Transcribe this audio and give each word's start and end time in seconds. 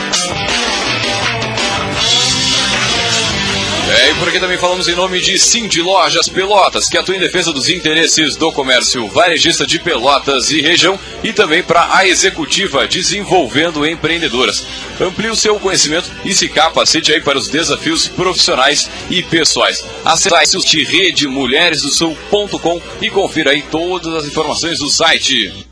É, 3.95 4.09
e 4.09 4.16
por 4.16 4.27
aqui 4.27 4.39
também 4.39 4.58
falamos 4.58 4.88
em 4.88 4.95
nome 4.95 5.22
de 5.22 5.38
Cindy 5.38 5.80
Lojas 5.80 6.27
Pelotas, 6.27 6.89
que 6.89 6.97
atua 6.97 7.16
em 7.16 7.19
defesa 7.19 7.53
dos 7.53 7.69
interesses 7.69 8.36
do 8.36 8.52
comércio 8.52 9.08
varejista 9.08 9.67
de 9.67 9.77
Pelotas 9.77 10.49
e 10.49 10.61
região, 10.61 10.99
e 11.23 11.31
também 11.31 11.61
para 11.61 11.95
a 11.95 12.08
executiva 12.08 12.87
Desenvolvendo 12.87 13.86
Empreendedoras. 13.86 14.65
Amplie 14.99 15.30
o 15.30 15.36
seu 15.36 15.59
conhecimento 15.59 16.09
e 16.26 16.33
se 16.33 16.49
capacite 16.49 17.14
aí 17.14 17.21
para 17.21 17.37
os 17.37 17.48
desafios 17.48 18.08
profissionais 18.08 18.89
e 19.11 19.21
pessoais. 19.21 19.86
Acesse 20.03 20.58
o 20.58 20.61
redemulheresdosul.com 20.61 22.82
e 22.99 23.11
confira 23.11 23.52
aí 23.52 23.61
todas 23.61 24.11
as 24.15 24.26
informações 24.26 24.80
do 24.80 24.89
site. 24.89 25.67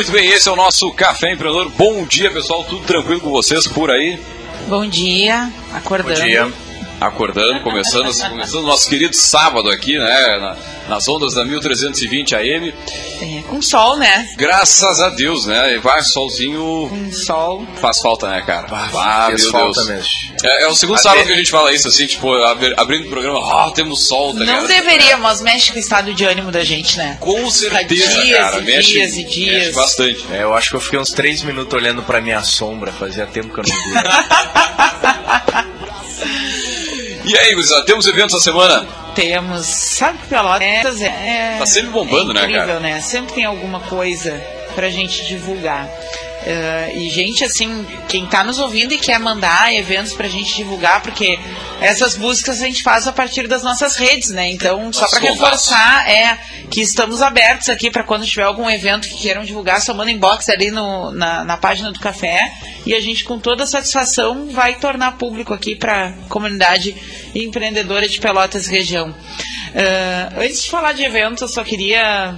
Muito 0.00 0.12
bem, 0.12 0.28
esse 0.30 0.48
é 0.48 0.50
o 0.50 0.56
nosso 0.56 0.90
Café 0.92 1.30
Empreendedor. 1.30 1.70
Bom 1.76 2.06
dia, 2.06 2.30
pessoal. 2.30 2.64
Tudo 2.64 2.86
tranquilo 2.86 3.20
com 3.20 3.28
vocês 3.28 3.66
por 3.66 3.90
aí? 3.90 4.18
Bom 4.66 4.86
dia, 4.86 5.52
acordando. 5.74 6.18
Bom 6.18 6.24
dia. 6.24 6.69
Acordando, 7.00 7.60
começando, 7.60 8.14
começando 8.28 8.66
nosso 8.66 8.86
querido 8.86 9.16
sábado 9.16 9.70
aqui, 9.70 9.98
né? 9.98 10.38
Na, 10.38 10.56
nas 10.86 11.08
ondas 11.08 11.32
da 11.32 11.44
1320 11.46 12.34
AM. 12.34 12.74
É, 13.22 13.42
com 13.48 13.62
sol, 13.62 13.96
né? 13.96 14.28
Graças 14.36 15.00
a 15.00 15.08
Deus, 15.08 15.46
né? 15.46 15.78
Vai 15.82 16.02
solzinho. 16.02 16.88
Com 16.90 17.10
sol. 17.10 17.66
Faz 17.80 18.00
falta, 18.00 18.28
né, 18.28 18.42
cara? 18.42 18.66
Ah, 18.70 19.28
meu 19.28 19.52
Deus. 19.52 19.88
Mesmo. 19.88 20.34
É, 20.44 20.64
é, 20.64 20.68
o 20.68 20.74
segundo 20.74 20.98
sábado 20.98 21.26
que 21.26 21.32
a 21.32 21.36
gente 21.36 21.50
fala 21.50 21.72
isso, 21.72 21.88
assim, 21.88 22.06
tipo, 22.06 22.34
abrindo 22.76 23.06
o 23.06 23.08
programa, 23.08 23.38
ah, 23.38 23.68
oh, 23.68 23.70
temos 23.70 24.06
sol, 24.06 24.34
tá 24.34 24.44
Não 24.44 24.66
deveria, 24.66 25.16
mas 25.16 25.40
mexe 25.40 25.72
com 25.72 25.78
o 25.78 25.80
estado 25.80 26.12
de 26.12 26.24
ânimo 26.24 26.52
da 26.52 26.62
gente, 26.64 26.98
né? 26.98 27.16
Com 27.18 27.50
certeza, 27.50 28.22
dias 28.22 28.38
cara. 28.38 28.58
E 28.58 28.62
mexe, 28.62 28.92
dias 28.92 29.16
e 29.16 29.24
dias. 29.24 29.56
Mexe 29.56 29.72
bastante. 29.72 30.26
É, 30.32 30.42
eu 30.42 30.52
acho 30.52 30.68
que 30.68 30.76
eu 30.76 30.80
fiquei 30.80 30.98
uns 30.98 31.12
três 31.12 31.42
minutos 31.42 31.72
olhando 31.72 32.02
pra 32.02 32.20
minha 32.20 32.42
sombra, 32.42 32.92
fazia 32.92 33.26
tempo 33.26 33.54
que 33.54 33.60
eu 33.60 33.64
não 33.66 33.74
vi. 33.84 33.90
E 37.30 37.38
aí, 37.38 37.54
Guzá, 37.54 37.82
temos 37.82 38.08
eventos 38.08 38.34
essa 38.34 38.42
semana? 38.42 38.84
Temos. 39.14 39.64
Sabe 39.64 40.18
que 40.18 40.26
Pelotas 40.26 41.00
é. 41.00 41.54
Tá 41.60 41.64
sempre 41.64 41.90
bombando, 41.90 42.32
é 42.32 42.34
né, 42.34 42.40
incrível, 42.42 42.66
cara? 42.66 42.80
né? 42.80 43.00
Sempre 43.00 43.34
tem 43.34 43.44
alguma 43.44 43.78
coisa 43.78 44.32
pra 44.74 44.90
gente 44.90 45.24
divulgar. 45.26 45.88
Uh, 46.40 46.96
e 46.96 47.10
gente, 47.10 47.44
assim, 47.44 47.86
quem 48.08 48.26
tá 48.26 48.42
nos 48.42 48.58
ouvindo 48.58 48.94
e 48.94 48.98
quer 48.98 49.18
mandar 49.18 49.74
eventos 49.74 50.14
pra 50.14 50.26
gente 50.26 50.56
divulgar, 50.56 51.02
porque 51.02 51.38
essas 51.82 52.16
buscas 52.16 52.62
a 52.62 52.64
gente 52.64 52.82
faz 52.82 53.06
a 53.06 53.12
partir 53.12 53.46
das 53.46 53.62
nossas 53.62 53.96
redes, 53.96 54.30
né? 54.30 54.48
Então, 54.50 54.90
só 54.90 55.06
para 55.06 55.20
reforçar, 55.20 56.08
é 56.10 56.38
que 56.70 56.80
estamos 56.80 57.20
abertos 57.20 57.68
aqui 57.68 57.90
para 57.90 58.04
quando 58.04 58.26
tiver 58.26 58.44
algum 58.44 58.70
evento 58.70 59.06
que 59.06 59.18
queiram 59.18 59.44
divulgar, 59.44 59.82
só 59.82 59.92
manda 59.92 60.10
inbox 60.10 60.48
ali 60.48 60.70
no, 60.70 61.10
na, 61.10 61.44
na 61.44 61.56
página 61.58 61.92
do 61.92 62.00
café 62.00 62.40
e 62.86 62.94
a 62.94 63.00
gente, 63.00 63.24
com 63.24 63.38
toda 63.38 63.66
satisfação, 63.66 64.48
vai 64.50 64.76
tornar 64.76 65.18
público 65.18 65.52
aqui 65.52 65.76
para 65.76 66.12
comunidade 66.30 66.96
empreendedora 67.34 68.08
de 68.08 68.18
Pelotas 68.18 68.66
região. 68.66 69.10
Uh, 69.10 70.40
antes 70.40 70.62
de 70.62 70.70
falar 70.70 70.92
de 70.92 71.04
eventos, 71.04 71.42
eu 71.42 71.48
só 71.48 71.62
queria 71.62 72.34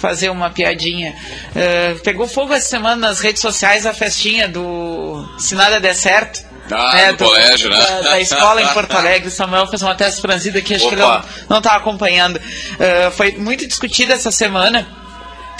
fazer 0.00 0.30
uma 0.30 0.50
piadinha. 0.50 1.14
Uh, 1.50 2.00
pegou 2.00 2.26
fogo 2.26 2.52
essa 2.54 2.68
semana 2.68 2.96
nas 2.96 3.20
redes 3.20 3.42
sociais 3.42 3.86
a 3.86 3.92
festinha 3.92 4.48
do 4.48 5.28
Se 5.38 5.54
Nada 5.54 5.78
Der 5.78 5.94
Certo. 5.94 6.48
Ah, 6.72 6.94
né, 6.94 7.12
do, 7.12 7.24
colégio, 7.24 7.68
né? 7.68 7.76
Da, 7.76 8.00
da, 8.02 8.20
escola 8.20 8.62
em 8.62 8.68
Porto 8.68 8.96
Alegre. 8.96 9.28
O 9.28 9.30
Samuel 9.30 9.66
fez 9.66 9.82
uma 9.82 9.94
tese 9.94 10.20
franzida 10.20 10.62
que 10.62 10.74
acho 10.74 10.86
Opa. 10.86 10.96
que 10.96 11.02
ele 11.02 11.44
não 11.48 11.58
estava 11.58 11.78
acompanhando. 11.78 12.36
Uh, 12.36 13.10
foi 13.10 13.32
muito 13.32 13.66
discutida 13.66 14.14
essa 14.14 14.30
semana. 14.30 14.86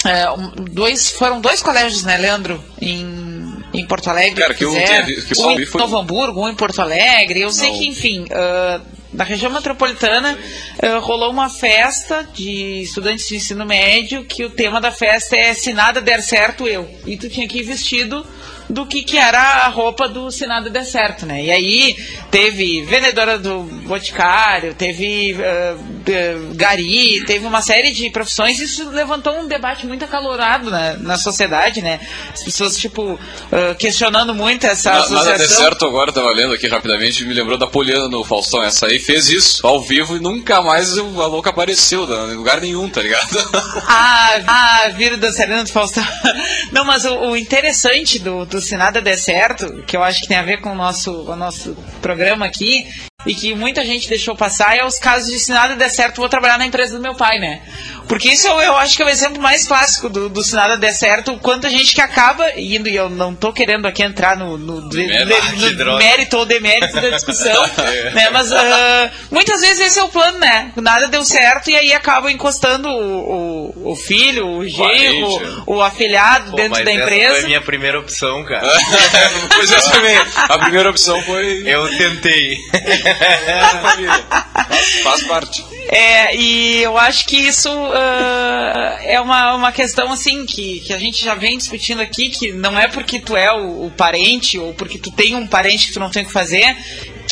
Uh, 0.05 0.61
dois, 0.69 1.11
foram 1.11 1.41
dois 1.41 1.61
colégios, 1.61 2.03
né, 2.03 2.17
Leandro? 2.17 2.63
Em, 2.81 3.61
em 3.73 3.85
Porto 3.85 4.09
Alegre. 4.09 4.41
Cara, 4.41 4.53
que, 4.53 4.65
fizeram, 4.65 5.09
eu, 5.09 5.25
que 5.25 5.41
um 5.41 5.59
em 5.59 5.65
foi... 5.65 5.81
Novo 5.81 5.97
Hamburgo, 5.97 6.45
um 6.45 6.49
em 6.49 6.55
Porto 6.55 6.81
Alegre. 6.81 7.41
Eu 7.41 7.47
não. 7.47 7.53
sei 7.53 7.71
que, 7.71 7.87
enfim. 7.87 8.23
Uh, 8.23 8.81
na 9.13 9.23
região 9.23 9.51
metropolitana 9.51 10.37
uh, 10.37 10.99
rolou 10.99 11.31
uma 11.31 11.49
festa 11.49 12.27
de 12.33 12.81
estudantes 12.81 13.27
de 13.27 13.35
ensino 13.35 13.65
médio 13.65 14.23
que 14.23 14.45
o 14.45 14.49
tema 14.49 14.79
da 14.79 14.91
festa 14.91 15.35
é 15.35 15.53
se 15.53 15.73
nada 15.73 15.99
der 15.99 16.21
certo 16.21 16.67
eu. 16.67 16.89
E 17.05 17.17
tu 17.17 17.29
tinha 17.29 17.47
que 17.47 17.59
ir 17.59 17.63
vestido 17.63 18.25
do 18.69 18.85
que, 18.85 19.03
que 19.03 19.17
era 19.17 19.65
a 19.65 19.67
roupa 19.67 20.07
do 20.07 20.31
Se 20.31 20.45
Nada 20.45 20.69
Der 20.69 20.85
Certo, 20.85 21.25
né? 21.25 21.43
E 21.43 21.51
aí 21.51 21.95
teve 22.29 22.83
vendedora 22.83 23.37
do 23.37 23.59
Boticário, 23.61 24.73
teve 24.73 25.33
uh, 25.33 26.55
gari, 26.55 27.23
teve 27.25 27.45
uma 27.45 27.61
série 27.61 27.91
de 27.91 28.09
profissões 28.09 28.59
e 28.59 28.65
isso 28.65 28.89
levantou 28.89 29.37
um 29.39 29.47
debate 29.47 29.85
muito 29.85 30.05
acalorado 30.05 30.69
na, 30.69 30.93
na 30.93 31.17
sociedade, 31.17 31.81
né? 31.81 31.99
As 32.33 32.43
pessoas, 32.43 32.77
tipo, 32.77 33.13
uh, 33.13 33.75
questionando 33.77 34.33
muito 34.33 34.65
essa 34.65 34.91
Na, 34.91 34.97
associação. 34.99 35.25
Nada 35.25 35.37
Der 35.37 35.47
Certo 35.47 35.85
agora, 35.85 36.11
tava 36.11 36.31
lendo 36.31 36.53
aqui 36.53 36.67
rapidamente, 36.67 37.25
me 37.25 37.33
lembrou 37.33 37.57
da 37.57 37.67
Poliana 37.67 38.07
no 38.07 38.23
Faustão. 38.23 38.63
Essa 38.63 38.87
aí 38.87 38.99
fez 38.99 39.29
isso 39.29 39.65
ao 39.65 39.81
vivo 39.81 40.15
e 40.15 40.19
nunca 40.19 40.61
mais 40.61 40.97
a 40.97 41.01
louca 41.01 41.49
apareceu 41.49 42.05
em 42.31 42.35
lugar 42.35 42.61
nenhum, 42.61 42.89
tá 42.89 43.01
ligado? 43.01 43.37
ah, 43.87 44.39
ah, 44.47 44.89
vira 44.95 45.17
dançarina 45.17 45.63
do 45.63 45.69
Faustão. 45.69 46.05
Não, 46.71 46.85
mas 46.85 47.05
o, 47.05 47.31
o 47.31 47.37
interessante 47.37 48.19
do, 48.19 48.45
Se 48.59 48.75
Nada 48.75 49.01
Der 49.01 49.17
Certo, 49.17 49.83
que 49.83 49.95
eu 49.95 50.03
acho 50.03 50.21
que 50.21 50.27
tem 50.27 50.37
a 50.37 50.43
ver 50.43 50.59
com 50.59 50.71
o 50.71 50.75
nosso, 50.75 51.11
o 51.31 51.35
nosso 51.35 51.75
programa 52.01 52.45
aqui, 52.45 52.87
e 53.25 53.33
que 53.33 53.53
muita 53.53 53.85
gente 53.85 54.09
deixou 54.09 54.35
passar, 54.35 54.75
é 54.75 54.85
os 54.85 54.97
casos 54.97 55.31
de 55.31 55.39
se 55.39 55.51
nada 55.51 55.75
der 55.75 55.89
certo, 55.89 56.17
vou 56.17 56.29
trabalhar 56.29 56.57
na 56.57 56.65
empresa 56.65 56.95
do 56.95 57.01
meu 57.01 57.15
pai, 57.15 57.39
né? 57.39 57.61
Porque 58.07 58.29
isso 58.29 58.47
eu, 58.47 58.59
eu 58.59 58.75
acho 58.77 58.95
que 58.95 59.03
é 59.03 59.05
o 59.05 59.09
exemplo 59.09 59.41
mais 59.41 59.65
clássico 59.65 60.09
do, 60.09 60.27
do 60.27 60.43
se 60.43 60.55
nada 60.55 60.75
der 60.77 60.93
certo, 60.93 61.37
quanta 61.37 61.69
gente 61.69 61.93
que 61.93 62.01
acaba 62.01 62.59
indo, 62.59 62.89
e 62.89 62.95
eu 62.95 63.09
não 63.09 63.33
tô 63.33 63.53
querendo 63.53 63.85
aqui 63.85 64.03
entrar 64.03 64.35
no, 64.35 64.57
no, 64.57 64.89
de, 64.89 65.05
de, 65.05 65.83
no 65.83 65.97
mérito 65.97 66.37
ou 66.37 66.45
demérito 66.45 66.93
da 66.93 67.09
discussão, 67.09 67.63
é. 67.77 68.11
né? 68.11 68.29
Mas 68.31 68.51
uh, 68.51 68.55
muitas 69.29 69.61
vezes 69.61 69.87
esse 69.87 69.99
é 69.99 70.03
o 70.03 70.09
plano, 70.09 70.39
né? 70.39 70.71
Nada 70.75 71.07
deu 71.07 71.23
certo 71.23 71.69
e 71.69 71.75
aí 71.75 71.93
acabam 71.93 72.29
encostando 72.29 72.89
o, 72.89 73.71
o, 73.75 73.91
o 73.91 73.95
filho, 73.95 74.47
o 74.47 74.67
genro, 74.67 75.63
o, 75.65 75.75
o 75.75 75.81
afilhado 75.81 76.51
Pô, 76.51 76.57
dentro 76.57 76.83
da 76.83 76.91
empresa. 76.91 77.35
foi 77.35 77.43
a 77.43 77.47
minha 77.47 77.61
primeira 77.61 77.99
opção, 77.99 78.43
cara. 78.43 78.67
pois 79.55 79.71
essa 79.71 79.91
também. 79.91 80.17
A 80.17 80.57
primeira 80.59 80.89
opção 80.89 81.21
foi. 81.23 81.63
Eu 81.65 81.87
tentei. 81.97 82.57
Faz 85.03 85.23
parte. 85.23 85.63
É, 85.89 86.35
e 86.35 86.81
eu 86.81 86.97
acho 86.97 87.27
que 87.27 87.35
isso 87.35 87.69
uh, 87.69 88.97
é 89.03 89.19
uma, 89.19 89.55
uma 89.55 89.71
questão 89.71 90.11
assim 90.11 90.45
que, 90.45 90.79
que 90.81 90.93
a 90.93 90.97
gente 90.97 91.23
já 91.23 91.35
vem 91.35 91.57
discutindo 91.57 92.01
aqui, 92.01 92.29
que 92.29 92.53
não 92.53 92.79
é 92.79 92.87
porque 92.87 93.19
tu 93.19 93.35
é 93.35 93.51
o, 93.51 93.87
o 93.87 93.91
parente 93.91 94.57
ou 94.57 94.73
porque 94.73 94.97
tu 94.97 95.11
tem 95.11 95.35
um 95.35 95.45
parente 95.45 95.87
que 95.87 95.93
tu 95.93 95.99
não 95.99 96.09
tem 96.09 96.23
o 96.23 96.25
que 96.25 96.31
fazer, 96.31 96.77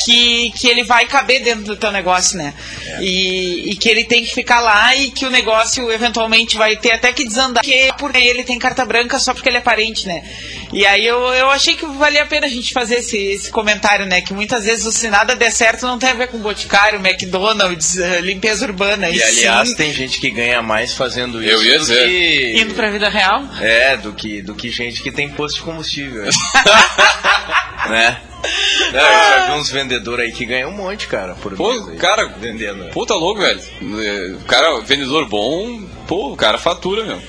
que, 0.04 0.50
que 0.52 0.68
ele 0.68 0.84
vai 0.84 1.06
caber 1.06 1.42
dentro 1.42 1.64
do 1.64 1.76
teu 1.76 1.90
negócio, 1.90 2.36
né? 2.38 2.54
É. 2.86 3.02
E, 3.02 3.70
e, 3.70 3.76
que 3.76 3.88
ele 3.88 4.04
tem 4.04 4.24
que 4.24 4.34
ficar 4.34 4.60
lá 4.60 4.94
e 4.96 5.10
que 5.10 5.26
o 5.26 5.30
negócio 5.30 5.90
eventualmente 5.90 6.56
vai 6.56 6.76
ter 6.76 6.92
até 6.92 7.12
que 7.12 7.24
desandar, 7.24 7.62
porque, 7.62 7.90
porque 7.98 8.18
ele 8.18 8.44
tem 8.44 8.58
carta 8.58 8.84
branca 8.84 9.18
só 9.18 9.32
porque 9.32 9.48
ele 9.48 9.58
é 9.58 9.60
parente, 9.60 10.06
né? 10.06 10.22
E 10.72 10.86
aí 10.86 11.04
eu, 11.04 11.18
eu 11.34 11.50
achei 11.50 11.74
que 11.74 11.84
valia 11.84 12.22
a 12.22 12.26
pena 12.26 12.46
a 12.46 12.50
gente 12.50 12.72
fazer 12.72 12.96
esse, 12.96 13.16
esse 13.16 13.50
comentário, 13.50 14.06
né? 14.06 14.20
Que 14.20 14.32
muitas 14.32 14.64
vezes 14.64 14.86
o 14.86 14.92
se 14.92 15.08
nada 15.08 15.34
der 15.34 15.50
certo 15.50 15.86
não 15.86 15.98
tem 15.98 16.10
a 16.10 16.14
ver 16.14 16.28
com 16.28 16.38
Boticário, 16.38 17.00
McDonald's, 17.04 17.96
uh, 17.96 18.20
limpeza 18.20 18.66
urbana. 18.66 19.10
E, 19.10 19.16
e 19.16 19.22
aliás, 19.22 19.70
sim, 19.70 19.74
tem 19.74 19.92
gente 19.92 20.20
que 20.20 20.30
ganha 20.30 20.62
mais 20.62 20.94
fazendo 20.94 21.42
isso 21.42 21.52
eu 21.52 21.64
ia 21.64 21.78
do 21.78 21.80
dizer. 21.80 22.08
que... 22.08 22.60
Indo 22.60 22.74
pra 22.74 22.90
vida 22.90 23.08
real? 23.08 23.44
É, 23.60 23.96
do 23.96 24.12
que, 24.12 24.42
do 24.42 24.54
que 24.54 24.70
gente 24.70 25.02
que 25.02 25.10
tem 25.10 25.28
posto 25.28 25.56
de 25.56 25.62
combustível. 25.62 26.24
né? 27.88 28.20
É, 28.42 28.96
eu 28.96 29.00
já 29.00 29.46
vi 29.46 29.60
uns 29.60 29.70
vendedores 29.70 30.24
aí 30.26 30.32
que 30.32 30.44
ganham 30.44 30.70
um 30.70 30.76
monte, 30.76 31.06
cara, 31.06 31.34
por 31.34 31.54
pô, 31.54 31.68
mês 31.68 31.88
aí, 31.88 31.96
cara, 31.96 32.26
vendendo. 32.26 32.90
Pô, 32.90 33.04
tá 33.04 33.14
louco, 33.14 33.40
velho. 33.40 33.60
O 34.36 34.44
cara, 34.44 34.80
vendedor 34.80 35.26
bom, 35.28 35.82
pô, 36.06 36.32
o 36.32 36.36
cara 36.36 36.58
fatura 36.58 37.04
mesmo. 37.04 37.22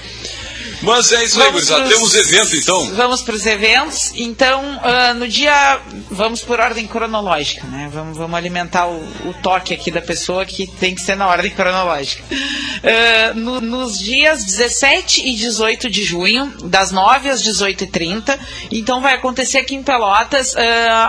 Mas 0.82 1.12
é 1.12 1.24
isso 1.24 1.42
aí, 1.42 1.52
gurizada. 1.52 1.88
Temos 1.88 2.16
evento 2.16 2.56
então. 2.56 2.96
Vamos 2.96 3.22
para 3.22 3.36
os 3.36 3.46
eventos. 3.46 4.12
Então, 4.16 4.62
uh, 4.78 5.14
no 5.16 5.28
dia. 5.28 5.80
Vamos 6.10 6.42
por 6.42 6.60
ordem 6.60 6.88
cronológica, 6.88 7.66
né? 7.68 7.90
Vamos, 7.92 8.18
vamos 8.18 8.36
alimentar 8.36 8.88
o, 8.88 8.98
o, 9.26 9.34
toque 9.42 9.74
aqui 9.74 9.90
da 9.90 10.02
pessoa 10.02 10.46
que 10.46 10.68
tem 10.68 10.94
que 10.94 11.02
ser 11.02 11.16
na 11.16 11.28
ordem 11.28 11.52
cronológica. 11.52 12.24
Uh, 12.32 13.40
no, 13.40 13.62
nos 13.62 14.00
dias 14.00 14.44
17 14.44 15.28
e 15.28 15.36
18 15.36 15.90
de 15.90 16.04
junho, 16.04 16.52
das 16.64 16.92
9 16.92 17.30
às 17.30 17.42
18h30. 17.44 18.38
Então, 18.72 19.02
vai 19.02 19.14
acontecer 19.14 19.60
aqui 19.60 19.76
em 19.76 19.84
Pelotas 19.84 20.54
uh, 20.54 20.58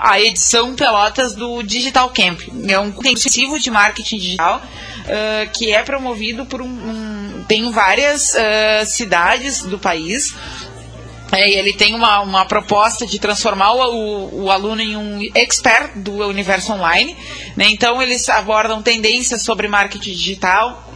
a 0.02 0.20
edição 0.20 0.74
Pelotas 0.74 1.34
do 1.34 1.62
Digital 1.62 2.10
Camp. 2.10 2.40
É 2.68 2.78
um 2.78 2.88
intensivo 2.88 3.58
de 3.58 3.70
marketing 3.70 4.18
digital. 4.18 4.62
Que 5.52 5.72
é 5.72 5.82
promovido 5.82 6.46
por 6.46 6.62
um, 6.62 6.66
um 6.66 7.44
tem 7.48 7.70
várias 7.70 8.34
uh, 8.34 8.86
cidades 8.86 9.62
do 9.62 9.78
país 9.78 10.34
é, 11.32 11.50
ele 11.50 11.72
tem 11.72 11.94
uma, 11.94 12.20
uma 12.20 12.44
proposta 12.44 13.06
de 13.06 13.18
transformar 13.18 13.72
o, 13.72 14.44
o, 14.44 14.50
aluno 14.50 14.82
em 14.82 14.96
um 14.98 15.20
expert 15.34 15.92
do 15.96 16.28
universo 16.28 16.74
online. 16.74 17.16
Né? 17.56 17.68
Então, 17.70 18.02
eles 18.02 18.28
abordam 18.28 18.82
tendências 18.82 19.40
sobre 19.40 19.66
marketing 19.66 20.12
digital, 20.12 20.92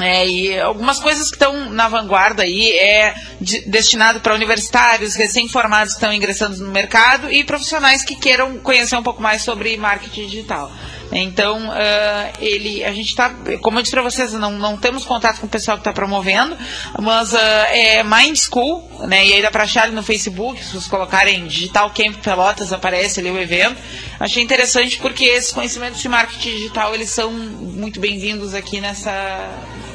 é, 0.00 0.26
e 0.26 0.58
algumas 0.58 0.98
coisas 0.98 1.28
que 1.28 1.34
estão 1.34 1.70
na 1.70 1.88
vanguarda 1.88 2.42
aí 2.42 2.72
é 2.72 3.14
de, 3.40 3.60
destinado 3.68 4.20
para 4.20 4.34
universitários, 4.34 5.14
recém-formados 5.14 5.92
que 5.92 5.98
estão 5.98 6.12
ingressando 6.12 6.56
no 6.56 6.70
mercado 6.70 7.30
e 7.30 7.44
profissionais 7.44 8.02
que 8.02 8.16
queiram 8.16 8.58
conhecer 8.58 8.96
um 8.96 9.02
pouco 9.02 9.22
mais 9.22 9.42
sobre 9.42 9.76
marketing 9.76 10.26
digital. 10.26 10.72
Então, 11.12 11.68
uh, 11.68 12.32
ele, 12.38 12.84
a 12.84 12.92
gente 12.92 13.08
está, 13.08 13.34
como 13.60 13.78
eu 13.78 13.82
disse 13.82 13.94
para 13.94 14.02
vocês, 14.02 14.32
não, 14.32 14.52
não 14.52 14.76
temos 14.76 15.04
contato 15.04 15.40
com 15.40 15.46
o 15.46 15.48
pessoal 15.48 15.76
que 15.76 15.80
está 15.80 15.92
promovendo, 15.92 16.56
mas 17.00 17.32
uh, 17.32 17.36
é 17.68 18.02
Mind 18.02 18.36
School, 18.36 18.88
né? 19.06 19.26
E 19.26 19.34
aí 19.34 19.42
dá 19.42 19.50
para 19.50 19.64
achar 19.64 19.84
ali 19.84 19.94
no 19.94 20.02
Facebook, 20.02 20.62
se 20.62 20.70
vocês 20.70 20.86
colocarem 20.86 21.46
Digital 21.46 21.90
Camp 21.90 22.16
Pelotas, 22.22 22.72
aparece 22.72 23.20
ali 23.20 23.30
o 23.30 23.38
evento. 23.38 23.76
Achei 24.20 24.42
interessante 24.42 24.98
porque 24.98 25.24
esses 25.24 25.52
conhecimentos 25.52 26.00
de 26.00 26.08
marketing 26.08 26.50
digital, 26.50 26.94
eles 26.94 27.10
são 27.10 27.32
muito 27.32 27.98
bem-vindos 27.98 28.54
aqui 28.54 28.80
nessa 28.80 29.48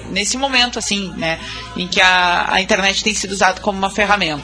nesse 0.09 0.37
momento, 0.37 0.77
assim, 0.77 1.11
né, 1.17 1.39
em 1.75 1.87
que 1.87 1.99
a, 1.99 2.53
a 2.53 2.61
internet 2.61 3.03
tem 3.03 3.13
sido 3.13 3.31
usada 3.31 3.59
como 3.59 3.75
uma 3.75 3.89
ferramenta 3.89 4.43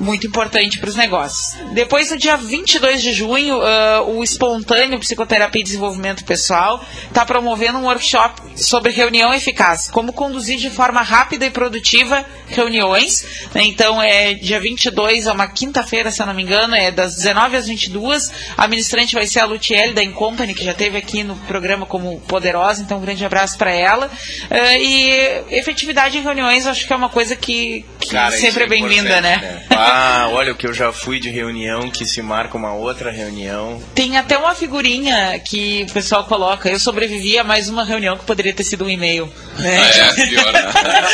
muito 0.00 0.26
importante 0.26 0.78
para 0.78 0.88
os 0.88 0.96
negócios. 0.96 1.54
Depois, 1.72 2.10
no 2.10 2.16
dia 2.16 2.36
22 2.36 3.02
de 3.02 3.12
junho, 3.12 3.58
uh, 3.58 4.16
o 4.16 4.24
Espontâneo 4.24 4.98
Psicoterapia 4.98 5.60
e 5.60 5.64
Desenvolvimento 5.64 6.24
Pessoal 6.24 6.84
está 7.06 7.24
promovendo 7.24 7.78
um 7.78 7.84
workshop 7.84 8.40
sobre 8.56 8.92
reunião 8.92 9.32
eficaz, 9.32 9.88
como 9.90 10.12
conduzir 10.12 10.58
de 10.58 10.70
forma 10.70 11.02
rápida 11.02 11.46
e 11.46 11.50
produtiva 11.50 12.24
reuniões. 12.48 13.24
Né? 13.54 13.62
Então, 13.64 14.02
é 14.02 14.34
dia 14.34 14.60
22, 14.60 15.26
é 15.26 15.32
uma 15.32 15.46
quinta-feira, 15.48 16.10
se 16.10 16.22
eu 16.22 16.26
não 16.26 16.34
me 16.34 16.42
engano, 16.42 16.74
é 16.74 16.90
das 16.90 17.16
19 17.16 17.56
às 17.56 17.66
22. 17.66 18.32
A 18.56 18.66
ministrante 18.66 19.14
vai 19.14 19.26
ser 19.26 19.40
a 19.40 19.44
Lutiele 19.44 19.92
da 19.92 20.02
Incompany, 20.02 20.54
que 20.54 20.64
já 20.64 20.72
esteve 20.72 20.96
aqui 20.96 21.22
no 21.22 21.36
programa 21.36 21.86
como 21.86 22.20
poderosa, 22.22 22.82
então 22.82 22.98
um 22.98 23.00
grande 23.00 23.24
abraço 23.24 23.56
para 23.56 23.72
ela. 23.72 24.06
Uh, 24.06 24.76
e 24.80 25.10
efetividade 25.50 26.18
em 26.18 26.22
reuniões, 26.22 26.66
acho 26.66 26.86
que 26.86 26.92
é 26.92 26.96
uma 26.96 27.08
coisa 27.08 27.36
que, 27.36 27.84
que 28.00 28.10
Cara, 28.10 28.36
sempre 28.36 28.62
é, 28.62 28.66
é 28.66 28.68
bem-vinda, 28.68 29.20
né? 29.20 29.36
né? 29.36 29.66
Ah, 29.92 30.28
olha 30.30 30.52
o 30.52 30.54
que 30.54 30.68
eu 30.68 30.72
já 30.72 30.92
fui 30.92 31.18
de 31.18 31.28
reunião 31.30 31.90
que 31.90 32.06
se 32.06 32.22
marca 32.22 32.56
uma 32.56 32.72
outra 32.72 33.10
reunião. 33.10 33.82
Tem 33.92 34.16
até 34.16 34.38
uma 34.38 34.54
figurinha 34.54 35.36
que 35.40 35.84
o 35.90 35.92
pessoal 35.92 36.24
coloca. 36.24 36.68
Eu 36.68 36.78
sobrevivi 36.78 37.36
a 37.36 37.42
mais 37.42 37.68
uma 37.68 37.84
reunião 37.84 38.16
que 38.16 38.24
poderia 38.24 38.54
ter 38.54 38.62
sido 38.62 38.84
um 38.84 38.88
e-mail. 38.88 39.28
Né? 39.58 39.78
Ah, 39.78 40.14
é, 40.20 40.26
pior, 40.28 40.52
né? 40.52 41.08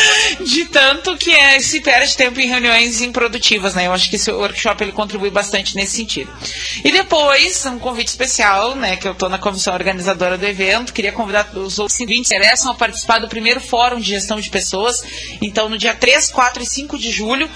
de 0.45 0.65
tanto 0.67 1.17
que 1.17 1.31
é, 1.31 1.59
se 1.61 1.81
perde 1.81 2.15
tempo 2.15 2.39
em 2.39 2.49
reuniões 2.49 3.01
improdutivas, 3.01 3.75
né? 3.75 3.87
Eu 3.87 3.93
acho 3.93 4.11
que 4.11 4.17
esse 4.17 4.31
workshop 4.31 4.85
ele 4.85 4.93
contribui 4.93 5.31
bastante 5.31 5.75
nesse 5.75 5.97
sentido. 5.97 6.31
E 6.85 6.93
depois, 6.93 7.65
um 7.65 7.79
convite 7.79 8.09
especial, 8.09 8.77
né? 8.77 8.97
Que 8.97 9.09
eu 9.09 9.13
estou 9.13 9.29
na 9.29 9.39
comissão 9.39 9.73
organizadora 9.73 10.37
do 10.37 10.45
evento. 10.45 10.93
Queria 10.93 11.13
convidar 11.13 11.49
os 11.55 11.79
outros 11.79 11.97
que 11.97 12.05
interessam 12.05 12.73
a 12.73 12.75
participar 12.75 13.21
do 13.21 13.29
primeiro 13.29 13.61
fórum 13.61 13.99
de 13.99 14.11
gestão 14.11 14.39
de 14.39 14.51
pessoas. 14.51 15.03
Então, 15.41 15.69
no 15.69 15.79
dia 15.79 15.95
3, 15.95 16.31
4 16.31 16.63
e 16.63 16.67
5 16.67 16.99
de 16.99 17.11
julho, 17.11 17.49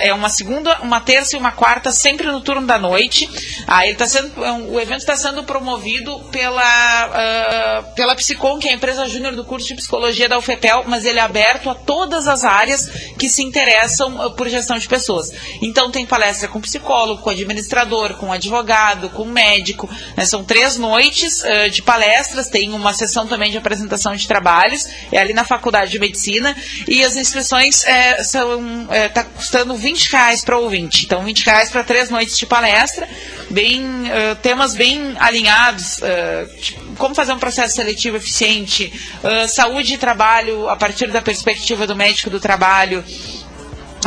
é 0.00 0.12
uma 0.12 0.28
segunda, 0.28 0.65
uma 0.82 1.00
terça 1.00 1.36
e 1.36 1.38
uma 1.38 1.52
quarta, 1.52 1.90
sempre 1.90 2.26
no 2.26 2.40
turno 2.40 2.66
da 2.66 2.78
noite. 2.78 3.28
Ah, 3.66 3.86
ele 3.86 3.96
tá 3.96 4.06
sendo, 4.06 4.44
é 4.44 4.52
o 4.52 4.80
evento 4.80 5.00
está 5.00 5.16
sendo 5.16 5.44
promovido 5.44 6.18
pela, 6.30 7.08
uh, 7.08 7.94
pela 7.94 8.14
Psicom, 8.14 8.58
que 8.58 8.68
é 8.68 8.72
a 8.72 8.74
empresa 8.74 9.08
júnior 9.08 9.34
do 9.34 9.44
curso 9.44 9.68
de 9.68 9.74
psicologia 9.74 10.28
da 10.28 10.38
UFEPEL, 10.38 10.84
mas 10.86 11.04
ele 11.04 11.18
é 11.18 11.22
aberto 11.22 11.70
a 11.70 11.74
todas 11.74 12.26
as 12.28 12.44
áreas 12.44 12.88
que 13.18 13.28
se 13.28 13.42
interessam 13.42 14.26
uh, 14.26 14.30
por 14.32 14.48
gestão 14.48 14.78
de 14.78 14.88
pessoas. 14.88 15.32
Então 15.62 15.90
tem 15.90 16.06
palestra 16.06 16.48
com 16.48 16.60
psicólogo, 16.60 17.22
com 17.22 17.30
administrador, 17.30 18.14
com 18.14 18.32
advogado, 18.32 19.10
com 19.10 19.24
médico. 19.24 19.88
Né? 20.16 20.24
São 20.24 20.44
três 20.44 20.76
noites 20.76 21.42
uh, 21.42 21.70
de 21.70 21.82
palestras, 21.82 22.48
tem 22.48 22.72
uma 22.72 22.92
sessão 22.92 23.26
também 23.26 23.50
de 23.50 23.58
apresentação 23.58 24.14
de 24.14 24.26
trabalhos, 24.26 24.88
é 25.10 25.18
ali 25.18 25.32
na 25.32 25.44
Faculdade 25.44 25.90
de 25.90 25.98
Medicina, 25.98 26.56
e 26.86 27.04
as 27.04 27.16
inscrições 27.16 27.84
é, 27.84 28.22
são 28.22 28.86
é, 28.90 29.08
tá 29.08 29.24
custando 29.24 29.74
20 29.74 30.10
reais 30.10 30.44
para 30.44 30.55
ouvinte. 30.56 31.04
Então, 31.04 31.22
20 31.24 31.44
reais 31.44 31.70
para 31.70 31.84
três 31.84 32.10
noites 32.10 32.38
de 32.38 32.46
palestra, 32.46 33.08
bem, 33.50 33.82
uh, 33.82 34.36
temas 34.42 34.74
bem 34.74 35.14
alinhados, 35.18 35.98
uh, 35.98 36.60
tipo, 36.60 36.96
como 36.96 37.14
fazer 37.14 37.32
um 37.32 37.38
processo 37.38 37.74
seletivo 37.74 38.16
eficiente, 38.16 38.92
uh, 39.22 39.48
saúde 39.48 39.94
e 39.94 39.98
trabalho 39.98 40.68
a 40.68 40.76
partir 40.76 41.08
da 41.08 41.22
perspectiva 41.22 41.86
do 41.86 41.94
médico 41.96 42.30
do 42.30 42.40
trabalho, 42.40 43.04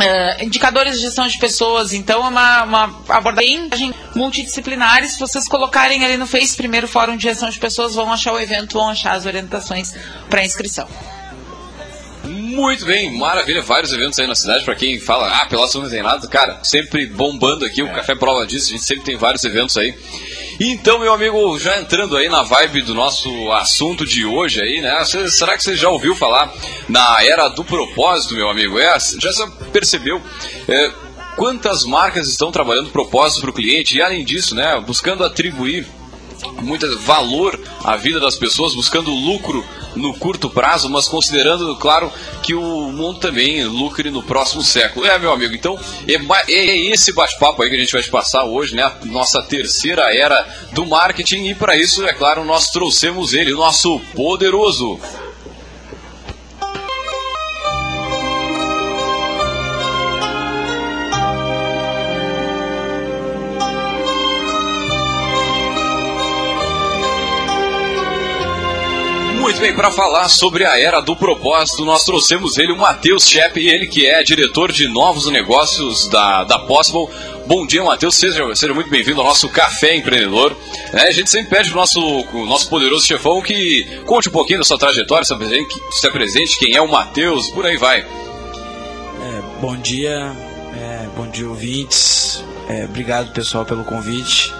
Uh, 0.00 0.44
indicadores 0.44 0.94
de 0.96 1.02
gestão 1.02 1.26
de 1.26 1.36
pessoas, 1.36 1.92
então 1.92 2.24
é 2.24 2.28
uma, 2.28 2.62
uma 2.62 3.02
abordagem 3.06 3.92
multidisciplinar. 4.14 5.04
Se 5.06 5.18
vocês 5.18 5.46
colocarem 5.46 6.02
ali 6.02 6.16
no 6.16 6.26
Face 6.26 6.56
primeiro 6.56 6.88
Fórum 6.88 7.18
de 7.18 7.24
Gestão 7.24 7.50
de 7.50 7.58
Pessoas, 7.58 7.96
vão 7.96 8.10
achar 8.10 8.32
o 8.32 8.40
evento, 8.40 8.78
vão 8.78 8.88
achar 8.88 9.12
as 9.12 9.26
orientações 9.26 9.92
para 10.30 10.42
inscrição. 10.42 10.88
Muito 12.50 12.84
bem, 12.84 13.16
maravilha. 13.16 13.62
Vários 13.62 13.92
eventos 13.92 14.18
aí 14.18 14.26
na 14.26 14.34
cidade. 14.34 14.64
Para 14.64 14.74
quem 14.74 14.98
fala, 14.98 15.28
ah, 15.28 15.46
Pelotas 15.46 15.74
não 15.74 15.88
tem 15.88 16.02
nada, 16.02 16.26
cara, 16.26 16.58
sempre 16.64 17.06
bombando 17.06 17.64
aqui. 17.64 17.82
O 17.82 17.86
é. 17.86 17.94
Café 17.94 18.14
prova 18.16 18.44
disso. 18.46 18.68
A 18.68 18.70
gente 18.72 18.84
sempre 18.84 19.04
tem 19.04 19.16
vários 19.16 19.44
eventos 19.44 19.76
aí. 19.76 19.94
Então, 20.58 20.98
meu 20.98 21.14
amigo, 21.14 21.58
já 21.58 21.78
entrando 21.80 22.16
aí 22.16 22.28
na 22.28 22.42
vibe 22.42 22.82
do 22.82 22.94
nosso 22.94 23.30
assunto 23.52 24.04
de 24.04 24.26
hoje 24.26 24.60
aí, 24.60 24.80
né? 24.80 25.02
Será 25.04 25.56
que 25.56 25.62
você 25.62 25.74
já 25.74 25.88
ouviu 25.88 26.14
falar 26.14 26.52
na 26.88 27.24
era 27.24 27.48
do 27.48 27.64
propósito, 27.64 28.34
meu 28.34 28.50
amigo? 28.50 28.78
É, 28.78 28.98
já 28.98 29.46
percebeu? 29.72 30.20
É, 30.68 30.92
quantas 31.36 31.84
marcas 31.84 32.28
estão 32.28 32.50
trabalhando 32.50 32.90
propósitos 32.90 33.40
para 33.40 33.50
o 33.50 33.54
cliente 33.54 33.96
e, 33.96 34.02
além 34.02 34.24
disso, 34.24 34.54
né, 34.54 34.78
buscando 34.86 35.24
atribuir 35.24 35.86
muito 36.62 36.98
valor 37.00 37.58
à 37.84 37.96
vida 37.96 38.20
das 38.20 38.36
pessoas, 38.36 38.74
buscando 38.74 39.10
lucro 39.10 39.64
no 39.96 40.14
curto 40.14 40.48
prazo, 40.48 40.88
mas 40.88 41.08
considerando, 41.08 41.74
claro, 41.76 42.12
que 42.42 42.54
o 42.54 42.92
mundo 42.92 43.18
também 43.18 43.64
lucre 43.64 44.10
no 44.10 44.22
próximo 44.22 44.62
século. 44.62 45.06
É, 45.06 45.18
meu 45.18 45.32
amigo, 45.32 45.54
então 45.54 45.78
é, 46.06 46.52
é 46.52 46.76
esse 46.92 47.12
bate-papo 47.12 47.62
aí 47.62 47.70
que 47.70 47.76
a 47.76 47.80
gente 47.80 47.92
vai 47.92 48.02
te 48.02 48.10
passar 48.10 48.44
hoje, 48.44 48.74
né? 48.74 48.84
A 48.84 49.04
nossa 49.06 49.42
terceira 49.42 50.14
era 50.14 50.46
do 50.72 50.86
marketing, 50.86 51.46
e 51.46 51.54
para 51.54 51.76
isso, 51.76 52.04
é 52.04 52.12
claro, 52.12 52.44
nós 52.44 52.70
trouxemos 52.70 53.32
ele, 53.32 53.52
nosso 53.52 54.00
poderoso 54.14 54.98
bem, 69.60 69.74
para 69.74 69.90
falar 69.90 70.26
sobre 70.30 70.64
a 70.64 70.80
era 70.80 71.00
do 71.00 71.14
propósito, 71.14 71.84
nós 71.84 72.02
trouxemos 72.02 72.56
ele, 72.56 72.72
o 72.72 72.78
Matheus 72.78 73.28
Shep, 73.28 73.60
ele 73.60 73.86
que 73.86 74.06
é 74.06 74.22
diretor 74.22 74.72
de 74.72 74.88
novos 74.88 75.26
negócios 75.26 76.08
da, 76.08 76.44
da 76.44 76.58
Possible. 76.60 77.06
Bom 77.46 77.66
dia, 77.66 77.84
Matheus, 77.84 78.14
seja, 78.14 78.42
seja 78.54 78.72
muito 78.72 78.88
bem-vindo 78.88 79.20
ao 79.20 79.26
nosso 79.26 79.50
Café 79.50 79.96
Empreendedor. 79.96 80.56
É, 80.94 81.08
a 81.08 81.10
gente 81.10 81.28
sempre 81.28 81.50
pede 81.50 81.68
para 81.68 81.76
o 81.76 81.80
nosso, 81.80 82.00
nosso 82.46 82.70
poderoso 82.70 83.06
chefão 83.06 83.42
que 83.42 83.84
conte 84.06 84.30
um 84.30 84.32
pouquinho 84.32 84.60
da 84.60 84.64
sua 84.64 84.78
trajetória, 84.78 85.26
se 85.26 85.34
apresente, 85.34 85.74
se 85.90 86.06
apresente 86.06 86.58
quem 86.58 86.74
é 86.74 86.80
o 86.80 86.88
Matheus, 86.88 87.50
por 87.50 87.66
aí 87.66 87.76
vai. 87.76 88.00
É, 88.00 89.42
bom 89.60 89.76
dia, 89.76 90.32
é, 90.74 91.06
bom 91.14 91.28
dia, 91.28 91.46
ouvintes. 91.46 92.42
É, 92.66 92.86
obrigado, 92.86 93.30
pessoal, 93.34 93.66
pelo 93.66 93.84
convite. 93.84 94.54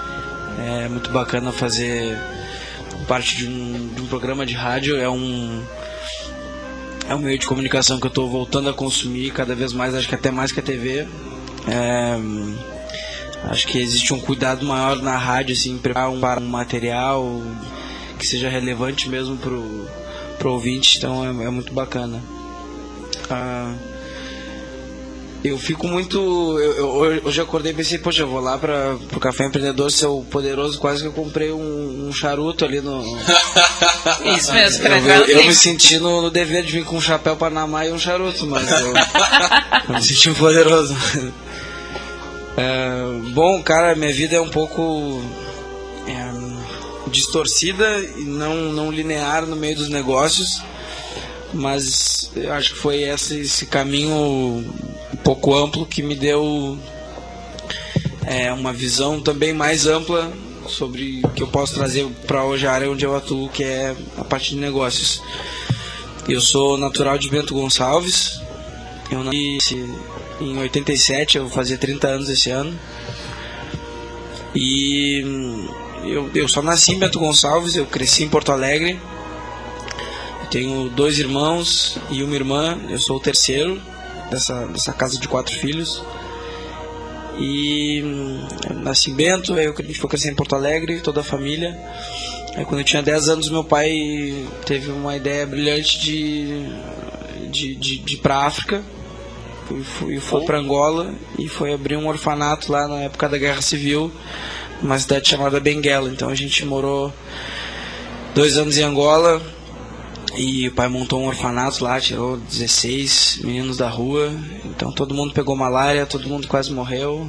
É 0.58 0.88
muito 0.88 1.10
bacana 1.10 1.52
fazer 1.52 2.18
parte 3.10 3.34
de 3.34 3.48
um, 3.48 3.88
de 3.88 4.02
um 4.02 4.06
programa 4.06 4.46
de 4.46 4.54
rádio, 4.54 4.96
é 4.96 5.10
um 5.10 5.64
é 7.08 7.12
um 7.12 7.18
meio 7.18 7.36
de 7.36 7.44
comunicação 7.44 7.98
que 7.98 8.06
eu 8.06 8.08
estou 8.08 8.30
voltando 8.30 8.70
a 8.70 8.72
consumir 8.72 9.32
cada 9.32 9.52
vez 9.52 9.72
mais, 9.72 9.96
acho 9.96 10.08
que 10.08 10.14
até 10.14 10.30
mais 10.30 10.52
que 10.52 10.60
a 10.60 10.62
TV. 10.62 11.08
É, 11.66 12.16
acho 13.48 13.66
que 13.66 13.78
existe 13.78 14.14
um 14.14 14.20
cuidado 14.20 14.64
maior 14.64 15.02
na 15.02 15.16
rádio, 15.16 15.56
assim, 15.56 15.76
preparar 15.76 16.08
um, 16.08 16.20
um 16.24 16.48
material 16.48 17.42
que 18.16 18.24
seja 18.24 18.48
relevante 18.48 19.08
mesmo 19.08 19.36
pro, 19.36 19.88
pro 20.38 20.52
ouvinte, 20.52 20.98
então 20.98 21.24
é, 21.24 21.46
é 21.46 21.50
muito 21.50 21.72
bacana. 21.72 22.22
Ah, 23.28 23.74
eu 25.42 25.58
fico 25.58 25.88
muito. 25.88 26.18
Eu, 26.58 26.76
eu, 26.76 26.88
hoje 27.24 27.40
eu 27.40 27.44
acordei 27.44 27.72
e 27.72 27.74
pensei, 27.74 27.98
poxa, 27.98 28.22
eu 28.22 28.28
vou 28.28 28.40
lá 28.40 28.58
para 28.58 28.96
o 29.14 29.20
Café 29.20 29.46
Empreendedor, 29.46 29.90
seu 29.90 30.24
poderoso, 30.30 30.78
quase 30.78 31.02
que 31.02 31.08
eu 31.08 31.12
comprei 31.12 31.50
um, 31.50 32.08
um 32.08 32.12
charuto 32.12 32.64
ali 32.64 32.80
no. 32.80 33.00
Isso 34.36 34.52
mesmo, 34.52 34.86
eu, 34.86 35.06
eu, 35.06 35.26
eu 35.26 35.46
me 35.46 35.54
senti 35.54 35.98
no, 35.98 36.22
no, 36.22 36.30
dever 36.30 36.62
de 36.64 36.72
vir 36.72 36.84
com 36.84 36.96
um 36.96 37.00
chapéu 37.00 37.36
Panamá 37.36 37.86
e 37.86 37.92
um 37.92 37.98
charuto, 37.98 38.46
mas 38.46 38.70
eu, 38.70 38.88
eu 38.88 38.94
me 39.94 40.02
senti 40.02 40.28
um 40.28 40.34
poderoso. 40.34 40.94
É, 42.56 43.30
bom, 43.32 43.62
cara, 43.62 43.94
minha 43.94 44.12
vida 44.12 44.36
é 44.36 44.40
um 44.40 44.50
pouco 44.50 45.22
é, 46.06 47.10
distorcida 47.10 47.98
e 48.16 48.24
não, 48.24 48.54
não 48.72 48.90
linear 48.90 49.46
no 49.46 49.56
meio 49.56 49.76
dos 49.76 49.88
negócios 49.88 50.60
mas 51.52 52.30
eu 52.36 52.52
acho 52.52 52.74
que 52.74 52.78
foi 52.78 53.02
esse, 53.02 53.40
esse 53.40 53.66
caminho 53.66 54.14
um 54.14 55.16
pouco 55.22 55.54
amplo 55.54 55.86
que 55.86 56.02
me 56.02 56.14
deu 56.14 56.78
é, 58.26 58.52
uma 58.52 58.72
visão 58.72 59.20
também 59.20 59.52
mais 59.52 59.86
ampla 59.86 60.32
sobre 60.68 61.20
o 61.24 61.28
que 61.30 61.42
eu 61.42 61.48
posso 61.48 61.74
trazer 61.74 62.06
para 62.26 62.44
hoje 62.44 62.66
a 62.66 62.72
área 62.72 62.90
onde 62.90 63.04
eu 63.04 63.16
atuo, 63.16 63.48
que 63.48 63.64
é 63.64 63.94
a 64.16 64.24
parte 64.24 64.50
de 64.50 64.56
negócios. 64.56 65.20
Eu 66.28 66.40
sou 66.40 66.78
natural 66.78 67.18
de 67.18 67.28
Bento 67.28 67.54
Gonçalves, 67.54 68.40
eu 69.10 69.24
nasci 69.24 69.84
em 70.40 70.58
87, 70.58 71.38
eu 71.38 71.48
fazer 71.48 71.78
30 71.78 72.06
anos 72.06 72.28
esse 72.28 72.50
ano. 72.50 72.78
E 74.54 75.24
eu, 76.04 76.30
eu 76.34 76.48
só 76.48 76.62
nasci 76.62 76.92
em 76.92 76.98
Bento 76.98 77.18
Gonçalves, 77.18 77.74
eu 77.74 77.86
cresci 77.86 78.22
em 78.22 78.28
Porto 78.28 78.52
Alegre 78.52 79.00
tenho 80.50 80.88
dois 80.90 81.18
irmãos 81.18 81.96
e 82.10 82.22
uma 82.22 82.34
irmã, 82.34 82.78
eu 82.88 82.98
sou 82.98 83.16
o 83.16 83.20
terceiro 83.20 83.80
dessa, 84.30 84.66
dessa 84.66 84.92
casa 84.92 85.18
de 85.18 85.28
quatro 85.28 85.54
filhos. 85.54 86.02
E 87.38 88.02
hum, 88.04 88.48
nasci 88.82 89.10
em 89.10 89.14
Bento, 89.14 89.54
aí 89.54 89.66
gente 89.66 89.98
foi 89.98 90.10
crescer 90.10 90.30
em 90.30 90.34
Porto 90.34 90.54
Alegre, 90.54 91.00
toda 91.00 91.20
a 91.20 91.24
família. 91.24 91.78
Aí 92.56 92.64
quando 92.64 92.80
eu 92.80 92.84
tinha 92.84 93.02
10 93.02 93.28
anos, 93.28 93.48
meu 93.48 93.64
pai 93.64 94.44
teve 94.66 94.90
uma 94.90 95.16
ideia 95.16 95.46
brilhante 95.46 96.00
de, 96.00 96.66
de, 97.48 97.74
de, 97.76 97.98
de 97.98 98.14
ir 98.14 98.18
para 98.18 98.44
África. 98.44 98.82
E 99.70 99.84
foi, 99.84 100.18
foi 100.18 100.44
para 100.44 100.58
Angola 100.58 101.14
e 101.38 101.46
foi 101.46 101.72
abrir 101.72 101.96
um 101.96 102.08
orfanato 102.08 102.72
lá 102.72 102.88
na 102.88 103.02
época 103.02 103.28
da 103.28 103.38
Guerra 103.38 103.62
Civil, 103.62 104.10
uma 104.82 104.98
cidade 104.98 105.28
chamada 105.28 105.60
Benguela. 105.60 106.10
Então 106.10 106.28
a 106.28 106.34
gente 106.34 106.64
morou 106.66 107.14
dois 108.34 108.58
anos 108.58 108.76
em 108.76 108.82
Angola, 108.82 109.40
e 110.36 110.68
o 110.68 110.72
pai 110.72 110.88
montou 110.88 111.20
um 111.20 111.26
orfanato 111.26 111.82
lá, 111.82 112.00
tirou 112.00 112.36
16 112.36 113.40
meninos 113.42 113.76
da 113.76 113.88
rua. 113.88 114.32
Então 114.64 114.92
todo 114.92 115.14
mundo 115.14 115.32
pegou 115.32 115.56
malária, 115.56 116.06
todo 116.06 116.28
mundo 116.28 116.46
quase 116.46 116.72
morreu. 116.72 117.28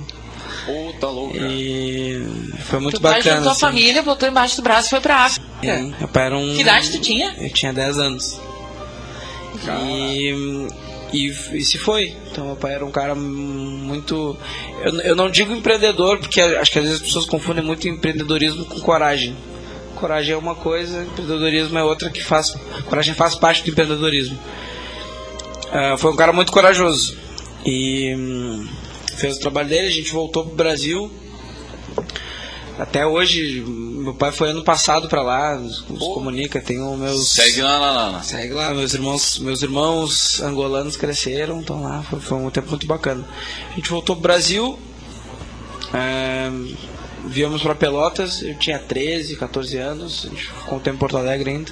Puta 0.65 1.07
louca. 1.07 1.37
E 1.37 2.23
foi 2.59 2.79
muito 2.79 2.97
tu 2.97 3.01
bacana. 3.01 3.23
pai 3.23 3.33
juntou 3.35 3.51
assim. 3.51 3.65
a 3.65 3.67
família, 3.67 4.03
botou 4.03 4.29
embaixo 4.29 4.55
do 4.57 4.61
braço 4.61 4.87
e 4.87 4.89
foi 4.91 5.01
pra 5.01 5.25
África. 5.25 5.45
É, 5.63 5.81
meu 5.81 6.07
pai 6.07 6.25
era 6.27 6.37
um. 6.37 6.55
Que 6.55 6.61
idade 6.61 6.91
tu 6.91 6.99
tinha? 6.99 7.33
Eu 7.37 7.51
tinha 7.51 7.73
10 7.73 7.97
anos. 7.97 8.39
E, 9.83 10.67
e, 11.13 11.27
e, 11.27 11.63
se 11.63 11.77
foi. 11.77 12.15
Então, 12.31 12.45
meu 12.45 12.55
pai 12.55 12.73
era 12.73 12.85
um 12.85 12.91
cara 12.91 13.15
muito. 13.15 14.37
Eu, 14.83 14.99
eu 15.01 15.15
não 15.15 15.29
digo 15.29 15.53
empreendedor, 15.53 16.19
porque 16.19 16.39
acho 16.39 16.71
que 16.71 16.79
às 16.79 16.85
vezes 16.85 17.01
as 17.01 17.07
pessoas 17.07 17.25
confundem 17.25 17.63
muito 17.63 17.87
empreendedorismo 17.87 18.65
com 18.65 18.79
coragem. 18.79 19.35
Coragem 20.01 20.33
é 20.33 20.37
uma 20.37 20.55
coisa, 20.55 21.03
empreendedorismo 21.03 21.77
é 21.77 21.83
outra 21.83 22.09
que 22.09 22.23
faz. 22.23 22.55
Coragem 22.89 23.13
faz 23.13 23.35
parte 23.35 23.63
do 23.63 23.69
empreendedorismo. 23.69 24.35
Uh, 25.67 25.95
foi 25.99 26.11
um 26.11 26.15
cara 26.15 26.33
muito 26.33 26.51
corajoso. 26.51 27.15
E 27.63 28.15
hum, 28.15 28.67
fez 29.15 29.37
o 29.37 29.39
trabalho 29.39 29.69
dele, 29.69 29.85
a 29.85 29.91
gente 29.91 30.11
voltou 30.11 30.43
pro 30.43 30.55
Brasil. 30.55 31.11
Até 32.79 33.05
hoje, 33.05 33.61
meu 33.61 34.15
pai 34.15 34.31
foi 34.31 34.49
ano 34.49 34.63
passado 34.63 35.07
para 35.07 35.21
lá, 35.21 35.55
nos, 35.55 35.87
nos 35.87 35.99
comunica, 35.99 36.59
tem 36.59 36.81
os 36.81 36.97
meus. 36.97 37.29
Segue 37.29 37.61
lá, 37.61 37.77
lá, 37.77 38.09
lá. 38.09 38.23
Segue 38.23 38.53
lá, 38.53 38.73
meus 38.73 38.95
irmãos, 38.95 39.37
meus 39.37 39.61
irmãos 39.61 40.41
angolanos 40.41 40.97
cresceram, 40.97 41.59
estão 41.59 41.83
lá, 41.83 42.01
foi, 42.09 42.19
foi, 42.19 42.37
um 42.39 42.49
tempo 42.49 42.71
muito 42.71 42.87
bacana. 42.87 43.23
A 43.71 43.75
gente 43.75 43.87
voltou 43.87 44.15
pro 44.15 44.23
Brasil. 44.23 44.79
Uh, 45.93 46.75
viemos 47.25 47.61
para 47.61 47.75
Pelotas, 47.75 48.41
eu 48.41 48.57
tinha 48.57 48.79
13, 48.79 49.35
14 49.35 49.77
anos, 49.77 50.25
a 50.25 50.29
gente 50.29 50.45
ficou 50.45 50.77
um 50.77 50.81
tempo 50.81 50.95
em 50.95 50.99
Porto 50.99 51.17
Alegre 51.17 51.51
ainda. 51.51 51.71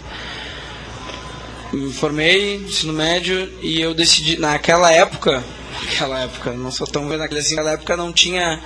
Me 1.72 1.94
formei, 1.94 2.56
ensino 2.56 2.94
médio, 2.94 3.52
e 3.62 3.80
eu 3.80 3.94
decidi, 3.94 4.40
naquela 4.40 4.92
época, 4.92 5.44
naquela 5.84 6.20
época, 6.22 6.52
não 6.54 6.72
sou 6.72 6.88
tão 6.88 7.08
velho 7.08 7.20
naquela 7.20 7.40
assim, 7.40 7.56
naquela 7.56 7.74
época 7.74 7.96
não 7.96 8.12
tinha, 8.12 8.60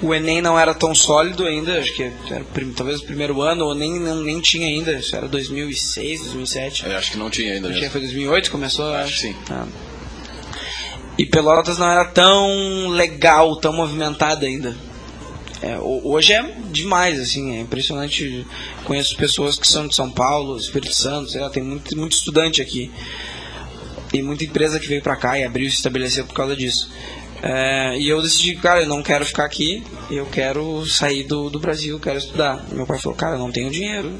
o 0.00 0.12
Enem 0.12 0.42
não 0.42 0.58
era 0.58 0.74
tão 0.74 0.94
sólido 0.94 1.46
ainda, 1.46 1.78
acho 1.78 1.94
que 1.94 2.10
era 2.30 2.44
talvez 2.76 3.00
o 3.00 3.04
primeiro 3.04 3.40
ano, 3.40 3.66
ou 3.66 3.74
nem, 3.74 3.98
não, 4.00 4.16
nem 4.16 4.40
tinha 4.40 4.66
ainda, 4.66 4.92
isso 4.92 5.14
era 5.14 5.28
2006, 5.28 6.22
2007. 6.22 6.86
Eu 6.86 6.96
acho 6.96 7.12
que 7.12 7.18
não 7.18 7.30
tinha 7.30 7.54
ainda. 7.54 7.68
Acho 7.68 7.80
que 7.80 7.90
foi 7.90 8.00
2008 8.00 8.50
começou, 8.50 8.92
acho. 8.92 9.04
acho. 9.04 9.18
sim. 9.18 9.36
Ah. 9.50 9.66
E 11.16 11.26
Pelotas 11.26 11.78
não 11.78 11.88
era 11.88 12.06
tão 12.06 12.88
legal, 12.88 13.54
tão 13.56 13.72
movimentada 13.72 14.46
ainda. 14.46 14.74
É, 15.62 15.78
hoje 15.78 16.32
é 16.32 16.42
demais, 16.70 17.20
assim, 17.20 17.56
é 17.56 17.60
impressionante. 17.60 18.44
Conheço 18.84 19.16
pessoas 19.16 19.56
que 19.56 19.66
são 19.66 19.86
de 19.86 19.94
São 19.94 20.10
Paulo, 20.10 20.56
Espírito 20.56 20.94
Santo, 20.94 21.30
sei 21.30 21.40
lá, 21.40 21.48
tem 21.48 21.62
muito, 21.62 21.96
muito 21.96 22.12
estudante 22.12 22.60
aqui. 22.60 22.90
Tem 24.10 24.22
muita 24.22 24.44
empresa 24.44 24.80
que 24.80 24.88
veio 24.88 25.00
pra 25.00 25.16
cá 25.16 25.38
e 25.38 25.44
abriu 25.44 25.66
e 25.66 25.70
se 25.70 25.76
estabeleceu 25.76 26.26
por 26.26 26.34
causa 26.34 26.56
disso. 26.56 26.90
É, 27.42 27.96
e 27.98 28.08
eu 28.08 28.20
decidi, 28.20 28.56
cara, 28.56 28.82
eu 28.82 28.86
não 28.86 29.02
quero 29.02 29.24
ficar 29.24 29.44
aqui, 29.44 29.82
eu 30.10 30.26
quero 30.26 30.84
sair 30.86 31.24
do, 31.24 31.48
do 31.48 31.60
Brasil, 31.60 31.98
quero 31.98 32.18
estudar. 32.18 32.64
Meu 32.72 32.86
pai 32.86 32.98
falou, 32.98 33.16
cara, 33.16 33.36
eu 33.36 33.38
não 33.38 33.50
tenho 33.50 33.70
dinheiro 33.70 34.12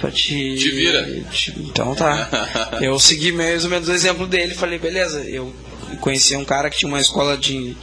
pra 0.00 0.10
te. 0.10 0.54
Te 0.56 0.70
vira. 0.70 1.04
Te, 1.30 1.54
então 1.58 1.94
tá. 1.94 2.28
eu 2.80 2.98
segui 2.98 3.32
mais 3.32 3.64
ou 3.64 3.70
menos 3.70 3.88
o 3.88 3.92
exemplo 3.92 4.26
dele, 4.26 4.54
falei, 4.54 4.78
beleza, 4.78 5.22
eu 5.24 5.54
conheci 6.00 6.36
um 6.36 6.44
cara 6.44 6.68
que 6.68 6.78
tinha 6.78 6.88
uma 6.88 7.00
escola 7.00 7.36
de 7.36 7.76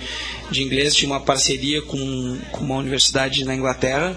de 0.53 0.63
inglês, 0.63 0.95
tinha 0.95 1.11
uma 1.11 1.19
parceria 1.19 1.81
com, 1.81 2.39
com 2.51 2.63
uma 2.63 2.75
universidade 2.75 3.43
na 3.43 3.55
Inglaterra. 3.55 4.15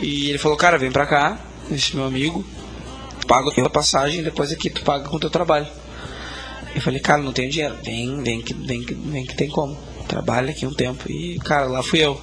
E 0.00 0.30
ele 0.30 0.38
falou, 0.38 0.56
cara, 0.56 0.78
vem 0.78 0.90
pra 0.90 1.06
cá, 1.06 1.38
esse 1.70 1.94
meu 1.94 2.04
amigo, 2.04 2.44
paga 3.26 3.50
a 3.64 3.70
passagem, 3.70 4.22
depois 4.22 4.50
aqui 4.50 4.70
tu 4.70 4.82
paga 4.82 5.08
com 5.08 5.16
o 5.16 5.20
teu 5.20 5.30
trabalho. 5.30 5.66
Eu 6.74 6.80
falei, 6.80 7.00
cara, 7.00 7.22
não 7.22 7.32
tenho 7.32 7.50
dinheiro. 7.50 7.76
Vem, 7.84 8.22
vem 8.22 8.40
que, 8.40 8.54
vem, 8.54 8.82
vem 8.82 9.26
que 9.26 9.34
tem 9.34 9.48
como. 9.48 9.76
Trabalha 10.08 10.50
aqui 10.50 10.66
um 10.66 10.72
tempo. 10.72 11.10
E, 11.10 11.38
cara, 11.40 11.66
lá 11.66 11.82
fui 11.82 12.00
eu. 12.00 12.20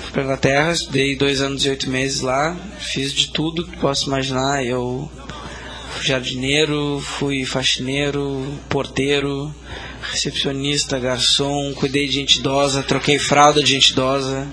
fui 0.00 0.12
pra 0.12 0.22
Inglaterra, 0.22 0.72
estudei 0.72 1.16
dois 1.16 1.40
anos 1.40 1.64
e 1.64 1.70
oito 1.70 1.88
meses 1.88 2.20
lá, 2.20 2.56
fiz 2.78 3.12
de 3.12 3.32
tudo 3.32 3.66
que 3.66 3.76
posso 3.78 4.06
imaginar. 4.06 4.64
Eu 4.64 5.10
jardineiro, 6.00 7.00
fui 7.00 7.44
faxineiro, 7.44 8.46
porteiro, 8.68 9.54
recepcionista, 10.10 10.98
garçom, 10.98 11.72
cuidei 11.74 12.06
de 12.06 12.14
gente 12.14 12.38
idosa, 12.38 12.82
troquei 12.82 13.18
fralda 13.18 13.62
de 13.62 13.72
gente 13.72 13.90
idosa. 13.90 14.46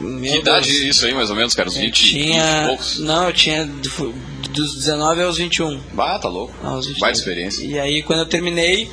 Meu 0.00 0.32
Que 0.32 0.38
idade 0.38 0.70
Deus. 0.70 0.96
isso 0.96 1.06
aí, 1.06 1.14
mais 1.14 1.30
ou 1.30 1.36
menos, 1.36 1.54
cara? 1.54 1.68
Uns 1.68 1.76
Eu 1.76 1.82
20, 1.82 2.02
20 2.02 2.12
e 2.20 2.22
tinha. 2.24 2.64
poucos? 2.66 2.98
Não, 2.98 3.26
eu 3.26 3.32
tinha 3.32 3.64
do- 3.66 4.14
dos 4.50 4.74
19 4.76 5.22
aos 5.22 5.38
21. 5.38 5.80
Bah, 5.92 6.18
tá 6.18 6.28
louco. 6.28 6.54
aos 6.62 6.86
21. 6.86 7.00
Baita 7.00 7.18
experiência. 7.18 7.64
E 7.64 7.78
aí, 7.78 8.02
quando 8.02 8.20
eu 8.20 8.26
terminei, 8.26 8.90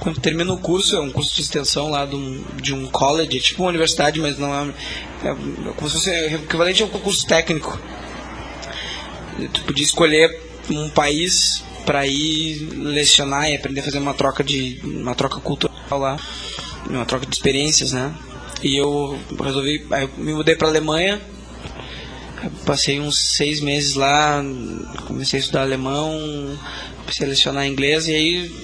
quando 0.00 0.20
termina 0.20 0.52
o 0.52 0.58
curso, 0.58 0.96
é 0.96 1.00
um 1.00 1.10
curso 1.10 1.34
de 1.34 1.42
extensão 1.42 1.90
lá 1.90 2.06
de 2.06 2.16
um, 2.16 2.42
de 2.62 2.72
um 2.74 2.86
college, 2.86 3.36
é 3.36 3.40
tipo 3.40 3.62
uma 3.62 3.68
universidade, 3.68 4.18
mas 4.20 4.38
não 4.38 4.52
é, 4.54 4.72
é 5.28 5.34
como 5.76 5.88
se 5.88 5.96
fosse 5.96 6.10
equivalente 6.10 6.82
a 6.82 6.86
um 6.86 6.88
concurso 6.88 7.26
técnico. 7.26 7.78
Tu 9.46 9.62
podia 9.62 9.84
escolher 9.84 10.40
um 10.68 10.88
país 10.90 11.62
para 11.86 12.06
ir 12.06 12.68
lecionar 12.74 13.48
e 13.48 13.54
aprender 13.54 13.80
a 13.80 13.84
fazer 13.84 13.98
uma 13.98 14.12
troca 14.12 14.42
de 14.42 14.80
uma 14.82 15.14
troca 15.14 15.40
cultural 15.40 15.74
lá, 15.90 16.18
uma 16.86 17.06
troca 17.06 17.24
de 17.24 17.34
experiências, 17.34 17.92
né? 17.92 18.14
E 18.62 18.76
eu 18.76 19.18
resolvi, 19.42 19.86
aí 19.90 20.02
eu 20.02 20.10
me 20.18 20.34
mudei 20.34 20.56
para 20.56 20.68
Alemanha. 20.68 21.20
Passei 22.64 23.00
uns 23.00 23.18
seis 23.18 23.60
meses 23.60 23.94
lá, 23.94 24.42
comecei 25.06 25.38
a 25.38 25.40
estudar 25.40 25.62
alemão, 25.62 26.12
comecei 27.00 27.26
a 27.26 27.30
lecionar 27.30 27.66
inglês 27.66 28.06
e 28.06 28.14
aí 28.14 28.54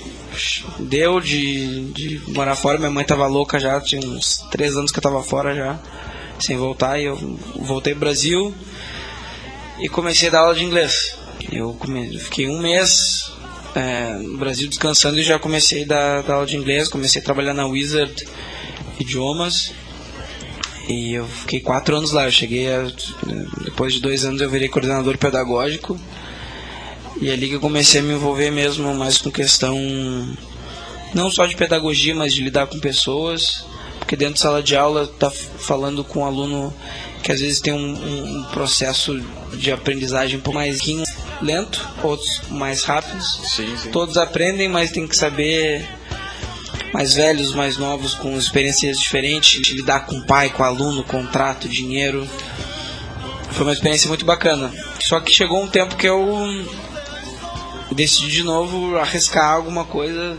deu 0.78 1.21
de, 1.21 1.93
de 1.93 2.23
morar 2.28 2.57
fora. 2.57 2.78
Minha 2.78 2.90
mãe 2.90 3.04
tava 3.04 3.26
louca 3.26 3.59
já, 3.59 3.81
tinha 3.81 4.00
uns 4.07 4.45
três 4.50 4.76
anos 4.76 4.93
que 4.93 4.99
eu 4.99 5.02
tava 5.02 5.23
fora 5.23 5.54
já, 5.54 5.78
sem 6.38 6.57
voltar. 6.57 7.00
E 7.00 7.04
eu 7.04 7.16
voltei 7.57 7.95
pro 7.95 8.00
Brasil 8.00 8.54
e 9.78 9.88
comecei 9.88 10.28
a 10.28 10.33
dar 10.33 10.40
aula 10.40 10.54
de 10.54 10.64
inglês. 10.64 11.16
Eu 11.52 11.75
come- 11.75 12.19
fiquei 12.19 12.49
um 12.49 12.59
mês 12.61 13.31
é, 13.75 14.14
no 14.14 14.38
Brasil 14.38 14.69
descansando 14.69 15.19
e 15.19 15.23
já 15.23 15.38
comecei 15.38 15.83
a 15.85 15.87
dar, 15.87 16.23
dar 16.23 16.35
aula 16.35 16.47
de 16.47 16.57
inglês. 16.57 16.88
Comecei 16.88 17.21
a 17.21 17.25
trabalhar 17.25 17.54
na 17.54 17.66
Wizard 17.66 18.26
Idiomas. 18.99 19.73
E 20.88 21.14
eu 21.14 21.26
fiquei 21.26 21.61
quatro 21.61 21.97
anos 21.97 22.12
lá. 22.12 22.25
Eu 22.26 22.31
cheguei 22.33 22.73
a, 22.73 22.87
depois 23.64 23.95
de 23.95 24.00
dois 24.00 24.25
anos 24.25 24.40
eu 24.40 24.50
virei 24.50 24.69
coordenador 24.69 25.16
pedagógico. 25.19 25.99
E 27.21 27.31
é 27.31 27.33
ali 27.33 27.49
que 27.49 27.54
eu 27.54 27.61
comecei 27.61 28.00
a 28.00 28.02
me 28.02 28.14
envolver 28.14 28.50
mesmo 28.50 28.93
mais 28.95 29.19
com 29.19 29.31
questão 29.31 29.76
não 31.14 31.31
só 31.31 31.47
de 31.47 31.54
pedagogia, 31.54 32.14
mas 32.14 32.35
de 32.35 32.43
lidar 32.43 32.66
com 32.66 32.78
pessoas. 32.81 33.64
Porque 33.99 34.16
dentro 34.16 34.35
de 34.35 34.40
sala 34.40 34.62
de 34.62 34.76
aula 34.76 35.07
tá 35.07 35.31
falando 35.31 36.04
com 36.04 36.21
um 36.21 36.25
aluno 36.25 36.75
que 37.25 37.33
às 37.33 37.40
vezes 37.40 37.59
tem 37.61 37.73
um, 37.73 37.78
um- 37.78 38.38
um 38.40 38.45
processo 38.52 39.19
de 39.54 39.73
aprendizagem 39.73 40.37
um 40.38 40.43
pouco 40.43 40.59
mais 40.59 40.78
lento, 41.40 41.88
outros 42.02 42.43
mais 42.50 42.85
rápidos. 42.85 43.40
Sim, 43.45 43.75
sim. 43.76 43.90
Todos 43.90 44.16
aprendem, 44.19 44.69
mas 44.69 44.93
tem 44.93 45.07
que 45.09 45.16
saber 45.16 45.88
mais 46.93 47.14
velhos, 47.14 47.54
mais 47.54 47.76
novos, 47.78 48.14
com 48.14 48.37
experiências 48.38 48.99
diferentes, 49.00 49.61
lidar 49.71 50.00
com 50.07 50.16
o 50.19 50.26
pai, 50.26 50.50
com 50.50 50.62
o 50.62 50.66
aluno, 50.66 51.02
contrato, 51.02 51.66
dinheiro. 51.69 52.28
Foi 53.52 53.64
uma 53.66 53.73
experiência 53.73 54.07
muito 54.09 54.25
bacana. 54.26 54.71
Só 55.00 55.19
que 55.19 55.33
chegou 55.33 55.62
um 55.62 55.66
tempo 55.69 55.97
que 55.97 56.07
eu 56.07 56.21
decidi 57.93 58.28
de 58.31 58.43
novo 58.43 58.97
arriscar 58.99 59.50
alguma 59.54 59.85
coisa 59.85 60.37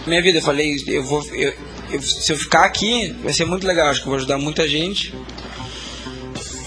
na 0.00 0.06
minha 0.08 0.22
vida. 0.22 0.38
Eu 0.38 0.42
falei, 0.42 0.82
eu 0.86 1.04
vou, 1.04 1.22
eu- 1.32 1.54
eu- 1.90 2.02
se 2.02 2.32
eu 2.32 2.36
ficar 2.36 2.64
aqui, 2.64 3.12
vai 3.22 3.32
ser 3.32 3.44
muito 3.44 3.66
legal, 3.66 3.88
acho 3.88 4.00
que 4.00 4.06
eu 4.06 4.10
vou 4.10 4.16
ajudar 4.18 4.38
muita 4.38 4.66
gente. 4.68 5.14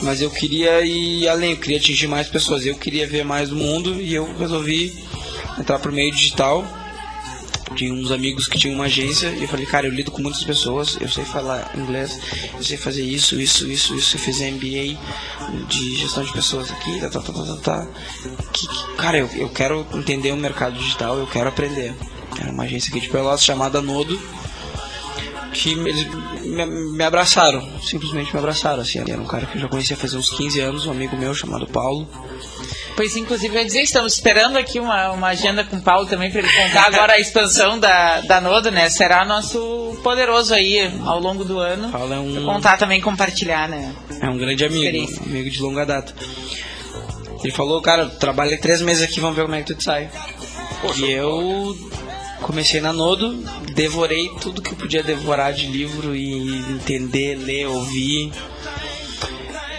Mas 0.01 0.21
eu 0.21 0.29
queria 0.31 0.81
ir 0.85 1.27
além, 1.27 1.51
eu 1.51 1.57
queria 1.57 1.77
atingir 1.77 2.07
mais 2.07 2.27
pessoas, 2.27 2.65
eu 2.65 2.75
queria 2.75 3.05
ver 3.07 3.23
mais 3.23 3.49
do 3.49 3.55
mundo 3.55 4.01
e 4.01 4.13
eu 4.13 4.35
resolvi 4.37 4.93
entrar 5.59 5.77
pro 5.79 5.91
meio 5.91 6.11
digital. 6.11 6.65
Tinha 7.75 7.93
uns 7.93 8.11
amigos 8.11 8.47
que 8.47 8.57
tinham 8.59 8.75
uma 8.75 8.85
agência 8.85 9.27
e 9.29 9.43
eu 9.43 9.47
falei, 9.47 9.65
cara, 9.65 9.87
eu 9.87 9.91
lido 9.93 10.11
com 10.11 10.21
muitas 10.21 10.43
pessoas, 10.43 10.97
eu 10.99 11.07
sei 11.07 11.23
falar 11.23 11.71
inglês, 11.77 12.19
eu 12.57 12.63
sei 12.63 12.75
fazer 12.75 13.01
isso, 13.03 13.39
isso, 13.39 13.65
isso, 13.71 13.95
isso. 13.95 14.15
Eu 14.17 14.19
fiz 14.19 14.39
MBA 14.41 14.99
de 15.69 15.95
gestão 15.95 16.21
de 16.23 16.33
pessoas 16.33 16.69
aqui, 16.69 16.99
tá, 16.99 17.09
tá, 17.09 17.21
tá, 17.21 17.31
tá, 17.31 17.43
tá, 17.45 17.55
tá. 17.57 17.87
Que- 18.51 18.67
que- 18.67 18.95
cara, 18.97 19.19
eu, 19.19 19.29
eu 19.35 19.49
quero 19.49 19.87
entender 19.93 20.33
o 20.33 20.37
mercado 20.37 20.77
digital, 20.77 21.17
eu 21.17 21.27
quero 21.27 21.47
aprender. 21.47 21.93
Era 22.41 22.51
uma 22.51 22.63
agência 22.63 22.89
aqui 22.89 22.99
de 22.99 23.07
Pelotas 23.07 23.43
chamada 23.45 23.81
Nodo, 23.81 24.19
que 25.53 25.71
eles 25.73 26.07
me, 26.43 26.65
me 26.65 27.03
abraçaram, 27.03 27.67
simplesmente 27.81 28.31
me 28.33 28.39
abraçaram. 28.39 28.81
Assim, 28.81 28.99
era 28.99 29.21
um 29.21 29.25
cara 29.25 29.45
que 29.45 29.57
eu 29.57 29.61
já 29.61 29.67
conhecia 29.67 29.97
faz 29.97 30.13
uns 30.13 30.29
15 30.29 30.59
anos, 30.61 30.85
um 30.85 30.91
amigo 30.91 31.15
meu 31.17 31.33
chamado 31.33 31.67
Paulo. 31.67 32.07
Pois, 32.95 33.15
inclusive, 33.15 33.55
eu 33.55 33.59
ia 33.59 33.65
dizer, 33.65 33.81
estamos 33.81 34.13
esperando 34.13 34.57
aqui 34.57 34.79
uma, 34.79 35.11
uma 35.11 35.27
agenda 35.29 35.63
com 35.63 35.77
o 35.77 35.81
Paulo 35.81 36.05
também 36.07 36.29
para 36.29 36.39
ele 36.41 36.49
contar 36.51 36.87
agora 36.87 37.13
a 37.13 37.19
expansão 37.19 37.79
da, 37.79 38.21
da 38.21 38.41
Nodo, 38.41 38.69
né? 38.69 38.89
Será 38.89 39.23
nosso 39.25 39.97
poderoso 40.03 40.53
aí 40.53 40.91
ao 41.05 41.19
longo 41.19 41.43
do 41.45 41.57
ano. 41.57 41.89
Paulo 41.89 42.13
é 42.13 42.19
um- 42.19 42.45
contar 42.45 42.77
também, 42.77 42.99
compartilhar, 42.99 43.67
né? 43.69 43.95
É 44.21 44.29
um 44.29 44.37
grande 44.37 44.65
amigo, 44.65 44.97
um 45.21 45.25
amigo 45.29 45.49
de 45.49 45.61
longa 45.61 45.85
data. 45.85 46.13
Ele 47.43 47.51
falou, 47.53 47.81
cara, 47.81 48.07
trabalhei 48.07 48.57
três 48.57 48.81
meses 48.81 49.01
aqui, 49.03 49.19
vamos 49.19 49.35
ver 49.35 49.43
como 49.43 49.55
é 49.55 49.59
que 49.61 49.67
tu 49.73 49.75
te 49.75 49.83
sai. 49.83 50.09
e 50.97 51.11
eu 51.11 51.75
comecei 52.41 52.81
na 52.81 52.91
Nodo, 52.91 53.43
devorei 53.73 54.29
tudo 54.41 54.61
que 54.61 54.73
eu 54.73 54.77
podia 54.77 55.03
devorar 55.03 55.53
de 55.53 55.67
livro 55.67 56.15
e 56.15 56.57
entender, 56.71 57.35
ler, 57.35 57.67
ouvir. 57.67 58.31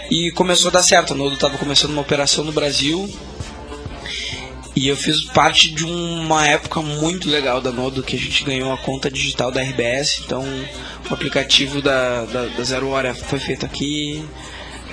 E 0.09 0.31
começou 0.31 0.69
a 0.69 0.73
dar 0.73 0.83
certo. 0.83 1.13
A 1.13 1.15
Nodo 1.15 1.35
estava 1.35 1.57
começando 1.57 1.91
uma 1.91 2.01
operação 2.01 2.43
no 2.43 2.51
Brasil. 2.51 3.09
E 4.75 4.87
eu 4.87 4.97
fiz 4.97 5.23
parte 5.25 5.71
de 5.71 5.85
uma 5.85 6.47
época 6.47 6.81
muito 6.81 7.29
legal 7.29 7.61
da 7.61 7.71
Nodo, 7.71 8.01
que 8.01 8.15
a 8.15 8.19
gente 8.19 8.43
ganhou 8.43 8.73
a 8.73 8.77
conta 8.77 9.09
digital 9.09 9.51
da 9.51 9.61
RBS. 9.61 10.21
Então, 10.25 10.43
o 11.09 11.13
aplicativo 11.13 11.81
da, 11.81 12.25
da, 12.25 12.45
da 12.45 12.63
Zero 12.63 12.89
Hora 12.89 13.13
foi 13.13 13.39
feito 13.39 13.65
aqui. 13.65 14.23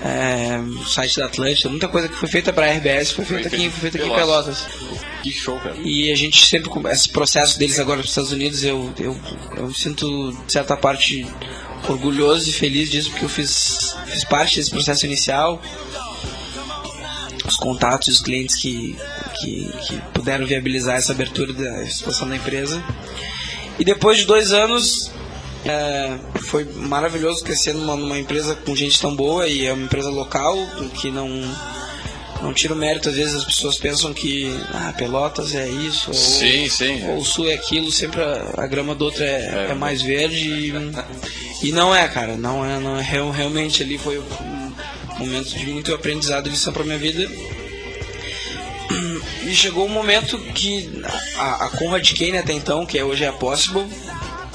É, 0.03 0.59
site 0.87 1.19
da 1.19 1.27
Atlântica, 1.27 1.69
muita 1.69 1.87
coisa 1.87 2.09
que 2.09 2.17
foi 2.17 2.29
feita 2.29 2.53
para 2.53 2.67
a 2.67 2.73
RBS 2.73 3.13
foi 3.13 3.25
feita 3.25 3.49
aqui, 3.49 3.69
foi 3.69 3.91
feita 3.91 3.99
aqui 3.99 4.09
em 4.09 4.15
Pelotas. 4.15 4.67
Que 5.23 5.31
show, 5.31 5.59
cara. 5.59 5.77
E 5.85 6.11
a 6.11 6.15
gente 6.15 6.47
sempre, 6.47 6.71
esse 6.91 7.11
processo 7.11 7.59
deles 7.59 7.79
agora 7.79 7.99
para 7.99 8.05
os 8.05 8.11
Estados 8.11 8.33
Unidos, 8.33 8.65
eu, 8.65 8.91
eu, 8.99 9.19
eu 9.57 9.67
me 9.67 9.75
sinto, 9.75 10.33
de 10.47 10.53
certa 10.53 10.75
parte, 10.75 11.27
orgulhoso 11.87 12.49
e 12.49 12.53
feliz 12.53 12.91
disso, 12.91 13.11
porque 13.11 13.27
eu 13.27 13.29
fiz, 13.29 13.95
fiz 14.07 14.25
parte 14.25 14.57
desse 14.57 14.71
processo 14.71 15.05
inicial. 15.05 15.61
Os 17.47 17.57
contatos 17.57 18.09
e 18.09 18.11
os 18.13 18.21
clientes 18.21 18.57
que, 18.57 18.97
que, 19.41 19.71
que 19.87 20.01
puderam 20.15 20.47
viabilizar 20.47 20.97
essa 20.97 21.13
abertura 21.13 21.53
da 21.53 21.83
expansão 21.83 22.29
da 22.29 22.37
empresa. 22.37 22.83
E 23.79 23.85
depois 23.85 24.19
de 24.19 24.25
dois 24.25 24.53
anos, 24.53 25.11
é, 25.65 26.17
foi 26.47 26.65
maravilhoso 26.65 27.45
crescer 27.45 27.75
numa, 27.75 27.95
numa 27.97 28.19
empresa 28.19 28.55
com 28.55 28.75
gente 28.75 29.01
tão 29.01 29.15
boa 29.15 29.47
e 29.47 29.67
é 29.67 29.73
uma 29.73 29.85
empresa 29.85 30.09
local 30.11 30.57
que 30.95 31.11
não 31.11 31.29
não 32.43 32.55
tira 32.55 32.73
o 32.73 32.77
mérito 32.77 33.11
às 33.11 33.15
vezes 33.17 33.35
as 33.37 33.45
pessoas 33.45 33.77
pensam 33.77 34.15
que 34.15 34.51
ah, 34.73 34.95
Pelotas 34.97 35.55
é 35.55 35.69
isso 35.69 36.09
ou, 36.09 36.15
Sim, 36.15 36.67
sim. 36.71 37.07
ou 37.09 37.19
o 37.19 37.25
Sul 37.25 37.51
é 37.51 37.53
aquilo 37.53 37.93
sempre 37.93 38.23
a, 38.23 38.55
a 38.57 38.67
grama 38.67 38.95
do 38.95 39.05
outro 39.05 39.23
é, 39.23 39.67
É. 39.67 39.73
é 39.73 39.75
mais 39.75 40.01
verde 40.01 40.49
e, 40.49 40.73
e 41.69 41.73
não 41.73 41.95
é 41.95 42.09
cara 42.09 42.37
não 42.39 42.65
é 42.65 42.79
não 42.81 42.97
é 42.99 43.03
real- 43.03 43.31
realmente 43.31 43.83
ali 43.83 43.99
foi 43.99 44.19
um 44.19 44.73
momento 45.19 45.51
de 45.51 45.67
muito 45.67 45.93
aprendizado 45.95 46.47
e 46.47 46.51
lição 46.51 46.73
para 46.73 46.83
minha 46.85 46.97
vida 46.97 47.29
e 49.47 49.55
chegou 49.55 49.85
um 49.87 49.91
momento 49.91 50.39
que 50.55 51.03
a, 51.37 51.67
a 51.67 51.69
Conrad 51.71 52.11
Kane 52.13 52.39
até 52.39 52.53
então, 52.53 52.85
que 52.87 52.99
é 52.99 53.05
hoje 53.05 53.25
é 53.25 53.29
a 53.29 53.33
Possible, 53.33 53.85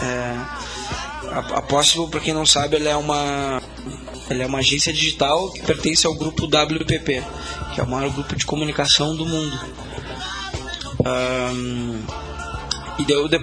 é, 0.01 0.54
a, 1.35 1.57
a 1.57 1.61
Possible, 1.61 2.07
para 2.09 2.19
quem 2.19 2.33
não 2.33 2.45
sabe, 2.45 2.77
ela 2.77 2.89
é 2.89 2.95
uma 2.95 3.61
ela 4.29 4.43
é 4.43 4.45
uma 4.45 4.57
agência 4.59 4.91
digital 4.91 5.51
que 5.51 5.61
pertence 5.61 6.07
ao 6.07 6.15
grupo 6.15 6.45
WPP, 6.45 7.23
que 7.73 7.79
é 7.79 7.83
o 7.83 7.87
maior 7.87 8.09
grupo 8.11 8.35
de 8.35 8.45
comunicação 8.45 9.15
do 9.15 9.25
mundo. 9.25 9.59
Ahn, 11.05 12.01
e 12.97 13.03
daí 13.03 13.15
eu, 13.17 13.27
de- 13.27 13.37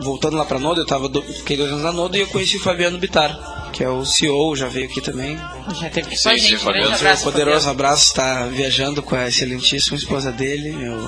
voltando 0.00 0.36
lá 0.36 0.44
para 0.44 0.58
Nodo, 0.58 0.80
eu 0.80 0.86
tava 0.86 1.08
do, 1.08 1.22
fiquei 1.22 1.56
dois 1.56 1.70
anos 1.72 1.82
na 1.82 1.92
Nodo 1.92 2.16
e 2.16 2.20
eu 2.20 2.26
conheci 2.28 2.56
o 2.58 2.60
Fabiano 2.60 2.98
Bittar, 2.98 3.70
que 3.72 3.82
é 3.82 3.88
o 3.88 4.04
CEO, 4.04 4.54
já 4.54 4.68
veio 4.68 4.86
aqui 4.86 5.00
também. 5.00 5.36
Já 5.80 5.88
teve 5.90 6.16
sim, 6.16 6.36
gente. 6.36 6.56
Um 6.56 6.58
Fabiano. 6.60 6.88
Meu 6.88 6.96
abraço, 6.96 7.24
poderoso 7.24 7.68
abraço 7.70 8.04
está 8.04 8.44
viajando 8.46 9.02
com 9.02 9.16
a 9.16 9.26
excelentíssima 9.26 9.96
esposa 9.96 10.30
dele, 10.30 10.70
meu, 10.72 10.98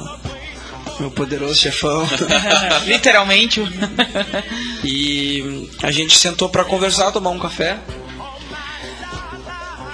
meu 1.01 1.11
poderoso 1.11 1.55
chefão. 1.55 2.07
Literalmente. 2.87 3.61
E 4.85 5.69
a 5.83 5.91
gente 5.91 6.17
sentou 6.19 6.49
para 6.49 6.65
conversar, 6.65 7.11
tomar 7.13 7.31
um 7.31 7.39
café. 7.39 7.79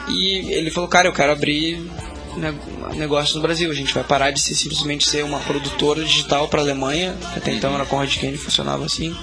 E 0.08 0.52
ele 0.52 0.70
falou, 0.70 0.88
cara, 0.88 1.08
eu 1.08 1.12
quero 1.12 1.32
abrir 1.32 1.80
ne- 2.36 2.96
negócio 2.96 3.36
no 3.36 3.42
Brasil. 3.42 3.70
A 3.70 3.74
gente 3.74 3.92
vai 3.92 4.04
parar 4.04 4.30
de 4.30 4.40
ser, 4.40 4.54
simplesmente 4.54 5.06
ser 5.06 5.24
uma 5.24 5.40
produtora 5.40 6.04
digital 6.04 6.48
para 6.48 6.60
Alemanha. 6.60 7.16
Até 7.36 7.52
então 7.52 7.74
era 7.74 7.84
Conrad 7.84 8.14
Kane, 8.16 8.36
funcionava 8.36 8.84
assim. 8.84 9.16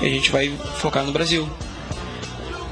E 0.00 0.06
a 0.06 0.08
gente 0.08 0.30
vai 0.30 0.52
focar 0.78 1.04
no 1.04 1.12
Brasil. 1.12 1.48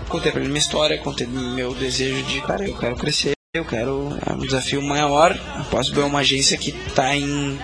contei 0.08 0.32
pra 0.32 0.40
ele 0.40 0.48
minha 0.50 0.58
história, 0.60 0.98
contei 0.98 1.26
meu 1.26 1.72
desejo 1.74 2.22
de, 2.24 2.40
cara, 2.40 2.66
eu 2.66 2.76
quero 2.76 2.96
crescer, 2.96 3.32
eu 3.54 3.64
quero 3.64 4.12
é 4.26 4.32
um 4.32 4.38
desafio 4.40 4.82
maior. 4.82 5.38
A 5.56 5.62
Possible 5.64 6.00
é 6.02 6.04
uma 6.04 6.18
agência 6.18 6.56
que 6.58 6.70
está 6.88 7.14
em 7.14 7.56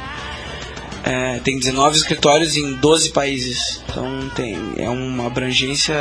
é, 1.06 1.38
tem 1.38 1.56
19 1.56 1.96
escritórios 1.96 2.56
em 2.56 2.74
12 2.74 3.10
países. 3.10 3.80
Então 3.88 4.28
tem, 4.34 4.58
é 4.76 4.90
uma 4.90 5.28
abrangência 5.28 5.94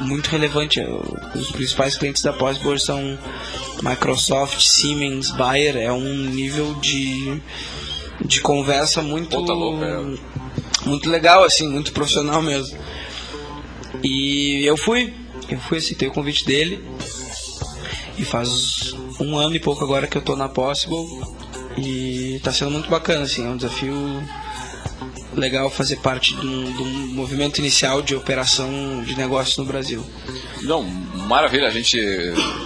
muito 0.00 0.28
relevante. 0.30 0.80
Os 1.32 1.52
principais 1.52 1.96
clientes 1.96 2.20
da 2.20 2.32
Possible 2.32 2.78
são 2.80 3.16
Microsoft, 3.80 4.60
Siemens, 4.60 5.30
Bayer. 5.30 5.76
É 5.76 5.92
um 5.92 6.16
nível 6.16 6.74
de, 6.74 7.40
de 8.24 8.40
conversa 8.40 9.00
muito, 9.00 9.40
muito 10.84 11.08
legal, 11.08 11.44
assim, 11.44 11.68
muito 11.68 11.92
profissional 11.92 12.42
mesmo. 12.42 12.76
E 14.02 14.64
eu 14.66 14.76
fui, 14.76 15.14
eu 15.48 15.60
fui, 15.60 15.78
aceitei 15.78 16.08
o 16.08 16.12
convite 16.12 16.44
dele. 16.44 16.84
E 18.18 18.24
faz 18.24 18.92
um 19.20 19.38
ano 19.38 19.54
e 19.54 19.60
pouco 19.60 19.84
agora 19.84 20.08
que 20.08 20.18
eu 20.18 20.22
tô 20.22 20.34
na 20.34 20.48
Possible. 20.48 21.37
E 21.82 22.40
tá 22.42 22.52
sendo 22.52 22.70
muito 22.70 22.88
bacana, 22.88 23.22
assim, 23.22 23.46
é 23.46 23.48
um 23.48 23.56
desafio 23.56 24.22
legal 25.34 25.70
fazer 25.70 25.96
parte 25.96 26.34
de 26.34 26.46
um, 26.46 26.72
de 26.72 26.82
um 26.82 27.14
movimento 27.14 27.58
inicial 27.58 28.02
de 28.02 28.14
operação 28.14 29.02
de 29.04 29.16
negócios 29.16 29.56
no 29.56 29.64
Brasil. 29.64 30.04
Não, 30.62 30.82
maravilha, 30.82 31.68
a 31.68 31.70
gente 31.70 31.98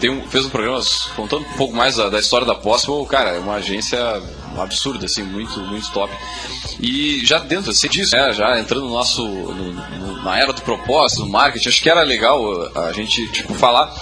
um, 0.05 0.23
fez 0.29 0.47
um 0.47 0.51
programa 0.51 0.81
contando 1.15 1.43
um 1.43 1.57
pouco 1.57 1.75
mais 1.75 1.97
da, 1.97 2.09
da 2.09 2.19
história 2.19 2.47
da 2.47 2.55
Possible, 2.55 3.07
cara, 3.07 3.31
é 3.31 3.39
uma 3.39 3.57
agência 3.57 3.99
absurda, 4.57 5.07
assim, 5.07 5.23
muito, 5.23 5.59
muito 5.61 5.91
top. 5.93 6.13
E 6.81 7.25
já 7.25 7.39
dentro 7.39 7.71
assim, 7.71 7.89
disso, 7.89 8.17
né, 8.17 8.33
já 8.33 8.59
entrando 8.59 8.87
no 8.87 8.93
nosso, 8.93 9.23
no, 9.27 9.73
no, 9.73 10.23
na 10.23 10.39
era 10.39 10.53
do 10.53 10.63
propósito, 10.63 11.23
do 11.23 11.29
marketing, 11.29 11.69
acho 11.69 11.83
que 11.83 11.91
era 11.91 12.03
legal 12.03 12.43
a 12.77 12.93
gente, 12.93 13.27
tipo, 13.29 13.55
falar 13.55 13.95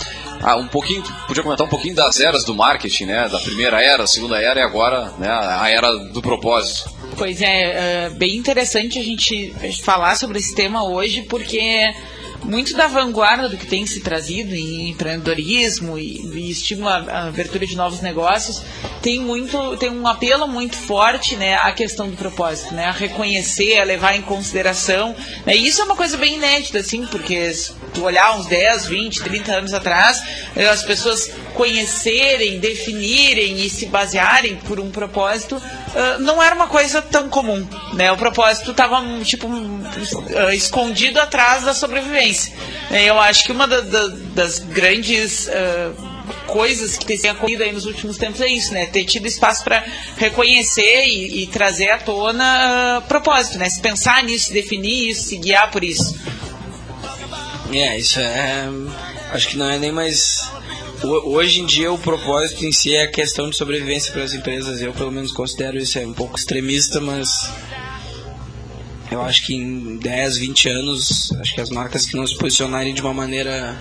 ah, 0.42 0.56
um 0.56 0.66
pouquinho, 0.66 1.02
podia 1.26 1.42
comentar 1.42 1.66
um 1.66 1.70
pouquinho 1.70 1.94
das 1.94 2.18
eras 2.18 2.44
do 2.44 2.54
marketing, 2.54 3.06
né? 3.06 3.28
Da 3.28 3.38
primeira 3.38 3.82
era, 3.82 4.06
segunda 4.06 4.40
era 4.40 4.60
e 4.60 4.62
agora 4.62 5.12
né, 5.18 5.28
a 5.28 5.68
era 5.68 5.92
do 5.96 6.22
propósito. 6.22 6.90
Pois 7.16 7.42
é, 7.42 8.06
é 8.06 8.10
bem 8.10 8.36
interessante 8.36 8.98
a 8.98 9.02
gente 9.02 9.52
falar 9.82 10.16
sobre 10.16 10.38
esse 10.38 10.54
tema 10.54 10.84
hoje, 10.84 11.22
porque 11.22 11.92
muito 12.44 12.74
da 12.74 12.86
vanguarda 12.86 13.48
do 13.48 13.56
que 13.56 13.66
tem 13.66 13.86
se 13.86 14.00
trazido 14.00 14.54
em 14.54 14.90
empreendedorismo 14.90 15.98
e, 15.98 16.20
e 16.34 16.50
estímulo 16.50 16.88
à 16.88 17.28
abertura 17.28 17.66
de 17.66 17.76
novos 17.76 18.00
negócios 18.00 18.62
tem 19.02 19.20
muito 19.20 19.76
tem 19.76 19.90
um 19.90 20.06
apelo 20.06 20.48
muito 20.48 20.76
forte 20.76 21.36
né 21.36 21.56
à 21.56 21.72
questão 21.72 22.08
do 22.08 22.16
propósito 22.16 22.74
né 22.74 22.86
a 22.86 22.92
reconhecer 22.92 23.78
a 23.78 23.84
levar 23.84 24.16
em 24.16 24.22
consideração 24.22 25.14
né? 25.44 25.56
e 25.56 25.66
isso 25.66 25.82
é 25.82 25.84
uma 25.84 25.96
coisa 25.96 26.16
bem 26.16 26.36
inédita 26.36 26.78
assim 26.78 27.06
porque 27.06 27.52
tu 27.92 28.02
olhar 28.04 28.36
uns 28.36 28.46
10, 28.46 28.86
20, 28.86 29.22
30 29.22 29.52
anos 29.52 29.74
atrás 29.74 30.22
eh, 30.56 30.66
as 30.68 30.82
pessoas 30.82 31.30
conhecerem 31.54 32.58
definirem 32.58 33.60
e 33.60 33.70
se 33.70 33.86
basearem 33.86 34.56
por 34.56 34.80
um 34.80 34.90
propósito 34.90 35.56
uh, 35.56 36.20
não 36.20 36.42
era 36.42 36.54
uma 36.54 36.68
coisa 36.68 37.02
tão 37.02 37.28
comum 37.28 37.66
né 37.92 38.10
o 38.12 38.16
propósito 38.16 38.70
estava 38.70 39.02
tipo 39.24 39.46
uh, 39.46 40.52
escondido 40.52 41.20
atrás 41.20 41.64
da 41.64 41.74
sobrevivência 41.74 42.52
eu 42.90 43.18
acho 43.20 43.44
que 43.44 43.52
uma 43.52 43.66
da, 43.66 43.80
da, 43.80 44.06
das 44.34 44.58
grandes 44.58 45.48
coisas 46.50 46.96
que 46.96 47.06
tem 47.06 47.30
acontecido 47.30 47.62
aí 47.62 47.72
nos 47.72 47.86
últimos 47.86 48.16
tempos 48.16 48.40
é 48.40 48.48
isso, 48.48 48.72
né? 48.74 48.86
Ter 48.86 49.04
tido 49.04 49.26
espaço 49.26 49.62
para 49.64 49.84
reconhecer 50.16 51.06
e, 51.06 51.42
e, 51.42 51.46
trazer 51.46 51.90
à 51.90 51.98
tona 51.98 52.98
uh, 52.98 53.08
propósito, 53.08 53.58
né? 53.58 53.68
Se 53.68 53.80
pensar 53.80 54.22
nisso, 54.24 54.52
definir 54.52 55.10
isso, 55.10 55.28
se 55.28 55.36
guiar 55.36 55.70
por 55.70 55.84
isso. 55.84 56.18
É, 57.72 57.98
isso 57.98 58.20
é. 58.20 58.68
Acho 59.32 59.48
que 59.48 59.56
não 59.56 59.68
é 59.68 59.78
nem 59.78 59.92
mais. 59.92 60.50
Hoje 61.02 61.60
em 61.60 61.66
dia 61.66 61.90
o 61.90 61.98
propósito 61.98 62.64
em 62.66 62.72
si 62.72 62.94
é 62.94 63.04
a 63.04 63.10
questão 63.10 63.48
de 63.48 63.56
sobrevivência 63.56 64.12
para 64.12 64.22
as 64.22 64.34
empresas. 64.34 64.82
Eu 64.82 64.92
pelo 64.92 65.10
menos 65.10 65.32
considero 65.32 65.78
isso 65.78 65.98
é 65.98 66.06
um 66.06 66.12
pouco 66.12 66.36
extremista, 66.36 67.00
mas 67.00 67.50
eu 69.10 69.22
acho 69.22 69.46
que 69.46 69.54
em 69.54 69.96
10, 69.96 70.36
20 70.36 70.68
anos, 70.68 71.32
acho 71.40 71.54
que 71.54 71.60
as 71.60 71.70
marcas 71.70 72.06
que 72.06 72.16
não 72.16 72.26
se 72.26 72.36
posicionarem 72.36 72.94
de 72.94 73.00
uma 73.00 73.14
maneira 73.14 73.76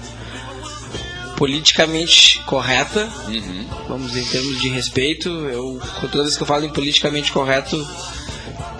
politicamente 1.37 2.41
correta, 2.45 3.09
uhum. 3.27 3.65
vamos 3.87 4.11
dizer, 4.11 4.21
em 4.21 4.25
termos 4.25 4.61
de 4.61 4.69
respeito, 4.69 5.29
eu 5.29 5.79
todas 6.01 6.21
vezes 6.21 6.37
que 6.37 6.43
eu 6.43 6.47
falo 6.47 6.65
em 6.65 6.73
politicamente 6.73 7.31
correto, 7.31 7.87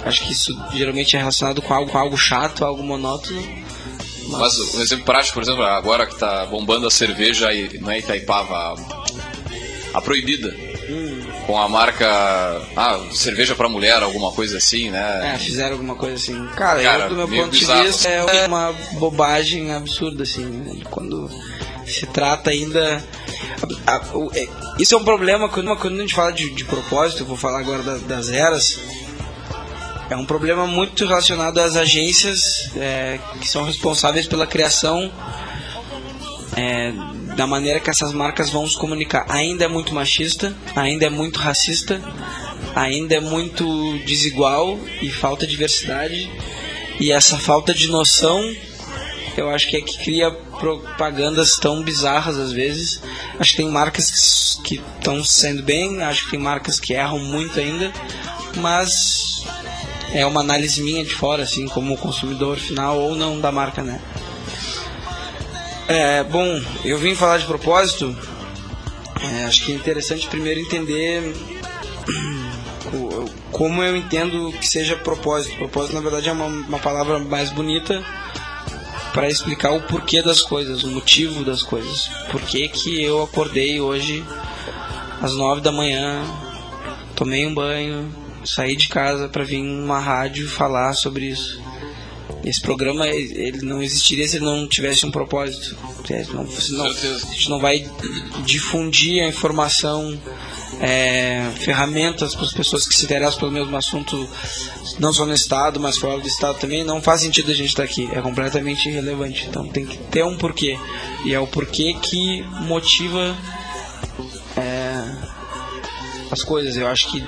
acho 0.04 0.26
que 0.26 0.34
isso 0.34 0.54
geralmente 0.74 1.16
é 1.16 1.20
relacionado 1.20 1.62
com 1.62 1.74
algo, 1.74 1.92
com 1.92 1.98
algo 1.98 2.18
chato, 2.18 2.66
algo 2.66 2.84
monótono. 2.84 3.42
Mas... 4.38 4.76
um 4.76 4.82
exemplo 4.82 5.06
prático, 5.06 5.34
por 5.36 5.44
exemplo, 5.44 5.64
agora 5.64 6.06
que 6.06 6.14
está 6.14 6.46
bombando 6.46 6.88
a 6.88 6.92
cerveja 6.92 7.48
não 7.80 7.92
é 7.92 8.00
Itaipava, 8.00 8.56
a, 8.56 9.98
a 9.98 10.02
proibida 10.02 10.56
com 11.46 11.58
a 11.58 11.68
marca 11.68 12.08
ah, 12.76 13.00
cerveja 13.12 13.56
para 13.56 13.68
mulher, 13.68 14.04
alguma 14.04 14.32
coisa 14.32 14.58
assim, 14.58 14.92
né? 14.92 15.34
É, 15.34 15.38
fizeram 15.40 15.72
alguma 15.74 15.96
coisa 15.96 16.16
assim. 16.16 16.48
Cara, 16.56 16.82
Cara 16.84 17.04
eu, 17.06 17.10
do 17.10 17.16
meu 17.16 17.28
ponto 17.28 17.50
bizarro. 17.50 17.82
de 17.82 17.88
vista 17.88 18.08
é 18.08 18.46
uma 18.46 18.72
bobagem 18.94 19.74
absurda 19.74 20.22
assim, 20.22 20.46
né? 20.46 20.82
quando 20.92 21.28
se 21.88 22.06
trata 22.06 22.52
ainda 22.52 23.04
a, 23.88 23.96
a, 23.96 24.16
o, 24.16 24.32
é, 24.36 24.48
isso 24.78 24.94
é 24.94 24.98
um 24.98 25.04
problema 25.04 25.50
quando, 25.50 25.76
quando 25.78 25.98
a 25.98 26.02
gente 26.02 26.14
fala 26.14 26.32
de, 26.32 26.52
de 26.52 26.64
propósito, 26.66 27.24
eu 27.24 27.26
vou 27.26 27.36
falar 27.36 27.60
agora 27.60 27.82
da, 27.82 27.98
das 27.98 28.30
eras. 28.30 28.80
É 30.10 30.16
um 30.16 30.26
problema 30.26 30.66
muito 30.66 31.06
relacionado 31.06 31.60
às 31.60 31.76
agências 31.76 32.72
é, 32.76 33.20
que 33.40 33.48
são 33.48 33.64
responsáveis 33.64 34.26
pela 34.26 34.48
criação 34.48 35.12
é, 36.58 36.92
da 37.36 37.46
maneira 37.46 37.80
que 37.80 37.90
essas 37.90 38.12
marcas 38.12 38.50
vão 38.50 38.68
se 38.68 38.76
comunicar. 38.76 39.26
Ainda 39.30 39.66
é 39.66 39.68
muito 39.68 39.94
machista, 39.94 40.56
ainda 40.76 41.06
é 41.06 41.10
muito 41.10 41.40
racista, 41.40 42.02
ainda 42.76 43.16
é 43.16 43.20
muito 43.20 44.00
desigual 44.00 44.80
e 45.02 45.12
falta 45.12 45.46
diversidade. 45.46 46.30
E 47.00 47.12
essa 47.12 47.38
falta 47.38 47.74
de 47.74 47.88
noção, 47.88 48.42
eu 49.38 49.50
acho 49.50 49.70
que 49.70 49.78
é 49.78 49.82
que 49.82 50.00
cria 50.00 50.32
propagandas 50.32 51.56
tão 51.56 51.82
bizarras 51.82 52.38
às 52.38 52.52
vezes. 52.52 53.02
Acho 53.40 53.52
que 53.52 53.58
tem 53.58 53.70
marcas 53.70 54.60
que 54.64 54.82
estão 54.98 55.24
sendo 55.24 55.64
bem, 55.64 56.02
acho 56.04 56.26
que 56.26 56.32
tem 56.32 56.40
marcas 56.40 56.80
que 56.80 56.94
erram 56.94 57.20
muito 57.20 57.60
ainda, 57.60 57.94
mas 58.58 59.46
é 60.14 60.26
uma 60.26 60.42
análise 60.42 60.82
minha 60.82 61.04
de 61.04 61.14
fora, 61.14 61.44
assim, 61.44 61.68
como 61.68 61.98
consumidor 61.98 62.58
final 62.58 62.98
ou 63.00 63.16
não 63.16 63.40
da 63.40 63.52
marca, 63.52 63.84
né? 63.84 64.02
É, 65.88 66.24
bom, 66.24 66.62
eu 66.84 66.98
vim 66.98 67.16
falar 67.16 67.38
de 67.38 67.46
propósito. 67.46 68.16
É, 69.22 69.46
acho 69.46 69.66
que 69.66 69.72
é 69.72 69.76
interessante 69.76 70.28
primeiro 70.28 70.60
entender 70.60 71.34
como 73.52 73.84
eu 73.84 73.96
entendo 73.96 74.52
que 74.54 74.68
seja 74.68 74.96
propósito. 74.96 75.56
Propósito, 75.58 75.96
na 75.96 76.02
verdade, 76.02 76.30
é 76.30 76.32
uma, 76.32 76.46
uma 76.46 76.80
palavra 76.80 77.20
mais 77.20 77.50
bonita 77.50 78.04
para 79.14 79.28
explicar 79.28 79.72
o 79.72 79.82
porquê 79.82 80.22
das 80.22 80.42
coisas, 80.42 80.84
o 80.84 80.88
motivo 80.90 81.44
das 81.44 81.64
coisas. 81.64 82.08
Por 82.32 82.42
que, 82.42 82.68
que 82.68 83.04
eu 83.04 83.24
acordei 83.24 83.82
hoje 83.82 84.24
às 85.22 85.34
nove 85.34 85.62
da 85.62 85.72
manhã, 85.72 86.24
tomei 87.16 87.46
um 87.46 87.54
banho, 87.54 88.14
saí 88.54 88.76
de 88.76 88.88
casa 88.88 89.28
para 89.28 89.44
vir 89.44 89.62
numa 89.62 90.00
rádio 90.00 90.48
falar 90.50 90.94
sobre 90.94 91.26
isso. 91.28 91.62
Esse 92.44 92.62
programa 92.62 93.08
ele 93.08 93.62
não 93.62 93.82
existiria 93.82 94.28
se 94.28 94.38
ele 94.38 94.46
não 94.46 94.68
tivesse 94.68 95.06
um 95.06 95.12
propósito. 95.12 95.76
Não, 96.34 96.44
não, 96.44 96.86
a 96.86 96.94
gente 96.94 97.50
não 97.50 97.60
vai 97.60 97.86
difundir 98.46 99.24
a 99.24 99.28
informação, 99.28 100.18
é, 100.80 101.52
ferramentas 101.60 102.34
para 102.34 102.46
as 102.46 102.54
pessoas 102.54 102.88
que 102.88 102.96
se 102.96 103.04
interessam 103.04 103.40
pelo 103.40 103.52
mesmo 103.52 103.76
assunto, 103.76 104.28
não 105.00 105.12
só 105.12 105.26
no 105.26 105.34
estado, 105.34 105.80
mas 105.80 105.98
fora 105.98 106.20
do 106.20 106.28
estado 106.28 106.58
também. 106.60 106.84
Não 106.84 107.02
faz 107.02 107.22
sentido 107.22 107.52
a 107.52 107.54
gente 107.54 107.70
estar 107.70 107.84
aqui. 107.84 108.10
É 108.14 108.22
completamente 108.22 108.88
irrelevante. 108.88 109.48
Então 109.48 109.68
tem 109.68 109.86
que 109.86 109.98
ter 109.98 110.24
um 110.24 110.38
porquê. 110.38 110.80
E 111.26 111.34
é 111.34 111.40
o 111.40 111.48
porquê 111.48 111.94
que 112.02 112.42
motiva 112.62 113.38
as 116.32 116.44
coisas. 116.44 116.76
Eu 116.78 116.88
acho 116.88 117.12
que 117.12 117.24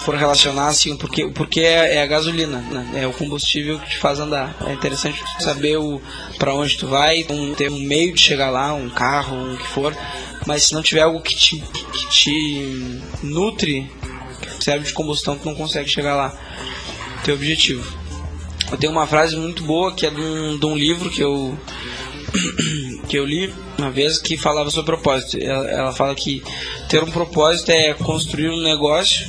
for 0.00 0.14
relacionar 0.14 0.68
assim, 0.68 0.96
porque, 0.96 1.28
porque 1.28 1.60
é, 1.60 1.96
é 1.96 2.02
a 2.02 2.06
gasolina, 2.06 2.58
né? 2.58 3.02
é 3.02 3.06
o 3.06 3.12
combustível 3.12 3.78
que 3.78 3.90
te 3.90 3.98
faz 3.98 4.18
andar. 4.18 4.56
É 4.66 4.72
interessante 4.72 5.22
saber 5.40 5.76
o 5.76 6.00
para 6.38 6.54
onde 6.54 6.76
tu 6.76 6.86
vai, 6.86 7.24
um, 7.30 7.54
ter 7.54 7.70
um 7.70 7.80
meio 7.80 8.12
de 8.12 8.20
chegar 8.20 8.50
lá, 8.50 8.74
um 8.74 8.90
carro, 8.90 9.36
um 9.36 9.56
que 9.56 9.66
for, 9.66 9.96
mas 10.46 10.64
se 10.64 10.74
não 10.74 10.82
tiver 10.82 11.02
algo 11.02 11.20
que 11.20 11.34
te, 11.34 11.62
que 11.92 12.08
te 12.08 13.02
nutre, 13.22 13.90
que 14.58 14.64
serve 14.64 14.86
de 14.86 14.92
combustão, 14.92 15.38
tu 15.38 15.46
não 15.46 15.54
consegue 15.54 15.88
chegar 15.88 16.14
lá. 16.14 16.36
Teu 17.24 17.34
objetivo. 17.34 17.90
Eu 18.70 18.76
tenho 18.76 18.92
uma 18.92 19.06
frase 19.06 19.36
muito 19.36 19.62
boa 19.62 19.92
que 19.92 20.06
é 20.06 20.10
de 20.10 20.20
um, 20.20 20.58
de 20.58 20.66
um 20.66 20.76
livro 20.76 21.10
que 21.10 21.22
eu 21.22 21.56
que 23.08 23.16
eu 23.16 23.24
li 23.24 23.52
uma 23.78 23.90
vez 23.90 24.18
que 24.18 24.36
falava 24.36 24.70
sobre 24.70 24.96
propósito. 24.96 25.38
Ela, 25.42 25.70
ela 25.70 25.92
fala 25.92 26.14
que 26.14 26.42
ter 26.88 27.02
um 27.02 27.10
propósito 27.10 27.70
é 27.70 27.94
construir 27.94 28.50
um 28.50 28.62
negócio 28.62 29.26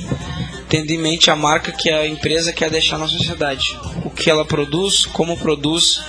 tendo 0.68 0.90
em 0.90 0.98
mente 0.98 1.30
a 1.30 1.36
marca 1.36 1.72
que 1.72 1.90
a 1.90 2.06
empresa 2.06 2.52
quer 2.52 2.70
deixar 2.70 2.98
na 2.98 3.08
sociedade. 3.08 3.78
O 4.04 4.10
que 4.10 4.30
ela 4.30 4.44
produz, 4.44 5.06
como 5.06 5.36
produz, 5.36 6.00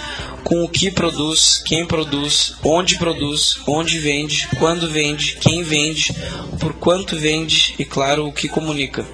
com 0.44 0.64
o 0.64 0.70
que 0.70 0.90
produz, 0.90 1.62
quem 1.64 1.86
produz, 1.86 2.56
onde 2.64 2.98
produz, 2.98 3.60
onde 3.68 4.00
vende, 4.00 4.48
quando 4.58 4.90
vende, 4.90 5.38
quem 5.40 5.62
vende, 5.62 6.14
por 6.60 6.74
quanto 6.74 7.18
vende 7.18 7.76
e, 7.78 7.86
claro, 7.86 8.26
o 8.26 8.34
que 8.34 8.48
comunica. 8.48 9.06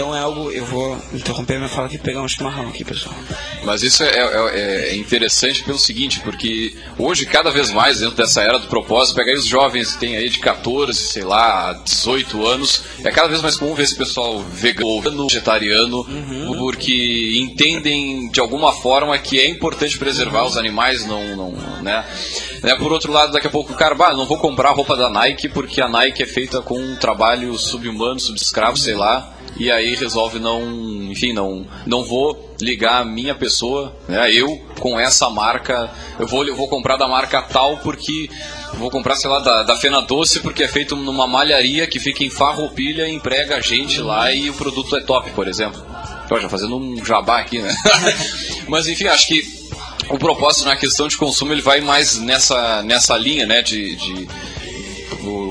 Então 0.00 0.16
é 0.16 0.20
algo. 0.20 0.50
Eu 0.50 0.64
vou 0.64 0.96
interromper 1.12 1.58
minha 1.58 1.68
fala 1.68 1.86
aqui 1.86 1.96
e 1.96 1.98
pegar 1.98 2.22
um 2.22 2.28
chimarrão 2.28 2.70
aqui, 2.70 2.82
pessoal. 2.82 3.14
Mas 3.64 3.82
isso 3.82 4.02
é, 4.02 4.08
é, 4.08 4.92
é, 4.92 4.96
interessante 4.96 5.62
pelo 5.62 5.78
seguinte, 5.78 6.20
porque 6.20 6.74
hoje, 6.98 7.26
cada 7.26 7.50
vez 7.50 7.70
mais, 7.70 8.00
dentro 8.00 8.16
dessa 8.16 8.40
era 8.40 8.58
do 8.58 8.66
propósito, 8.66 9.16
pega 9.16 9.30
aí 9.30 9.36
os 9.36 9.44
jovens 9.44 9.92
que 9.92 9.98
têm 9.98 10.16
aí 10.16 10.30
de 10.30 10.38
14, 10.38 10.98
sei 10.98 11.22
lá, 11.22 11.74
18 11.84 12.46
anos, 12.46 12.82
é 13.04 13.10
cada 13.10 13.28
vez 13.28 13.42
mais 13.42 13.58
comum 13.58 13.74
ver 13.74 13.82
esse 13.82 13.94
pessoal 13.94 14.38
vegano, 14.38 15.26
vegetariano, 15.26 15.98
uhum. 15.98 16.56
porque 16.56 17.34
entendem 17.36 18.30
de 18.30 18.40
alguma 18.40 18.72
forma 18.72 19.18
que 19.18 19.38
é 19.38 19.46
importante 19.50 19.98
preservar 19.98 20.44
uhum. 20.44 20.48
os 20.48 20.56
animais, 20.56 21.04
não, 21.04 21.36
não 21.36 21.52
né? 21.82 22.06
né? 22.62 22.74
Por 22.76 22.90
outro 22.90 23.12
lado, 23.12 23.32
daqui 23.32 23.48
a 23.48 23.50
pouco 23.50 23.74
o 23.74 23.76
cara, 23.76 23.94
bah, 23.94 24.14
não 24.14 24.24
vou 24.24 24.38
comprar 24.38 24.70
roupa 24.70 24.96
da 24.96 25.10
Nike 25.10 25.50
porque 25.50 25.78
a 25.78 25.88
Nike 25.90 26.22
é 26.22 26.26
feita 26.26 26.62
com 26.62 26.78
um 26.78 26.96
trabalho 26.96 27.58
subhumano, 27.58 28.18
subescravo, 28.18 28.78
sei 28.78 28.94
lá 28.94 29.36
e 29.58 29.70
aí 29.70 29.94
resolve 29.94 30.38
não, 30.38 30.62
enfim, 31.10 31.32
não, 31.32 31.66
não 31.86 32.04
vou 32.04 32.54
ligar 32.60 33.00
a 33.00 33.04
minha 33.04 33.34
pessoa, 33.34 33.96
né, 34.08 34.32
eu 34.32 34.58
com 34.78 34.98
essa 34.98 35.28
marca, 35.30 35.90
eu 36.18 36.26
vou, 36.26 36.44
eu 36.46 36.54
vou 36.54 36.68
comprar 36.68 36.96
da 36.96 37.08
marca 37.08 37.42
tal 37.42 37.78
porque 37.78 38.28
vou 38.74 38.90
comprar, 38.90 39.16
sei 39.16 39.28
lá, 39.30 39.38
da, 39.40 39.62
da 39.62 39.76
Fena 39.76 40.00
Doce 40.00 40.40
porque 40.40 40.62
é 40.62 40.68
feito 40.68 40.96
numa 40.96 41.26
malharia 41.26 41.86
que 41.86 41.98
fica 41.98 42.24
em 42.24 42.30
Farroupilha 42.30 43.08
e 43.08 43.12
emprega 43.12 43.56
a 43.56 43.60
gente 43.60 44.00
lá 44.00 44.32
e 44.32 44.48
o 44.50 44.54
produto 44.54 44.96
é 44.96 45.00
top, 45.00 45.30
por 45.30 45.48
exemplo. 45.48 45.84
Pô, 46.28 46.38
já 46.38 46.48
fazendo 46.48 46.76
um 46.76 47.04
jabá 47.04 47.40
aqui, 47.40 47.58
né? 47.58 47.74
Mas 48.68 48.86
enfim, 48.86 49.06
acho 49.08 49.26
que 49.26 49.60
o 50.08 50.18
propósito 50.18 50.66
na 50.66 50.76
questão 50.76 51.08
de 51.08 51.16
consumo 51.16 51.52
ele 51.52 51.60
vai 51.60 51.80
mais 51.80 52.18
nessa, 52.18 52.82
nessa 52.82 53.16
linha, 53.16 53.46
né, 53.46 53.62
de, 53.62 53.96
de 53.96 54.28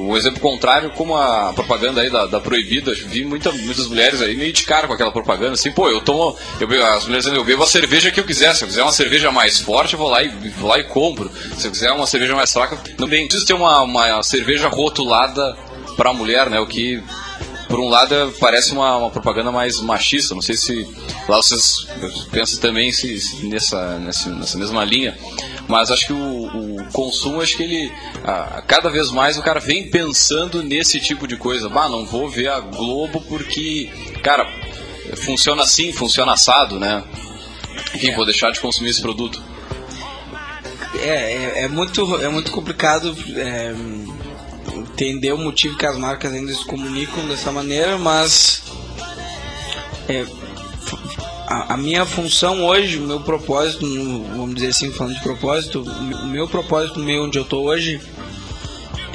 o, 0.10 0.18
exemplo 0.18 0.40
contrário, 0.40 0.92
como 0.92 1.16
a 1.16 1.54
propaganda 1.54 2.02
aí 2.02 2.10
da, 2.10 2.26
da 2.26 2.40
proibida, 2.40 2.94
vi 2.94 3.24
muita, 3.24 3.52
muitas 3.52 3.88
mulheres 3.88 4.22
aí 4.22 4.36
meio 4.36 4.54
de 4.54 4.64
cara 4.64 4.88
com 4.88 4.94
aquela 4.94 5.12
propaganda, 5.12 5.54
assim, 5.54 5.72
pô, 5.72 5.90
eu 5.90 6.02
tomo, 6.02 6.38
eu, 6.60 6.68
as 6.86 7.04
mulheres 7.06 7.26
dizendo, 7.26 7.38
eu 7.38 7.44
bebo 7.44 7.64
a 7.64 7.68
cerveja 7.68 8.12
que 8.12 8.20
eu 8.20 8.24
quiser, 8.24 8.56
se 8.56 8.64
eu 8.64 8.68
quiser 8.68 8.84
uma 8.84 8.92
cerveja 8.92 9.32
mais 9.32 9.60
forte, 9.60 9.94
eu 9.94 10.00
vou 10.00 10.10
lá 10.10 10.24
e, 10.24 10.30
vou 10.30 10.70
lá 10.70 10.80
e 10.80 10.84
compro, 10.84 11.32
se 11.58 11.68
eu 11.68 11.72
quiser 11.72 11.92
uma 11.92 12.08
cerveja 12.08 12.36
mais 12.36 12.52
fraca, 12.52 12.78
não 12.98 13.08
tem, 13.08 13.26
preciso 13.26 13.46
ter 13.46 13.54
uma, 13.54 13.82
uma 13.82 14.24
cerveja 14.24 14.68
rotulada 14.68 15.58
para 15.96 16.14
mulher, 16.14 16.50
né, 16.50 16.60
o 16.60 16.68
que 16.68 17.04
por 17.70 17.80
um 17.80 17.88
lado 17.88 18.34
parece 18.40 18.74
uma, 18.74 18.98
uma, 18.98 19.12
propaganda 19.12 19.52
mais 19.52 19.80
machista. 19.80 20.34
Não 20.34 20.42
sei 20.42 20.58
se 20.58 20.88
lá 21.28 21.38
vocês 21.38 21.88
pensam 22.32 22.60
também 22.60 22.92
se, 22.92 23.22
se 23.22 23.46
nessa, 23.46 24.00
nessa, 24.00 24.30
nessa, 24.32 24.58
mesma 24.58 24.84
linha. 24.84 25.16
Mas 25.68 25.92
acho 25.92 26.08
que 26.08 26.14
o, 26.14 26.18
o 26.18 26.92
consumo, 26.92 27.40
acho 27.40 27.56
que 27.56 27.64
ele. 27.64 27.94
A, 28.24 28.64
cada 28.64 28.90
vez 28.90 29.12
mais 29.12 29.38
o 29.38 29.44
cara 29.44 29.60
vem 29.60 29.88
pensando 29.88 30.64
nesse 30.64 31.00
tipo 31.00 31.28
de 31.28 31.38
coisa. 31.38 31.70
Bah, 31.70 31.88
não 31.88 32.06
vou 32.06 32.28
ver 32.28 32.50
a 32.50 32.60
Globo 32.60 33.22
porque, 33.22 33.88
cara, 34.24 34.52
funciona 35.18 35.62
assim, 35.62 35.94
funciona 35.94 36.34
assado, 36.34 36.80
né? 36.80 37.04
Enfim, 37.94 38.16
vou 38.16 38.26
deixar 38.26 38.52
de 38.52 38.60
consumir 38.60 38.90
esse 38.90 39.02
produto. 39.02 39.42
É, 41.02 41.08
é, 41.08 41.64
é 41.64 41.68
muito, 41.68 42.20
é 42.20 42.30
muito 42.30 42.52
complicado. 42.52 43.16
É 43.36 43.74
entender 44.82 45.32
o 45.32 45.38
motivo 45.38 45.78
que 45.78 45.86
as 45.86 45.98
marcas 45.98 46.34
ainda 46.34 46.54
se 46.54 46.66
comunicam 46.66 47.28
dessa 47.28 47.52
maneira, 47.52 47.98
mas 47.98 48.64
é, 50.08 50.26
a, 51.48 51.74
a, 51.74 51.78
minha 51.78 52.06
função 52.06 52.66
hoje, 52.66 52.98
o 52.98 53.02
meu 53.02 53.20
propósito, 53.22 53.86
vamos 54.36 54.56
dizer 54.56 54.68
assim, 54.68 54.92
falando 54.92 55.16
de 55.16 55.22
propósito, 55.22 55.82
o 55.82 56.28
meu 56.28 56.48
propósito 56.48 57.00
meu 57.00 57.24
onde 57.24 57.38
eu 57.38 57.44
estou 57.44 57.66
hoje 57.66 58.00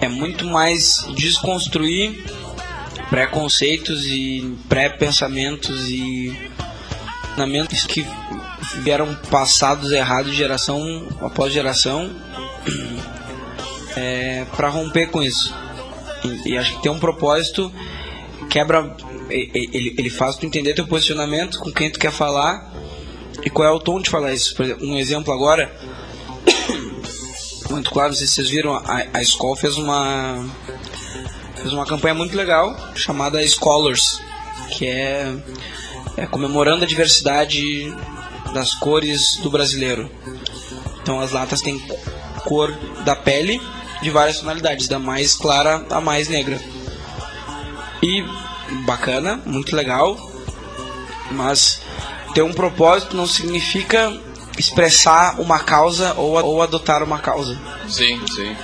é 0.00 0.08
muito 0.08 0.44
mais 0.44 1.06
desconstruir 1.14 2.24
preconceitos 3.08 4.06
e 4.06 4.56
pré-pensamentos 4.68 5.88
e 5.88 6.36
pensamentos 7.30 7.84
que 7.84 8.06
vieram 8.82 9.14
passados 9.30 9.92
errados 9.92 10.34
geração 10.34 11.06
após 11.20 11.52
geração 11.52 12.10
é, 13.96 14.44
para 14.56 14.68
romper 14.68 15.08
com 15.10 15.22
isso. 15.22 15.54
E, 16.24 16.52
e, 16.52 16.58
acho 16.58 16.76
que 16.76 16.82
tem 16.82 16.92
um 16.92 16.98
propósito, 16.98 17.72
quebra. 18.50 18.96
Ele, 19.30 19.94
ele 19.96 20.10
faz 20.10 20.36
tu 20.36 20.46
entender 20.46 20.74
teu 20.74 20.86
posicionamento, 20.86 21.58
com 21.58 21.72
quem 21.72 21.90
tu 21.90 21.98
quer 21.98 22.12
falar 22.12 22.72
e 23.42 23.50
qual 23.50 23.68
é 23.68 23.70
o 23.70 23.80
tom 23.80 24.00
de 24.00 24.10
falar 24.10 24.32
isso. 24.32 24.60
Exemplo, 24.62 24.86
um 24.86 24.98
exemplo 24.98 25.32
agora, 25.32 25.74
muito 27.70 27.90
claro, 27.90 28.10
não 28.10 28.16
sei 28.16 28.26
se 28.26 28.34
vocês 28.34 28.50
viram, 28.50 28.74
a, 28.74 29.06
a 29.12 29.22
escola 29.22 29.56
fez 29.56 29.76
uma 29.76 30.44
fez 31.56 31.72
uma 31.72 31.86
campanha 31.86 32.14
muito 32.14 32.36
legal 32.36 32.76
chamada 32.94 33.46
Scholars, 33.46 34.20
que 34.76 34.86
é, 34.86 35.34
é 36.18 36.26
comemorando 36.26 36.84
a 36.84 36.86
diversidade 36.86 37.90
das 38.52 38.74
cores 38.74 39.38
do 39.38 39.50
brasileiro. 39.50 40.10
Então 41.02 41.20
as 41.20 41.32
latas 41.32 41.60
têm 41.60 41.82
cor 42.44 42.70
da 43.04 43.16
pele 43.16 43.60
de 44.04 44.10
várias 44.10 44.38
tonalidades, 44.38 44.86
da 44.86 44.98
mais 44.98 45.34
clara 45.34 45.84
à 45.90 46.00
mais 46.00 46.28
negra. 46.28 46.60
E 48.02 48.22
bacana, 48.84 49.40
muito 49.46 49.74
legal, 49.74 50.30
mas 51.30 51.80
ter 52.34 52.42
um 52.42 52.52
propósito 52.52 53.16
não 53.16 53.26
significa 53.26 54.12
expressar 54.58 55.40
uma 55.40 55.58
causa 55.58 56.12
ou, 56.14 56.32
ou 56.44 56.62
adotar 56.62 57.02
uma 57.02 57.18
causa. 57.18 57.58
Sim, 57.88 58.20
sim. 58.26 58.54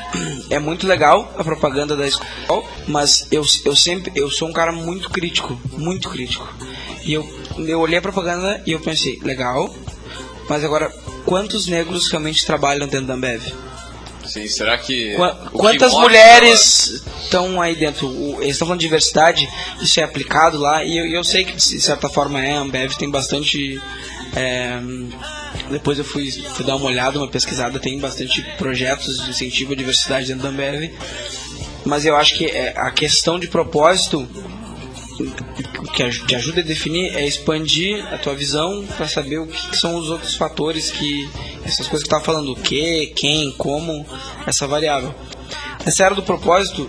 É 0.50 0.58
muito 0.58 0.86
legal 0.86 1.32
a 1.38 1.42
propaganda 1.42 1.96
da 1.96 2.06
escola, 2.06 2.62
mas 2.86 3.26
eu, 3.32 3.42
eu 3.64 3.74
sempre 3.74 4.12
eu 4.14 4.30
sou 4.30 4.46
um 4.46 4.52
cara 4.52 4.72
muito 4.72 5.08
crítico, 5.08 5.58
muito 5.72 6.10
crítico. 6.10 6.46
E 7.02 7.14
eu, 7.14 7.26
eu 7.58 7.80
olhei 7.80 7.98
a 7.98 8.02
propaganda 8.02 8.62
e 8.66 8.72
eu 8.72 8.80
pensei, 8.80 9.18
legal, 9.22 9.74
mas 10.48 10.62
agora 10.62 10.92
quantos 11.24 11.66
negros 11.66 12.08
realmente 12.08 12.44
trabalham 12.44 12.86
dentro 12.86 13.06
da 13.06 13.14
Ambev? 13.14 13.69
Sim, 14.30 14.46
será 14.46 14.78
que. 14.78 15.16
quantas 15.52 15.92
que 15.92 16.00
mulheres 16.00 17.02
estão 17.24 17.60
aí 17.60 17.74
dentro? 17.74 18.08
eles 18.40 18.52
estão 18.52 18.68
falando 18.68 18.78
de 18.78 18.86
diversidade, 18.86 19.48
isso 19.82 19.98
é 19.98 20.04
aplicado 20.04 20.56
lá, 20.56 20.84
e 20.84 20.96
eu, 20.96 21.06
eu, 21.06 21.24
sei 21.24 21.44
que 21.44 21.56
de 21.56 21.80
certa 21.80 22.08
forma 22.08 22.40
é, 22.40 22.56
a 22.56 22.60
Ambev 22.60 22.94
tem 22.94 23.10
bastante. 23.10 23.82
É, 24.36 24.80
depois 25.68 25.98
eu 25.98 26.04
fui, 26.04 26.30
fui 26.30 26.64
dar 26.64 26.76
uma 26.76 26.86
olhada, 26.86 27.18
uma 27.18 27.26
pesquisada, 27.26 27.80
tem 27.80 27.98
bastante 27.98 28.40
projetos 28.56 29.24
de 29.24 29.30
incentivo 29.30 29.72
à 29.72 29.76
diversidade 29.76 30.28
dentro 30.28 30.44
da 30.44 30.50
Ambev. 30.50 30.92
Mas 31.84 32.06
eu 32.06 32.14
acho 32.14 32.34
que 32.36 32.46
é, 32.46 32.72
a 32.76 32.92
questão 32.92 33.36
de 33.36 33.48
propósito 33.48 34.28
que 35.94 36.26
te 36.26 36.34
ajuda 36.34 36.60
a 36.60 36.64
definir 36.64 37.14
é 37.16 37.26
expandir 37.26 38.04
a 38.12 38.18
tua 38.18 38.34
visão 38.34 38.84
para 38.96 39.08
saber 39.08 39.38
o 39.38 39.46
que, 39.46 39.76
são 39.76 39.96
os 39.96 40.10
outros 40.10 40.34
fatores 40.36 40.90
que 40.90 41.28
essas 41.64 41.86
coisas 41.88 42.02
que 42.02 42.14
estava 42.14 42.24
falando, 42.24 42.52
o 42.52 42.56
que, 42.56 43.08
quem, 43.08 43.52
como, 43.52 44.06
essa 44.46 44.66
variável. 44.66 45.14
Essa 45.84 46.04
era 46.04 46.14
do 46.14 46.22
propósito, 46.22 46.88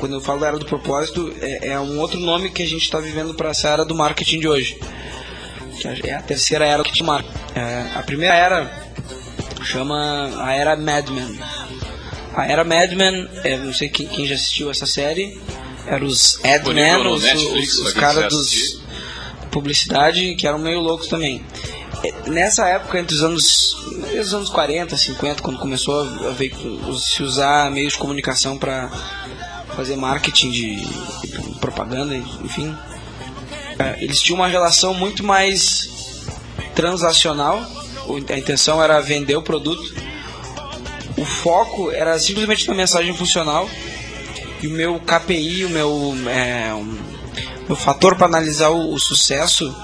quando 0.00 0.14
eu 0.14 0.20
falo 0.20 0.40
da 0.40 0.48
era 0.48 0.58
do 0.58 0.64
propósito, 0.64 1.32
é, 1.40 1.68
é 1.68 1.80
um 1.80 1.98
outro 2.00 2.18
nome 2.18 2.50
que 2.50 2.62
a 2.62 2.66
gente 2.66 2.82
está 2.82 2.98
vivendo 2.98 3.34
para 3.34 3.50
essa 3.50 3.68
era 3.68 3.84
do 3.84 3.94
marketing 3.94 4.40
de 4.40 4.48
hoje. 4.48 4.78
É 6.04 6.14
a 6.14 6.22
terceira 6.22 6.66
era 6.66 6.82
que 6.82 6.92
te 6.92 7.04
marca. 7.04 7.28
É, 7.54 7.98
a 7.98 8.02
primeira 8.02 8.34
era 8.34 8.88
chama 9.62 10.30
a 10.42 10.52
era 10.52 10.76
Madman. 10.76 11.38
A 12.34 12.46
era 12.46 12.64
Madman, 12.64 13.28
é, 13.44 13.56
não 13.56 13.72
sei 13.72 13.88
quem, 13.88 14.06
quem 14.06 14.26
já 14.26 14.34
assistiu 14.34 14.70
essa 14.70 14.86
série, 14.86 15.38
eram 15.88 16.06
os 16.06 16.38
Admen, 16.44 17.06
os, 17.06 17.24
os, 17.24 17.78
os 17.78 17.92
caras 17.92 18.28
dos 18.28 18.80
publicidade 19.50 20.34
que 20.36 20.46
eram 20.46 20.58
meio 20.58 20.80
loucos 20.80 21.08
também. 21.08 21.44
Nessa 22.26 22.68
época, 22.68 22.98
entre 23.00 23.14
os 23.14 23.22
anos, 23.22 23.74
os 24.20 24.34
anos 24.34 24.50
40, 24.50 24.96
50, 24.96 25.42
quando 25.42 25.58
começou 25.58 26.00
a 26.02 26.30
ver, 26.30 26.52
se 26.96 27.22
usar 27.22 27.70
meios 27.70 27.94
de 27.94 27.98
comunicação 27.98 28.56
para 28.56 28.88
fazer 29.74 29.96
marketing 29.96 30.50
de, 30.50 30.86
propaganda, 31.60 32.14
enfim, 32.14 32.76
é, 33.78 34.02
eles 34.02 34.20
tinham 34.20 34.38
uma 34.38 34.48
relação 34.48 34.94
muito 34.94 35.24
mais 35.24 35.88
transacional. 36.74 37.60
A 38.30 38.38
intenção 38.38 38.82
era 38.82 39.00
vender 39.00 39.36
o 39.36 39.42
produto. 39.42 39.94
O 41.16 41.24
foco 41.24 41.90
era 41.90 42.16
simplesmente 42.18 42.66
uma 42.68 42.76
mensagem 42.76 43.12
funcional 43.12 43.68
e 44.60 44.66
o 44.66 44.70
meu 44.70 44.98
KPI, 45.00 45.64
o 45.64 45.70
meu, 45.70 46.14
é, 46.28 46.74
um, 46.74 46.98
meu 47.66 47.76
fator 47.76 48.16
para 48.16 48.26
analisar 48.26 48.70
o, 48.70 48.92
o, 48.92 48.98
sucesso 48.98 49.74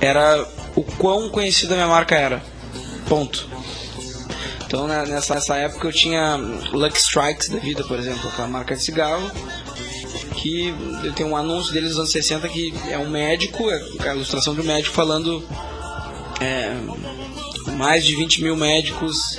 era 0.00 0.46
o 0.76 0.82
quão 0.82 1.28
conhecida 1.28 1.74
a 1.74 1.76
minha 1.76 1.88
marca 1.88 2.14
era. 2.14 2.42
Ponto. 3.08 3.48
Então 4.66 4.86
né, 4.86 5.04
nessa, 5.06 5.34
nessa 5.34 5.56
época 5.56 5.88
eu 5.88 5.92
tinha 5.92 6.36
Lucky 6.36 6.98
Strikes 6.98 7.48
da 7.48 7.58
vida, 7.58 7.84
por 7.84 7.98
exemplo, 7.98 8.28
aquela 8.28 8.48
marca 8.48 8.76
de 8.76 8.82
cigarro. 8.82 9.30
Que 10.34 10.74
eu 11.02 11.12
tenho 11.12 11.30
um 11.30 11.36
anúncio 11.36 11.72
deles 11.72 11.90
dos 11.90 11.98
anos 11.98 12.12
60 12.12 12.48
que 12.48 12.72
é 12.88 12.98
um 12.98 13.08
médico, 13.08 13.70
é 13.70 14.08
a 14.08 14.14
ilustração 14.14 14.54
de 14.54 14.60
um 14.60 14.64
médico 14.64 14.94
falando 14.94 15.42
é, 16.40 16.76
mais 17.72 18.04
de 18.04 18.14
20 18.14 18.42
mil 18.42 18.56
médicos 18.56 19.38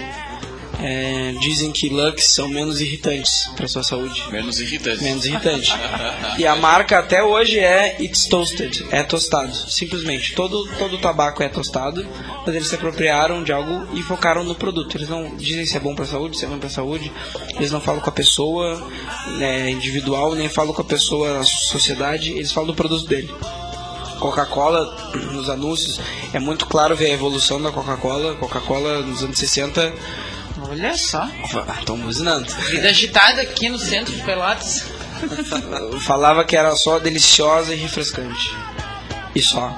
é, 0.79 1.33
dizem 1.39 1.71
que 1.71 1.89
Lux 1.89 2.25
são 2.25 2.47
menos 2.47 2.79
irritantes 2.79 3.49
para 3.55 3.67
sua 3.67 3.83
saúde. 3.83 4.23
Menos 4.31 4.59
irritante. 4.59 5.03
Menos 5.03 5.25
irritante. 5.25 5.73
e 6.37 6.45
a 6.45 6.55
marca 6.55 6.99
até 6.99 7.23
hoje 7.23 7.59
é 7.59 7.97
It's 7.99 8.27
Toasted, 8.27 8.85
é 8.91 9.03
tostado, 9.03 9.53
simplesmente. 9.53 10.33
Todo 10.35 10.67
todo 10.77 10.97
tabaco 10.97 11.41
é 11.41 11.49
tostado, 11.49 12.05
mas 12.45 12.55
eles 12.55 12.67
se 12.67 12.75
apropriaram 12.75 13.43
de 13.43 13.51
algo 13.51 13.87
e 13.97 14.03
focaram 14.03 14.43
no 14.43 14.55
produto. 14.55 14.97
Eles 14.97 15.09
não 15.09 15.35
dizem 15.35 15.65
se 15.65 15.75
é 15.77 15.79
bom 15.79 15.95
para 15.95 16.05
saúde, 16.05 16.37
se 16.37 16.45
é 16.45 16.47
bom 16.47 16.59
para 16.59 16.69
saúde. 16.69 17.11
Eles 17.55 17.71
não 17.71 17.81
falam 17.81 18.01
com 18.01 18.09
a 18.09 18.13
pessoa 18.13 18.87
né, 19.37 19.71
individual, 19.71 20.35
nem 20.35 20.47
falam 20.47 20.73
com 20.73 20.81
a 20.81 20.85
pessoa, 20.85 21.39
a 21.39 21.43
sociedade. 21.43 22.31
Eles 22.31 22.51
falam 22.51 22.67
do 22.67 22.75
produto 22.75 23.07
dele. 23.07 23.33
Coca-Cola, 24.19 25.11
nos 25.31 25.47
anúncios, 25.47 25.99
é 26.33 26.39
muito 26.39 26.65
claro 26.65 26.95
ver 26.95 27.07
a 27.07 27.13
evolução 27.13 27.61
da 27.61 27.71
Coca-Cola. 27.71 28.35
Coca-Cola 28.35 29.01
nos 29.01 29.23
anos 29.23 29.37
60 29.37 29.93
Olha 30.60 30.98
só. 30.98 31.30
Estão 31.80 31.98
buzinando. 31.98 32.52
Vida 32.70 32.89
agitada 32.89 33.41
aqui 33.41 33.70
no 33.70 33.78
centro 33.78 34.13
de 34.13 34.22
Pelotas. 34.24 34.86
Falava 36.02 36.43
que 36.43 36.56
era 36.56 36.76
só 36.76 37.00
deliciosa 37.00 37.74
e 37.74 37.78
refrescante. 37.78 38.56
E 39.36 39.41
só. 39.41 39.72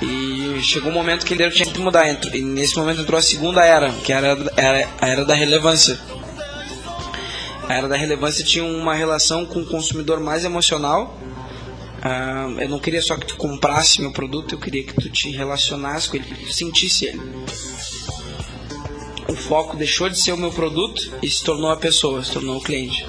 E 0.00 0.60
chegou 0.62 0.90
um 0.90 0.94
momento 0.94 1.26
que 1.26 1.34
ele 1.34 1.50
tinha 1.50 1.70
que 1.70 1.78
mudar. 1.78 2.08
E 2.08 2.40
nesse 2.40 2.76
momento 2.76 3.02
entrou 3.02 3.18
a 3.18 3.22
segunda 3.22 3.64
era, 3.64 3.92
que 3.92 4.12
era, 4.12 4.36
era 4.56 4.88
a 5.00 5.08
era 5.08 5.24
da 5.24 5.34
relevância. 5.34 5.98
A 7.68 7.74
era 7.74 7.88
da 7.88 7.96
relevância 7.96 8.44
tinha 8.44 8.64
uma 8.64 8.94
relação 8.94 9.44
com 9.44 9.60
o 9.60 9.66
consumidor 9.66 10.20
mais 10.20 10.44
emocional. 10.44 11.18
Uh, 11.98 12.60
eu 12.62 12.68
não 12.70 12.78
queria 12.78 13.02
só 13.02 13.14
que 13.14 13.26
tu 13.26 13.36
comprasse 13.36 14.00
meu 14.00 14.10
produto, 14.10 14.54
eu 14.54 14.58
queria 14.58 14.82
que 14.82 14.94
tu 14.94 15.10
te 15.10 15.30
relacionasse 15.30 16.08
com 16.08 16.16
ele, 16.16 16.24
que 16.24 16.46
tu 16.46 16.52
sentisse 16.52 17.04
ele 17.04 17.20
o 19.30 19.36
foco 19.36 19.76
deixou 19.76 20.08
de 20.08 20.18
ser 20.18 20.32
o 20.32 20.36
meu 20.36 20.50
produto 20.50 21.00
e 21.22 21.30
se 21.30 21.44
tornou 21.44 21.70
a 21.70 21.76
pessoa, 21.76 22.22
se 22.22 22.32
tornou 22.32 22.56
o 22.56 22.62
cliente. 22.62 23.06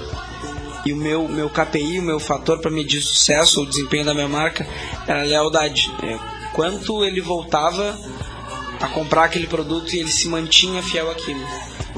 E 0.86 0.92
o 0.92 0.96
meu, 0.96 1.28
meu 1.28 1.50
KPI, 1.50 1.98
o 1.98 2.02
meu 2.02 2.20
fator 2.20 2.58
para 2.58 2.70
medir 2.70 3.00
sucesso, 3.00 3.62
o 3.62 3.66
desempenho 3.66 4.04
da 4.04 4.14
minha 4.14 4.28
marca, 4.28 4.66
era 5.06 5.20
a 5.20 5.24
lealdade. 5.24 5.92
É, 6.02 6.18
quanto 6.52 7.04
ele 7.04 7.20
voltava 7.20 7.98
a 8.80 8.86
comprar 8.88 9.24
aquele 9.24 9.46
produto 9.46 9.92
e 9.94 9.98
ele 9.98 10.10
se 10.10 10.28
mantinha 10.28 10.82
fiel 10.82 11.10
àquilo. 11.10 11.44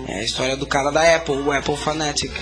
É 0.08 0.20
a 0.20 0.24
história 0.24 0.56
do 0.56 0.66
cara 0.66 0.90
da 0.90 1.16
Apple, 1.16 1.37
o 1.37 1.52
Apple 1.52 1.76
Fanatic. 1.76 2.32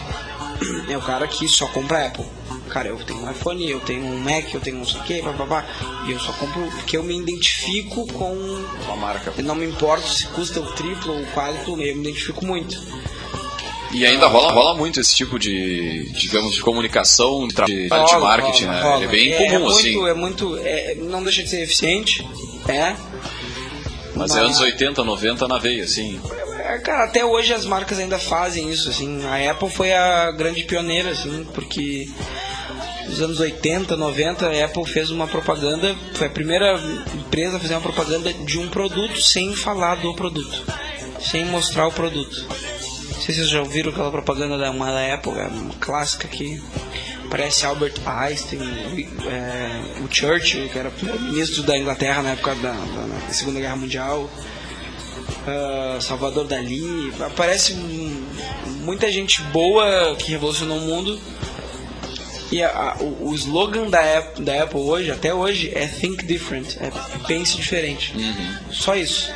É 0.89 0.97
o 0.97 1.03
cara 1.03 1.27
que 1.27 1.49
só 1.49 1.67
compra 1.67 2.07
Apple 2.07 2.42
cara, 2.73 2.89
eu 2.89 2.97
tenho 2.97 3.21
um 3.21 3.31
iPhone, 3.31 3.71
eu 3.71 3.81
tenho 3.81 4.03
um 4.03 4.19
Mac, 4.19 4.53
eu 4.55 4.61
tenho 4.61 4.79
um 4.79 4.85
sei 4.85 5.01
o 5.01 5.05
que, 5.05 5.23
papapá, 5.23 5.67
e 6.07 6.13
eu 6.13 6.19
só 6.19 6.33
compro 6.33 6.63
porque 6.73 6.97
eu 6.97 7.03
me 7.03 7.19
identifico 7.19 8.07
com 8.07 8.35
a 8.91 8.97
marca. 8.97 9.33
Não 9.43 9.55
me 9.55 9.67
importa 9.67 10.09
se 10.09 10.27
custa 10.29 10.59
o 10.61 10.73
triplo 10.73 11.13
ou 11.13 11.21
o 11.21 11.27
quádruplo, 11.27 11.83
eu 11.83 11.95
me 11.95 12.01
identifico 12.01 12.45
muito. 12.45 12.81
E 13.93 14.07
ainda 14.07 14.27
rola, 14.27 14.51
rola 14.53 14.75
muito 14.75 14.99
esse 14.99 15.15
tipo 15.15 15.39
de, 15.39 16.11
digamos, 16.13 16.55
de 16.55 16.63
comunicação, 16.63 17.47
de, 17.47 17.55
de, 17.55 17.83
de 17.85 18.17
marketing, 18.19 18.65
rola, 18.65 18.75
né? 18.75 18.83
Rola. 18.83 19.05
É 19.05 19.09
bem 19.09 19.33
é, 19.35 19.37
comum, 19.37 19.67
é 19.69 19.71
assim. 19.71 19.93
muito, 19.93 20.07
É 20.07 20.15
muito, 20.15 20.59
é, 20.65 20.95
não 20.95 21.23
deixa 21.23 21.43
de 21.43 21.51
ser 21.51 21.63
eficiente, 21.63 22.27
é. 22.67 22.97
Mas, 24.15 24.31
mas 24.31 24.37
é 24.37 24.41
anos 24.41 24.61
80, 24.61 25.05
90 25.05 25.47
na 25.47 25.59
veia, 25.59 25.85
assim. 25.85 26.19
É, 26.59 26.79
cara, 26.79 27.05
até 27.05 27.23
hoje 27.23 27.53
as 27.53 27.67
marcas 27.67 27.99
ainda 27.99 28.19
fazem 28.19 28.71
isso, 28.71 28.89
assim. 28.89 29.27
A 29.27 29.51
Apple 29.51 29.71
foi 29.71 29.93
a 29.93 30.31
grande 30.31 30.65
pioneira, 30.65 31.11
assim, 31.11 31.47
porque 31.53 32.09
nos 33.13 33.21
anos 33.21 33.41
80, 33.41 33.95
90, 33.95 34.47
a 34.47 34.65
Apple 34.65 34.87
fez 34.87 35.11
uma 35.11 35.27
propaganda, 35.27 35.95
foi 36.15 36.29
a 36.29 36.31
primeira 36.31 36.81
empresa 37.15 37.59
a 37.59 37.61
fazer 37.61 37.75
uma 37.75 37.83
propaganda 37.83 38.33
de 38.33 38.59
um 38.59 38.69
produto 38.69 39.21
sem 39.21 39.55
falar 39.55 39.97
do 39.97 40.15
produto, 40.15 40.63
sem 41.21 41.45
mostrar 41.45 41.87
o 41.87 41.93
produto. 41.93 42.47
Não 42.49 43.21
sei 43.21 43.35
se 43.35 43.41
vocês 43.41 43.49
já 43.51 43.61
ouviram 43.61 43.91
aquela 43.91 44.11
propaganda 44.11 44.57
da, 44.57 44.71
uma 44.71 44.87
da 44.87 45.15
Apple, 45.15 45.33
é 45.33 45.47
uma 45.47 45.75
clássica 45.75 46.27
que 46.27 46.61
parece 47.29 47.67
Albert 47.67 47.95
Einstein, 48.07 48.63
é, 49.27 50.03
o 50.03 50.13
Churchill, 50.13 50.71
que 50.71 50.79
era 50.79 50.91
primeiro-ministro 50.91 51.63
da 51.65 51.77
Inglaterra 51.77 52.23
na 52.23 52.31
época 52.31 52.55
da, 52.57 52.73
da 52.73 53.33
Segunda 53.33 53.61
Guerra 53.61 53.77
Mundial. 53.77 54.31
Uh, 55.43 56.01
Salvador 56.01 56.45
Dali, 56.45 57.13
aparece 57.21 57.75
muita 58.85 59.11
gente 59.11 59.43
boa 59.43 60.15
que 60.17 60.31
revolucionou 60.31 60.79
o 60.79 60.81
mundo 60.81 61.21
e 62.53 62.63
a, 62.63 62.69
a, 62.69 62.97
o, 63.03 63.31
o, 63.31 63.35
slogan 63.35 63.89
da 63.89 64.19
Apple, 64.19 64.45
da 64.45 64.63
Apple 64.63 64.79
hoje, 64.79 65.11
até 65.11 65.33
hoje, 65.33 65.73
é 65.75 65.87
Think 65.87 66.27
Different. 66.27 66.77
É 66.81 66.93
pense 67.27 67.57
diferente. 67.57 68.15
Uhum. 68.15 68.57
Só 68.71 68.95
isso. 68.95 69.33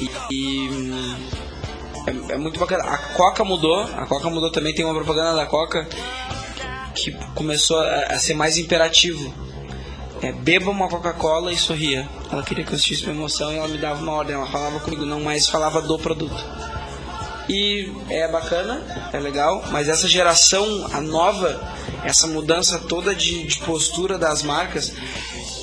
E, 0.00 0.10
e 0.28 0.92
é, 2.04 2.34
é, 2.34 2.36
muito 2.36 2.58
bacana. 2.58 2.82
A 2.82 2.98
Coca 2.98 3.44
mudou. 3.44 3.80
A 3.80 4.06
Coca 4.06 4.28
mudou 4.28 4.50
também. 4.50 4.74
Tem 4.74 4.84
uma 4.84 4.92
propaganda 4.92 5.36
da 5.36 5.46
Coca 5.46 5.88
que 6.96 7.12
começou 7.36 7.78
a, 7.78 8.06
a 8.06 8.18
ser 8.18 8.34
mais 8.34 8.58
imperativo. 8.58 9.32
É, 10.20 10.32
beba 10.32 10.68
uma 10.68 10.88
Coca-Cola 10.88 11.52
e 11.52 11.56
sorria. 11.56 12.08
Ela 12.30 12.42
queria 12.42 12.64
que 12.64 12.72
eu 12.72 12.78
sentisse 12.78 13.04
minha 13.04 13.14
emoção 13.14 13.52
e 13.52 13.56
ela 13.56 13.68
me 13.68 13.78
dava 13.78 14.02
uma 14.02 14.12
ordem. 14.12 14.34
Ela 14.34 14.46
falava 14.46 14.80
comigo, 14.80 15.06
não 15.06 15.20
mais 15.20 15.48
falava 15.48 15.80
do 15.80 15.96
produto. 15.96 16.44
E 17.52 17.92
é 18.08 18.26
bacana, 18.28 18.82
é 19.12 19.18
legal, 19.18 19.62
mas 19.70 19.86
essa 19.86 20.08
geração, 20.08 20.88
a 20.90 21.02
nova, 21.02 21.60
essa 22.02 22.26
mudança 22.26 22.78
toda 22.78 23.14
de, 23.14 23.46
de 23.46 23.58
postura 23.58 24.16
das 24.16 24.42
marcas, 24.42 24.94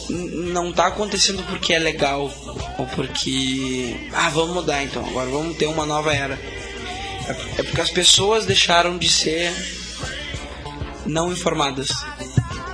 não 0.08 0.70
está 0.70 0.86
acontecendo 0.86 1.42
porque 1.50 1.74
é 1.74 1.80
legal 1.80 2.32
ou 2.78 2.86
porque 2.96 3.96
ah 4.14 4.30
vamos 4.30 4.54
mudar 4.56 4.84
então 4.84 5.04
agora 5.08 5.30
vamos 5.32 5.58
ter 5.58 5.66
uma 5.66 5.84
nova 5.84 6.14
era. 6.14 6.36
É, 6.36 7.62
é 7.62 7.64
porque 7.64 7.82
as 7.82 7.90
pessoas 7.90 8.46
deixaram 8.46 8.96
de 8.96 9.10
ser 9.10 9.52
não 11.08 11.32
informadas. 11.32 11.90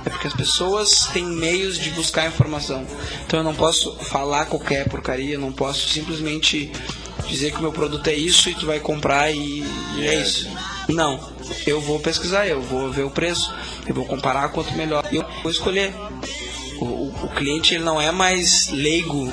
É 0.04 0.10
porque 0.10 0.26
as 0.26 0.34
pessoas 0.34 1.06
têm 1.06 1.24
meios 1.24 1.78
de 1.78 1.88
buscar 1.90 2.26
informação. 2.26 2.86
Então 3.24 3.40
eu 3.40 3.44
não 3.44 3.54
posso 3.54 3.96
falar 3.96 4.44
qualquer 4.44 4.86
porcaria 4.90 5.36
eu 5.36 5.40
não 5.40 5.52
posso 5.52 5.88
simplesmente 5.88 6.70
dizer 7.28 7.52
que 7.52 7.58
o 7.58 7.62
meu 7.62 7.72
produto 7.72 8.06
é 8.08 8.14
isso 8.14 8.48
e 8.48 8.54
tu 8.54 8.66
vai 8.66 8.80
comprar 8.80 9.30
e, 9.30 9.64
e 9.96 10.06
é 10.06 10.14
isso. 10.20 10.48
Não, 10.88 11.18
eu 11.66 11.80
vou 11.80 11.98
pesquisar, 11.98 12.46
eu 12.46 12.60
vou 12.60 12.90
ver 12.90 13.04
o 13.04 13.10
preço, 13.10 13.52
eu 13.86 13.94
vou 13.94 14.04
comparar 14.04 14.48
quanto 14.50 14.74
melhor. 14.74 15.04
Eu 15.12 15.24
vou 15.42 15.50
escolher. 15.50 15.92
O, 16.78 16.84
o, 16.84 17.24
o 17.24 17.28
cliente 17.28 17.74
ele 17.74 17.84
não 17.84 18.00
é 18.00 18.12
mais 18.12 18.68
leigo 18.68 19.32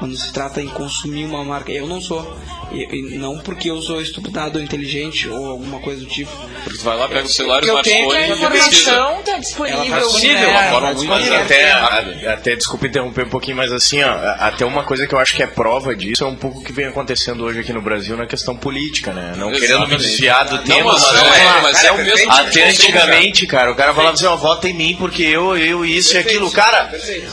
quando 0.00 0.16
se 0.16 0.32
trata 0.32 0.60
em 0.62 0.68
consumir 0.68 1.26
uma 1.26 1.44
marca. 1.44 1.70
Eu 1.70 1.86
não 1.86 2.00
sou. 2.00 2.36
E, 2.72 2.96
e, 2.96 3.18
não 3.18 3.38
porque 3.38 3.70
eu 3.70 3.82
sou 3.82 4.00
estudado 4.00 4.56
ou 4.56 4.62
inteligente 4.62 5.28
ou 5.28 5.50
alguma 5.50 5.78
coisa 5.80 6.00
do 6.00 6.06
tipo. 6.06 6.30
Porque 6.64 6.78
tu 6.78 6.84
vai 6.84 6.96
lá, 6.96 7.06
pega 7.06 7.24
o 7.24 7.28
celular, 7.28 7.62
o 7.62 7.66
smartphone 7.66 8.12
e 8.12 8.16
A 8.16 8.28
informação 8.28 9.22
tá 9.22 9.38
disponível. 9.38 9.82
Ela 9.82 9.90
tá 9.90 9.98
disponível, 10.00 10.40
né? 10.40 10.48
uma 10.48 10.70
forma 10.70 10.94
muito 10.94 11.08
mas 11.08 11.32
até, 11.32 11.72
a, 11.72 12.32
até, 12.32 12.56
desculpa 12.56 12.86
interromper 12.86 13.26
um 13.26 13.28
pouquinho, 13.28 13.56
mas 13.56 13.72
assim, 13.72 14.02
ó, 14.02 14.10
até 14.38 14.64
uma 14.64 14.84
coisa 14.84 15.06
que 15.06 15.14
eu 15.14 15.18
acho 15.18 15.34
que 15.34 15.42
é 15.42 15.46
prova 15.46 15.94
disso 15.94 16.24
é 16.24 16.26
um 16.26 16.36
pouco 16.36 16.60
o 16.60 16.64
que 16.64 16.72
vem 16.72 16.86
acontecendo 16.86 17.44
hoje 17.44 17.60
aqui 17.60 17.72
no 17.72 17.82
Brasil 17.82 18.16
na 18.16 18.26
questão 18.26 18.56
política, 18.56 19.12
né? 19.12 19.34
Não 19.36 19.50
Exatamente. 19.50 19.60
querendo 19.60 19.88
me 19.88 19.96
desviar 19.96 20.44
do 20.46 20.58
tema, 20.58 20.92
mas, 20.92 21.02
mas, 21.02 21.22
é, 21.22 21.40
é, 21.40 21.60
mas 21.60 21.84
é, 21.84 21.92
o 21.92 21.98
mesmo 21.98 22.32
Até 22.32 22.68
antigamente, 22.70 23.46
cara, 23.46 23.70
o 23.70 23.74
cara 23.74 23.92
falava 23.92 24.14
assim, 24.14 24.26
ó, 24.26 24.36
vota 24.36 24.68
em 24.68 24.74
mim 24.74 24.96
porque 24.96 25.24
eu, 25.24 25.58
eu, 25.58 25.84
isso 25.84 26.12
perfeito, 26.12 26.28
e 26.28 26.36
aquilo. 26.36 26.50
Cara, 26.52 26.90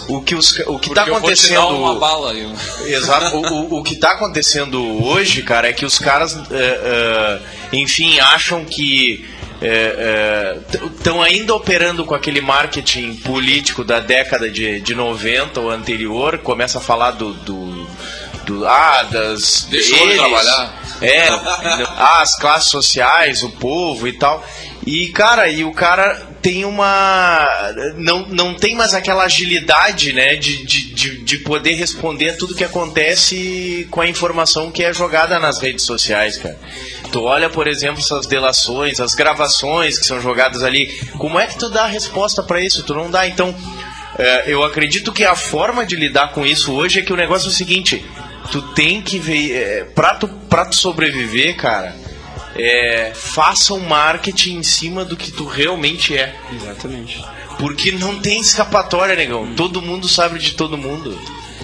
o 0.07 0.21
que, 0.21 0.35
os, 0.35 0.59
o 0.65 0.79
que 0.79 0.93
tá 0.93 1.03
acontecendo... 1.03 1.77
uma 1.77 1.95
bala. 1.95 2.33
Eu... 2.33 2.51
Exato. 2.85 3.37
o, 3.37 3.41
o, 3.41 3.79
o 3.79 3.83
que 3.83 3.95
tá 3.95 4.11
acontecendo 4.11 5.03
hoje, 5.03 5.41
cara, 5.43 5.69
é 5.69 5.73
que 5.73 5.85
os 5.85 5.97
caras, 5.97 6.33
uh, 6.33 6.39
uh, 6.39 7.41
enfim, 7.73 8.19
acham 8.19 8.63
que 8.65 9.25
estão 10.93 11.23
é, 11.23 11.29
é, 11.29 11.31
ainda 11.31 11.55
operando 11.55 12.05
com 12.05 12.13
aquele 12.13 12.41
marketing 12.41 13.15
político 13.15 13.83
da 13.83 13.99
década 13.99 14.49
de, 14.49 14.79
de 14.79 14.93
90 14.93 15.59
ou 15.59 15.71
anterior, 15.71 16.37
começa 16.39 16.77
a 16.77 16.81
falar 16.81 17.11
do. 17.11 17.33
do, 17.33 17.87
do 18.45 18.67
ah, 18.67 19.03
das. 19.09 19.67
Deixou 19.69 20.07
de 20.07 20.15
trabalhar. 20.15 20.81
É, 21.01 21.27
ah, 21.97 22.21
as 22.21 22.37
classes 22.37 22.69
sociais, 22.69 23.43
o 23.43 23.49
povo 23.49 24.07
e 24.07 24.13
tal. 24.13 24.45
E, 24.85 25.07
cara, 25.09 25.49
e 25.49 25.63
o 25.63 25.73
cara 25.73 26.36
tem 26.47 26.63
uma. 26.63 27.73
Não, 27.97 28.25
não 28.29 28.53
tem 28.53 28.73
mais 28.73 28.93
aquela 28.93 29.25
agilidade, 29.25 30.13
né? 30.13 30.37
De, 30.37 30.65
de, 30.65 31.17
de 31.17 31.37
poder 31.39 31.73
responder 31.73 32.29
a 32.29 32.37
tudo 32.37 32.55
que 32.55 32.63
acontece 32.63 33.85
com 33.91 33.99
a 33.99 34.07
informação 34.07 34.71
que 34.71 34.81
é 34.81 34.93
jogada 34.93 35.37
nas 35.39 35.59
redes 35.61 35.83
sociais, 35.83 36.37
cara. 36.37 36.57
Tu 37.11 37.21
olha, 37.21 37.49
por 37.49 37.67
exemplo, 37.67 37.99
essas 37.99 38.25
delações, 38.27 39.01
as 39.01 39.13
gravações 39.13 39.99
que 39.99 40.05
são 40.05 40.21
jogadas 40.21 40.63
ali. 40.63 40.87
Como 41.17 41.37
é 41.37 41.47
que 41.47 41.57
tu 41.57 41.69
dá 41.69 41.83
a 41.83 41.87
resposta 41.87 42.41
para 42.41 42.61
isso? 42.61 42.81
Tu 42.83 42.93
não 42.93 43.11
dá. 43.11 43.27
Então, 43.27 43.53
é, 44.17 44.45
eu 44.47 44.63
acredito 44.63 45.11
que 45.11 45.25
a 45.25 45.35
forma 45.35 45.85
de 45.85 45.97
lidar 45.97 46.31
com 46.31 46.45
isso 46.45 46.71
hoje 46.71 46.99
é 46.99 47.01
que 47.01 47.11
o 47.11 47.17
negócio 47.17 47.47
é 47.47 47.51
o 47.51 47.53
seguinte: 47.53 48.05
tu 48.53 48.61
tem 48.61 49.01
que 49.01 49.19
ver. 49.19 49.51
É, 49.51 49.83
pra, 49.83 50.15
tu, 50.15 50.29
pra 50.49 50.63
tu 50.63 50.77
sobreviver, 50.77 51.57
cara, 51.57 51.93
é, 52.57 53.11
faça 53.13 53.73
um 53.73 53.79
marketing 53.79 54.57
em 54.57 54.63
cima 54.63 55.05
do 55.05 55.15
que 55.15 55.31
tu 55.31 55.45
realmente 55.45 56.15
é. 56.17 56.35
Exatamente. 56.53 57.23
Porque 57.59 57.91
não 57.91 58.19
tem 58.19 58.39
escapatória, 58.39 59.15
negão. 59.15 59.43
Hum. 59.43 59.55
Todo 59.55 59.81
mundo 59.81 60.07
sabe 60.07 60.39
de 60.39 60.53
todo 60.53 60.77
mundo. 60.77 61.17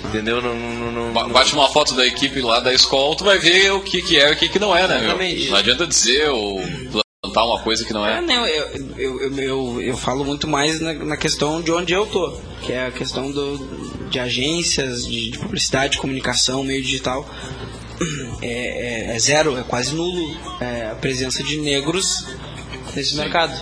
Entendeu? 0.05 0.41
Não, 0.41 0.53
não, 0.55 0.91
não, 0.91 1.13
Ba- 1.13 1.27
Bate 1.29 1.53
uma 1.53 1.69
foto 1.69 1.95
da 1.95 2.05
equipe 2.05 2.41
lá 2.41 2.59
da 2.59 2.73
escola, 2.73 3.15
tu 3.15 3.23
vai 3.23 3.39
ver 3.39 3.71
o 3.71 3.81
que, 3.81 4.01
que 4.01 4.19
é 4.19 4.29
e 4.29 4.33
o 4.33 4.37
que, 4.37 4.49
que 4.49 4.59
não 4.59 4.75
é, 4.75 4.87
né? 4.87 4.95
meu? 4.95 5.03
Exatamente. 5.05 5.49
Não 5.49 5.57
adianta 5.57 5.87
dizer 5.87 6.29
ou 6.29 6.61
plantar 7.21 7.45
uma 7.45 7.59
coisa 7.61 7.85
que 7.85 7.93
não 7.93 8.05
É, 8.05 8.17
é. 8.17 8.21
não, 8.21 8.45
eu, 8.45 8.67
eu, 8.97 9.21
eu, 9.21 9.39
eu, 9.39 9.81
eu 9.81 9.97
falo 9.97 10.25
muito 10.25 10.47
mais 10.47 10.79
na, 10.81 10.93
na 10.93 11.17
questão 11.17 11.61
de 11.61 11.71
onde 11.71 11.93
eu 11.93 12.05
tô, 12.05 12.37
que 12.61 12.73
é 12.73 12.87
a 12.87 12.91
questão 12.91 13.31
do, 13.31 13.57
de 14.09 14.19
agências, 14.19 15.05
de, 15.07 15.31
de 15.31 15.39
publicidade, 15.39 15.97
comunicação, 15.97 16.63
meio 16.63 16.81
digital. 16.83 17.27
É, 18.41 19.11
é- 19.11 19.15
é 19.15 19.19
zero, 19.19 19.57
é 19.57 19.63
quase 19.63 19.93
nulo 19.93 20.35
é, 20.59 20.89
a 20.91 20.95
presença 20.95 21.41
de 21.43 21.57
negros 21.57 22.25
nesse 22.95 23.15
mercado. 23.15 23.53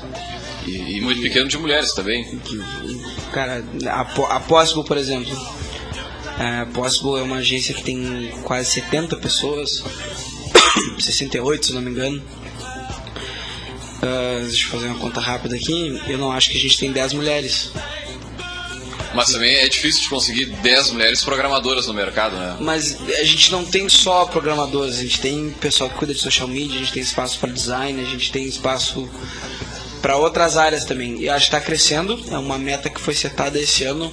E, 0.66 0.98
e 0.98 1.02
muito 1.02 1.22
pequeno 1.22 1.48
de 1.48 1.58
mulheres 1.58 1.94
também. 1.94 2.40
Cara, 3.32 3.64
a, 3.88 4.02
a 4.36 4.40
Possible, 4.40 4.84
por 4.86 4.98
exemplo. 4.98 5.32
A 6.38 6.66
Possible 6.74 7.20
é 7.20 7.24
uma 7.24 7.38
agência 7.38 7.74
que 7.74 7.84
tem 7.84 8.32
quase 8.44 8.72
70 8.72 9.18
pessoas, 9.18 9.84
68 11.00 11.66
se 11.68 11.74
não 11.74 11.82
me 11.82 11.92
engano. 11.92 12.22
Ah, 14.02 14.40
deixa 14.42 14.66
eu 14.66 14.70
fazer 14.72 14.88
uma 14.88 14.98
conta 14.98 15.20
rápida 15.20 15.56
aqui. 15.56 16.02
Eu 16.08 16.18
não 16.18 16.32
acho 16.32 16.50
que 16.50 16.58
a 16.58 16.62
gente 16.62 16.78
tem 16.80 16.92
10 16.92 17.14
mulheres. 17.14 17.72
Mas 19.14 19.32
também 19.32 19.56
é 19.56 19.68
difícil 19.68 20.04
de 20.04 20.10
conseguir 20.10 20.46
10 20.46 20.92
mulheres 20.92 21.24
programadoras 21.24 21.88
no 21.88 21.94
mercado, 21.94 22.36
né? 22.36 22.58
Mas 22.60 22.98
a 23.10 23.24
gente 23.24 23.52
não 23.52 23.66
tem 23.66 23.88
só 23.90 24.26
programadores, 24.26 25.00
a 25.00 25.02
gente 25.02 25.20
tem 25.20 25.50
pessoal 25.60 25.90
que 25.90 25.98
cuida 25.98 26.14
de 26.14 26.20
social 26.20 26.48
media, 26.48 26.78
a 26.78 26.80
gente 26.80 26.94
tem 26.94 27.04
espaço 27.04 27.40
para 27.40 27.52
design, 27.52 28.02
a 28.02 28.06
gente 28.06 28.32
tem 28.32 28.46
espaço 28.46 29.10
para 30.02 30.18
outras 30.18 30.58
áreas 30.58 30.84
também. 30.84 31.20
E 31.20 31.30
acho 31.30 31.50
que 31.50 31.56
está 31.56 31.62
crescendo, 31.62 32.20
é 32.32 32.38
uma 32.38 32.58
meta 32.58 32.90
que 32.90 33.00
foi 33.00 33.14
setada 33.14 33.60
esse 33.60 33.84
ano 33.84 34.12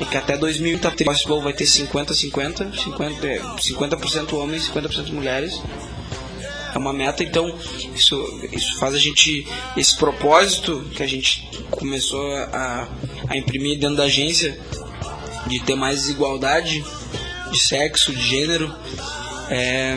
e 0.00 0.04
que 0.04 0.16
até 0.16 0.36
2030 0.36 1.32
o 1.32 1.42
vai 1.42 1.52
ter 1.52 1.64
50-50, 1.64 2.72
50%, 2.72 3.24
é, 3.24 3.40
50% 3.40 4.32
homens, 4.34 4.68
50% 4.70 5.12
mulheres. 5.12 5.60
É 6.74 6.78
uma 6.78 6.92
meta, 6.92 7.24
então 7.24 7.54
isso, 7.94 8.40
isso 8.52 8.78
faz 8.78 8.94
a 8.94 8.98
gente, 8.98 9.48
esse 9.76 9.96
propósito 9.96 10.84
que 10.94 11.02
a 11.02 11.06
gente 11.06 11.48
começou 11.70 12.30
a, 12.52 12.86
a 13.28 13.36
imprimir 13.36 13.78
dentro 13.78 13.96
da 13.96 14.04
agência, 14.04 14.58
de 15.46 15.60
ter 15.60 15.74
mais 15.74 16.08
igualdade 16.08 16.84
de 17.50 17.58
sexo, 17.58 18.12
de 18.12 18.22
gênero, 18.22 18.74
é, 19.48 19.96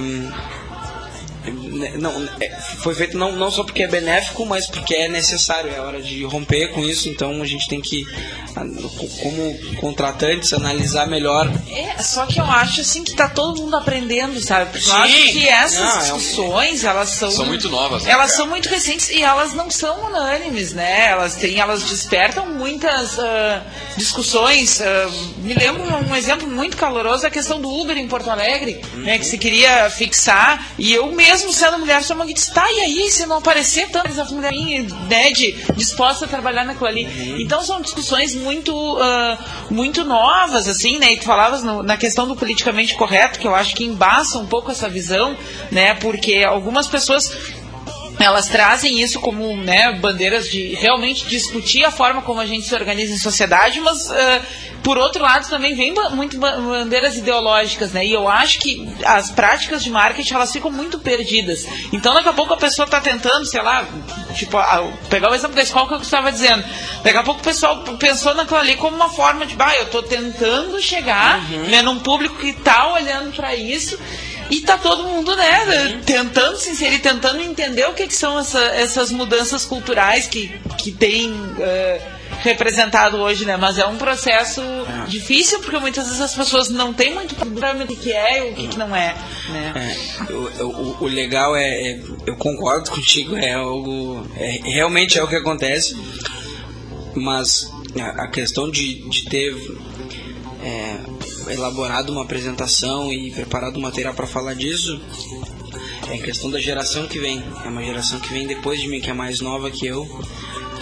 né, 1.80 1.94
não, 1.98 2.12
é, 2.40 2.50
foi 2.84 2.94
feito 2.94 3.18
não, 3.18 3.32
não 3.32 3.50
só 3.50 3.64
porque 3.64 3.84
é 3.84 3.88
benéfico, 3.88 4.46
mas 4.46 4.68
porque 4.68 4.94
é 4.94 5.08
necessário, 5.08 5.72
é 5.72 5.80
hora 5.80 6.02
de 6.02 6.24
romper 6.24 6.70
com 6.70 6.82
isso, 6.82 7.10
então 7.10 7.42
a 7.42 7.46
gente 7.46 7.68
tem 7.68 7.82
que, 7.82 8.06
como 8.54 9.76
contratantes, 9.80 10.54
analisar 10.54 11.08
melhor 11.08 11.50
É, 11.70 12.02
só 12.02 12.26
que 12.26 12.40
eu 12.40 12.46
acho 12.46 12.82
assim 12.82 13.04
que 13.04 13.14
tá 13.14 13.30
todo 13.30 13.62
mundo 13.62 13.76
aprendendo, 13.76 14.40
sabe? 14.42 14.72
Porque 14.72 14.90
eu 14.90 14.94
Sim. 14.94 15.02
acho 15.02 15.32
que 15.32 15.48
essas 15.48 15.80
Não, 15.80 15.96
é 15.96 16.00
discussões, 16.02 16.84
elas 16.84 17.10
são. 17.10 17.32
São 17.32 17.46
muito 17.46 17.70
novas, 17.70 18.04
né, 18.04 18.12
Elas 18.12 18.28
cara? 18.28 18.38
são 18.38 18.48
muito 18.48 18.70
recentes 18.70 19.10
e 19.10 19.22
elas 19.22 19.54
não 19.54 19.70
são 19.70 20.08
unânimes, 20.08 20.74
né? 20.74 21.10
Elas 21.10 21.36
têm, 21.36 21.60
elas 21.60 21.84
despertam 21.84 22.46
muitas 22.54 23.18
ah, 23.20 23.62
discussões. 23.98 24.82
ah, 24.82 25.10
me 25.38 25.54
lembro 25.54 25.84
um 25.84 26.16
exemplo 26.16 26.48
muito 26.48 26.78
caloroso 26.78 27.26
a 27.26 27.30
questão 27.30 27.62
do 27.62 27.70
Uber 27.70 27.98
em 27.98 28.08
Porto 28.08 28.30
Alegre, 28.30 28.82
né? 28.96 29.18
Que 29.18 29.26
se 29.26 29.38
queria 29.38 29.90
fixar 29.90 30.74
e 30.78 30.94
eu 30.94 31.12
mesmo 31.12 31.52
sendo 31.54 31.78
mulher 31.78 32.04
sou 32.04 32.16
uma 32.16 32.26
que 32.26 32.34
disse, 32.34 32.54
tá, 32.54 32.66
e 32.72 32.80
aí 32.82 33.12
se 33.12 33.26
não 33.26 33.38
aparecer 33.38 33.90
tantas 33.90 34.18
essa 34.18 34.34
mulher 34.34 34.52
né, 35.08 35.32
de, 35.32 35.52
disposta 35.76 36.26
a 36.26 36.28
trabalhar 36.28 36.66
naquilo 36.66 36.88
ali. 36.88 37.08
Então 37.42 37.64
são 37.64 37.82
discussões 37.82 38.34
muito 38.40 38.98
ah, 39.02 39.38
muito 39.70 40.04
novas, 40.04 40.68
assim, 40.68 40.98
né? 40.98 41.14
E 41.14 41.18
tu 41.18 41.26
falavas 41.26 41.64
no- 41.64 41.84
na 41.84 41.98
questão 41.98 42.28
do 42.28 42.36
politicamente 42.36 42.96
correto, 42.96 43.40
que 43.40 43.48
eu 43.48 43.54
acho 43.56 43.76
que 43.76 43.84
embaça 43.86 44.38
um 44.38 44.46
pouco 44.48 44.72
essa 44.72 44.90
visão, 44.90 45.36
né? 45.72 45.94
Porque 45.96 46.44
algumas 46.44 46.88
pessoas 46.88 47.32
elas 48.20 48.48
trazem 48.48 49.00
isso 49.02 49.20
como 49.20 49.56
né, 49.56 49.94
bandeiras 49.94 50.50
de 50.50 50.76
realmente 50.76 51.26
discutir 51.26 51.86
a 51.86 51.92
forma 51.92 52.22
como 52.22 52.40
a 52.40 52.46
gente 52.46 52.68
se 52.68 52.76
organiza 52.76 53.14
em 53.14 53.18
sociedade, 53.18 53.80
mas 53.80 54.10
eh, 54.12 54.42
por 54.84 54.98
outro 54.98 55.22
lado 55.24 55.48
também 55.50 55.74
vem 55.74 55.94
ba- 55.94 56.10
muito 56.10 56.38
ba- 56.38 56.58
bandeiras 56.58 57.16
ideológicas, 57.18 57.92
né? 57.94 58.06
E 58.06 58.12
eu 58.14 58.28
acho 58.28 58.60
que 58.60 58.88
as 59.06 59.32
práticas 59.32 59.84
de 59.84 59.90
marketing 59.90 60.34
elas 60.34 60.52
ficam 60.52 60.70
muito 60.72 61.00
perdidas. 61.00 61.66
Então 61.94 62.14
daqui 62.14 62.28
a 62.30 62.34
pouco 62.34 62.54
a 62.54 62.58
pessoa 62.58 62.86
está 62.86 63.00
tentando, 63.00 63.46
sei 63.46 63.62
lá, 63.62 63.86
tipo, 64.36 64.58
ah, 64.58 64.92
pegar 65.10 65.32
o 65.32 65.36
exemplo 65.36 65.56
da 65.56 65.62
escola 65.64 65.88
que 65.88 65.94
eu 65.94 66.02
estava 66.02 66.32
dizendo. 66.32 66.64
Daqui 67.04 67.18
a 67.18 67.24
pouco 67.24 67.40
o 67.40 67.44
pessoal 67.44 67.78
pensou 67.98 68.34
naquilo 68.36 68.60
ali 68.60 68.76
como 68.76 68.96
uma 68.96 69.10
forma 69.10 69.46
de, 69.46 69.56
bah, 69.56 69.74
eu 69.78 69.84
estou 69.84 70.04
tentando 70.04 70.80
chegar 70.82 71.42
né, 71.70 71.82
num 71.82 72.00
público 72.00 72.36
que 72.36 72.50
está 72.50 72.92
olhando 72.94 73.34
para 73.34 73.56
isso. 73.56 73.98
E 74.50 74.62
tá 74.62 74.78
todo 74.78 75.04
mundo, 75.04 75.36
né, 75.36 76.00
tentando 76.06 76.58
se 76.58 76.72
inserir, 76.72 77.00
tentando 77.00 77.40
entender 77.42 77.86
o 77.88 77.94
que, 77.94 78.08
que 78.08 78.16
são 78.16 78.40
essa- 78.40 78.60
essas 78.76 79.12
mudanças 79.12 79.64
culturais 79.66 80.28
que, 80.28 80.48
que 80.78 80.92
tem 80.92 81.32
eh, 81.60 82.02
representado 82.42 83.18
hoje, 83.18 83.46
né? 83.46 83.58
Mas 83.58 83.78
é 83.78 83.86
um 83.86 83.98
processo 83.98 84.62
difícil, 85.08 85.60
porque 85.60 85.78
muitas 85.78 86.06
vezes 86.08 86.22
as 86.22 86.34
pessoas 86.34 86.70
não 86.70 86.94
têm 86.94 87.14
muito 87.14 87.36
problema 87.36 87.86
do 87.86 87.96
que 87.96 88.12
é 88.12 88.48
e 88.48 88.52
o 88.52 88.56
que, 88.56 88.68
que 88.70 88.78
não 88.78 88.96
é, 88.96 89.14
né? 89.50 89.74
É, 90.30 90.34
o, 90.34 90.64
o- 90.66 90.98
o 91.02 91.06
legal 91.08 91.56
é, 91.56 91.92
é- 91.92 92.00
eu 92.26 92.36
concordo 92.38 92.90
contigo, 92.92 93.36
é 93.36 93.54
algo, 93.54 94.26
é, 94.38 94.62
realmente 94.64 95.20
é 95.20 95.24
o 95.24 95.28
que 95.28 95.36
acontece, 95.36 95.96
mas 97.16 97.70
a, 98.00 98.24
a 98.24 98.28
questão 98.30 98.70
de, 98.70 99.08
de 99.10 99.26
ter 99.26 99.54
é, 99.54 99.58
elaborado 101.52 102.12
uma 102.12 102.22
apresentação 102.24 103.12
e 103.12 103.32
preparado 103.32 103.78
um 103.78 103.82
material 103.82 104.14
para 104.14 104.28
falar 104.28 104.54
disso 104.56 105.00
é 106.10 106.16
a 106.16 106.22
questão 106.22 106.50
da 106.50 106.60
geração 106.60 107.06
que 107.08 107.20
vem, 107.20 107.44
é 107.64 107.68
uma 107.70 107.84
geração 107.84 108.20
que 108.20 108.30
vem 108.34 108.48
depois 108.48 108.80
de 108.82 108.88
mim, 108.88 109.00
que 109.00 109.10
é 109.10 109.14
mais 109.14 109.42
nova 109.42 109.70
que 109.70 109.86
eu, 109.86 110.08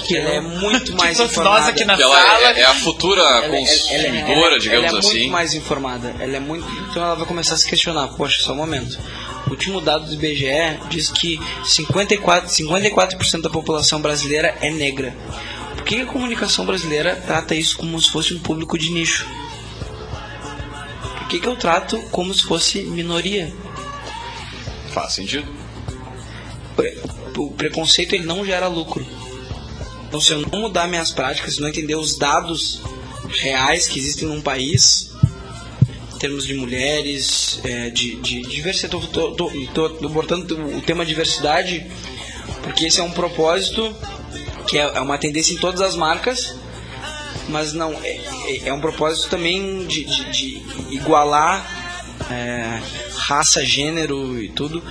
que 0.05 0.15
ela 0.15 0.29
é 0.29 0.39
muito 0.39 0.95
mais 0.95 1.19
informada. 1.19 1.59
nós 1.59 1.67
aqui 1.69 1.83
na 1.83 1.93
ela 1.99 2.15
sala. 2.15 2.47
é, 2.51 2.59
é 2.61 2.65
a 2.65 2.73
futura 2.75 3.21
Ela- 3.21 3.49
consumidora, 3.49 4.07
ela- 4.31 4.45
ela- 4.45 4.59
digamos 4.59 4.85
ela 4.87 4.95
é 4.95 4.99
assim. 4.99 5.17
muito 5.19 5.31
mais 5.31 5.53
informada. 5.53 6.15
Ela 6.19 6.37
é 6.37 6.39
muito. 6.39 6.65
Então 6.89 7.03
ela 7.03 7.15
vai 7.15 7.25
começar 7.27 7.55
a 7.55 7.57
se 7.57 7.67
questionar. 7.67 8.07
Poxa, 8.09 8.41
só 8.41 8.53
um 8.53 8.57
momento. 8.57 8.97
O 9.47 9.49
último 9.51 9.81
dado 9.81 10.05
do 10.05 10.13
IBGE 10.13 10.47
diz 10.89 11.09
que 11.09 11.39
54, 11.65 12.49
54% 12.49 13.41
da 13.41 13.49
população 13.49 13.99
brasileira 14.01 14.55
é 14.61 14.69
negra. 14.71 15.13
Por 15.75 15.83
que 15.83 16.01
a 16.01 16.05
comunicação 16.05 16.65
brasileira 16.65 17.15
trata 17.27 17.53
isso 17.55 17.77
como 17.77 17.99
se 18.01 18.09
fosse 18.11 18.33
um 18.33 18.39
público 18.39 18.77
de 18.77 18.91
nicho? 18.91 19.25
Por 21.27 21.31
que, 21.31 21.39
que 21.41 21.47
eu 21.47 21.57
trato 21.57 21.99
como 22.09 22.33
se 22.33 22.43
fosse 22.43 22.83
minoria? 22.83 23.53
Faz 24.93 25.11
sentido. 25.11 25.45
Pre- 26.73 26.97
O 27.37 27.51
preconceito 27.51 28.15
ele 28.15 28.25
não 28.25 28.45
gera 28.45 28.67
lucro. 28.67 29.05
Então, 30.07 30.21
se 30.21 30.31
eu 30.31 30.39
não 30.41 30.61
mudar 30.61 30.87
minhas 30.87 31.11
práticas, 31.11 31.55
se 31.55 31.61
não 31.61 31.67
entender 31.67 31.95
os 31.95 32.17
dados 32.17 32.79
reais 33.27 33.87
que 33.87 33.99
existem 33.99 34.25
num 34.25 34.39
país, 34.41 35.11
em 36.15 36.17
termos 36.17 36.45
de 36.47 36.53
mulheres, 36.53 37.59
é, 37.65 37.89
de, 37.89 38.15
de 38.15 38.41
diversidade, 38.43 39.09
tô 39.09 40.09
botando 40.09 40.49
o 40.77 40.81
tema 40.81 41.05
diversidade, 41.05 41.85
porque 42.63 42.85
esse 42.85 43.01
é 43.01 43.03
um 43.03 43.11
propósito 43.11 43.93
que 44.65 44.77
é, 44.77 44.83
é 44.95 45.01
uma 45.01 45.17
tendência 45.17 45.53
em 45.53 45.57
todas 45.57 45.81
as 45.81 45.93
marcas, 45.97 46.55
mas 47.49 47.73
não 47.73 47.93
é, 48.03 48.09
é- 48.47 48.69
é 48.69 48.73
um 48.73 48.79
propósito 48.81 49.29
também 49.29 49.85
de, 49.85 50.03
de- 50.05 50.31
de 50.31 50.95
igualar 50.95 51.65
é, 52.29 52.81
raça, 53.15 53.63
gênero 53.65 54.41
e 54.41 54.49
tudo 54.49 54.83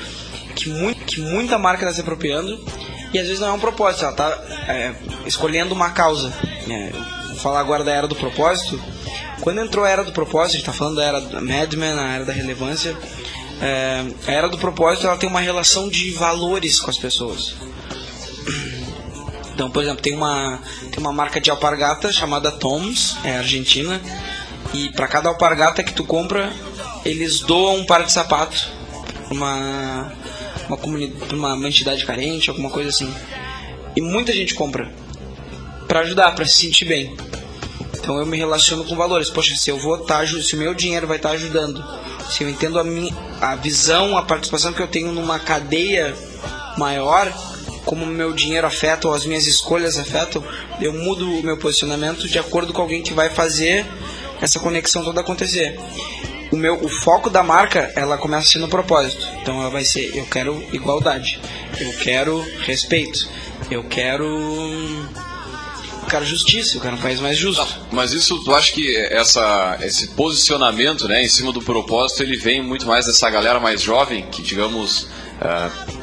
que, 0.54 0.68
muito, 0.68 1.04
que 1.04 1.20
muita 1.20 1.58
marca 1.58 1.82
está 1.84 1.94
se 1.94 2.00
apropriando 2.00 2.64
e 3.12 3.18
às 3.18 3.24
vezes 3.26 3.40
não 3.40 3.48
é 3.48 3.52
um 3.52 3.58
propósito, 3.60 4.04
ela 4.04 4.12
está 4.12 4.94
escolhendo 5.26 5.74
uma 5.74 5.90
causa. 5.90 6.32
né? 6.66 6.90
Vou 7.28 7.36
falar 7.36 7.60
agora 7.60 7.84
da 7.84 7.92
era 7.92 8.08
do 8.08 8.14
propósito. 8.16 8.80
Quando 9.40 9.60
entrou 9.60 9.84
a 9.84 9.88
era 9.90 10.02
do 10.04 10.12
propósito, 10.12 10.54
a 10.54 10.58
gente 10.58 10.60
está 10.68 10.72
falando 10.72 10.96
da 10.96 11.04
era 11.04 11.20
da 11.20 11.40
Mad 11.40 11.72
Men, 11.74 11.98
a 11.98 12.14
era 12.14 12.24
da 12.24 12.32
relevância. 12.32 12.96
é, 13.60 14.04
a 14.26 14.32
era 14.32 14.48
do 14.48 14.58
propósito 14.58 15.06
ela 15.06 15.16
tem 15.16 15.28
uma 15.28 15.40
relação 15.40 15.88
de 15.88 16.10
valores 16.12 16.80
com 16.80 16.90
as 16.90 16.98
pessoas. 16.98 17.54
Então, 19.56 19.70
por 19.70 19.82
exemplo, 19.82 20.02
tem 20.02 20.14
uma, 20.14 20.60
tem 20.90 20.98
uma 20.98 21.14
marca 21.14 21.40
de 21.40 21.50
alpargata 21.50 22.12
chamada 22.12 22.52
Toms, 22.52 23.16
é 23.24 23.38
argentina, 23.38 23.98
e 24.74 24.90
para 24.90 25.08
cada 25.08 25.30
alpargata 25.30 25.82
que 25.82 25.94
tu 25.94 26.04
compra, 26.04 26.52
eles 27.06 27.40
doam 27.40 27.76
um 27.78 27.86
par 27.86 28.04
de 28.04 28.12
sapato 28.12 28.68
pra 29.24 29.32
uma, 29.34 30.12
uma, 30.68 30.76
comuni- 30.76 31.08
pra 31.08 31.34
uma, 31.34 31.54
uma 31.54 31.68
entidade 31.68 32.04
carente, 32.04 32.50
alguma 32.50 32.68
coisa 32.68 32.90
assim. 32.90 33.10
E 33.96 34.00
muita 34.02 34.30
gente 34.30 34.54
compra 34.54 34.92
para 35.88 36.00
ajudar, 36.00 36.32
para 36.34 36.44
se 36.44 36.52
sentir 36.52 36.84
bem. 36.84 37.16
Então 37.94 38.18
eu 38.18 38.26
me 38.26 38.36
relaciono 38.36 38.84
com 38.84 38.94
valores. 38.94 39.30
Poxa, 39.30 39.56
se 39.56 39.70
eu 39.70 39.78
vou 39.78 39.96
estar, 40.02 40.28
se 40.28 40.54
o 40.54 40.58
meu 40.58 40.74
dinheiro 40.74 41.06
vai 41.06 41.16
estar 41.16 41.30
ajudando, 41.30 41.82
se 42.30 42.44
eu 42.44 42.50
entendo 42.50 42.78
a 42.78 42.84
minha 42.84 43.10
a 43.40 43.54
visão, 43.56 44.18
a 44.18 44.22
participação 44.22 44.74
que 44.74 44.82
eu 44.82 44.86
tenho 44.86 45.12
numa 45.12 45.38
cadeia 45.38 46.14
maior, 46.76 47.32
como 47.86 48.04
o 48.04 48.08
meu 48.08 48.34
dinheiro 48.34 48.66
afeta 48.66 49.08
ou 49.08 49.14
as 49.14 49.24
minhas 49.24 49.46
escolhas 49.46 49.96
afetam, 49.98 50.44
eu 50.80 50.92
mudo 50.92 51.26
o 51.38 51.42
meu 51.42 51.56
posicionamento 51.56 52.28
de 52.28 52.38
acordo 52.38 52.74
com 52.74 52.82
alguém 52.82 53.02
que 53.02 53.14
vai 53.14 53.30
fazer 53.30 53.86
essa 54.42 54.58
conexão 54.60 55.02
toda 55.02 55.22
acontecer. 55.22 55.78
O 56.52 56.56
meu, 56.56 56.74
o 56.84 56.88
foco 56.88 57.30
da 57.30 57.42
marca, 57.42 57.90
ela 57.96 58.18
começa 58.18 58.48
sendo 58.50 58.68
propósito. 58.68 59.26
Então 59.40 59.60
ela 59.60 59.70
vai 59.70 59.84
ser, 59.84 60.14
eu 60.14 60.26
quero 60.26 60.62
igualdade, 60.72 61.40
eu 61.80 61.92
quero 61.94 62.44
respeito, 62.60 63.28
eu 63.70 63.82
quero 63.84 64.26
eu 66.02 66.08
quero 66.08 66.24
justiça, 66.24 66.76
eu 66.76 66.80
quero 66.80 66.94
um 66.94 67.00
país 67.00 67.18
mais 67.20 67.36
justo. 67.36 67.66
Mas 67.90 68.12
isso, 68.12 68.38
tu 68.44 68.54
acha 68.54 68.72
que 68.72 68.96
essa, 69.10 69.76
esse 69.82 70.08
posicionamento, 70.08 71.08
né, 71.08 71.20
em 71.24 71.28
cima 71.28 71.52
do 71.52 71.60
propósito, 71.60 72.22
ele 72.22 72.36
vem 72.36 72.62
muito 72.62 72.86
mais 72.86 73.06
dessa 73.06 73.28
galera 73.28 73.58
mais 73.58 73.82
jovem, 73.82 74.24
que 74.30 74.40
digamos, 74.40 75.08
pe- 75.86 75.95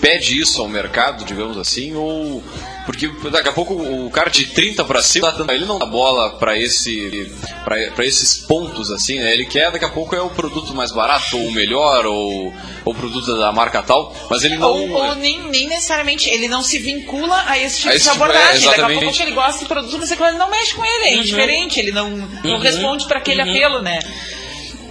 pede 0.00 0.40
isso 0.40 0.60
ao 0.60 0.68
mercado, 0.68 1.24
digamos 1.24 1.56
assim, 1.56 1.94
ou 1.94 2.42
porque 2.84 3.08
daqui 3.30 3.48
a 3.48 3.52
pouco 3.52 3.74
o 3.74 4.10
cara 4.10 4.28
de 4.28 4.46
30 4.46 4.84
para 4.84 5.02
cima, 5.02 5.34
ele 5.48 5.64
não 5.64 5.78
dá 5.78 5.86
bola 5.86 6.30
para 6.36 6.58
esse 6.58 7.32
para 7.64 8.04
esses 8.04 8.36
pontos 8.36 8.90
assim, 8.90 9.18
né? 9.20 9.32
Ele 9.32 9.46
quer 9.46 9.72
daqui 9.72 9.84
a 9.86 9.88
pouco 9.88 10.14
é 10.14 10.20
o 10.20 10.28
produto 10.28 10.74
mais 10.74 10.92
barato 10.92 11.38
ou 11.38 11.46
o 11.46 11.52
melhor 11.52 12.04
ou 12.04 12.52
o 12.84 12.94
produto 12.94 13.38
da 13.38 13.50
marca 13.52 13.82
tal, 13.82 14.14
mas 14.28 14.44
ele 14.44 14.56
não 14.56 14.68
Ou, 14.68 14.90
ou 14.90 15.14
nem, 15.14 15.40
nem 15.48 15.66
necessariamente, 15.66 16.28
ele 16.28 16.46
não 16.46 16.62
se 16.62 16.78
vincula 16.78 17.42
a 17.46 17.58
esse 17.58 17.78
tipo 17.78 17.90
A 17.90 17.94
esse 17.94 18.04
de 18.04 18.10
tipo- 18.10 18.22
é, 18.22 18.26
abordagem. 18.26 18.68
Daqui 18.68 18.80
a 18.80 19.00
pouco 19.00 19.22
ele 19.22 19.30
gosta 19.30 19.60
do 19.60 19.66
produto, 19.66 19.98
mas 19.98 20.10
ele 20.10 20.38
não 20.38 20.50
mexe 20.50 20.74
com 20.74 20.84
ele, 20.84 21.04
é 21.04 21.16
indiferente, 21.16 21.80
ele 21.80 21.92
não, 21.92 22.10
não 22.44 22.58
responde 22.58 23.06
para 23.06 23.18
aquele 23.18 23.40
apelo, 23.40 23.80
né? 23.80 24.00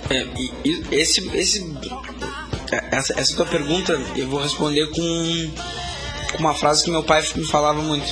É, 0.09 0.25
e, 0.37 0.51
e 0.65 0.83
esse, 0.91 1.29
esse, 1.33 1.61
essa, 2.91 3.19
essa 3.19 3.35
tua 3.35 3.45
pergunta 3.45 3.99
eu 4.15 4.27
vou 4.27 4.41
responder 4.41 4.87
com, 4.87 5.51
com 6.31 6.37
uma 6.39 6.53
frase 6.53 6.83
que 6.83 6.91
meu 6.91 7.03
pai 7.03 7.23
me 7.35 7.45
falava 7.45 7.81
muito. 7.81 8.07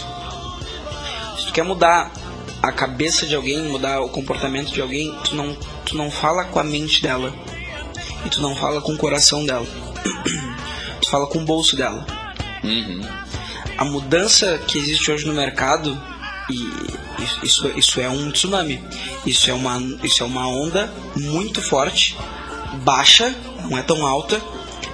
Se 1.38 1.48
tu 1.48 1.54
quer 1.54 1.64
mudar 1.64 2.12
a 2.62 2.72
cabeça 2.72 3.26
de 3.26 3.36
alguém, 3.36 3.64
mudar 3.64 4.02
o 4.02 4.10
comportamento 4.10 4.72
de 4.72 4.82
alguém, 4.82 5.16
tu 5.24 5.36
não, 5.36 5.56
tu 5.86 5.98
não 5.98 6.12
fala 6.12 6.46
com 6.46 6.60
a 6.60 6.64
mente 6.64 7.02
dela. 7.02 7.34
E 8.26 8.30
tu 8.30 8.42
não 8.42 8.56
fala 8.56 8.82
com 8.82 8.94
o 8.94 8.98
coração 8.98 9.46
dela. 9.46 9.66
tu 11.02 11.10
fala 11.10 11.28
com 11.28 11.40
o 11.40 11.46
bolso 11.46 11.76
dela. 11.76 12.06
Uhum. 12.64 13.02
A 13.78 13.86
mudança 13.86 14.60
que 14.68 14.78
existe 14.78 15.12
hoje 15.12 15.26
no 15.26 15.34
mercado 15.34 16.00
e 16.50 17.02
isso, 17.24 17.40
isso, 17.44 17.68
isso 17.78 18.02
é 18.02 18.10
um 18.10 18.32
tsunami. 18.32 18.84
Isso 19.26 19.50
é 19.50 19.54
uma 19.54 19.80
isso 20.04 20.24
é 20.24 20.26
uma 20.26 20.48
onda 20.48 20.94
muito 21.16 21.62
forte, 21.62 22.18
baixa, 22.74 23.34
não 23.70 23.78
é 23.78 23.82
tão 23.84 24.06
alta, 24.06 24.42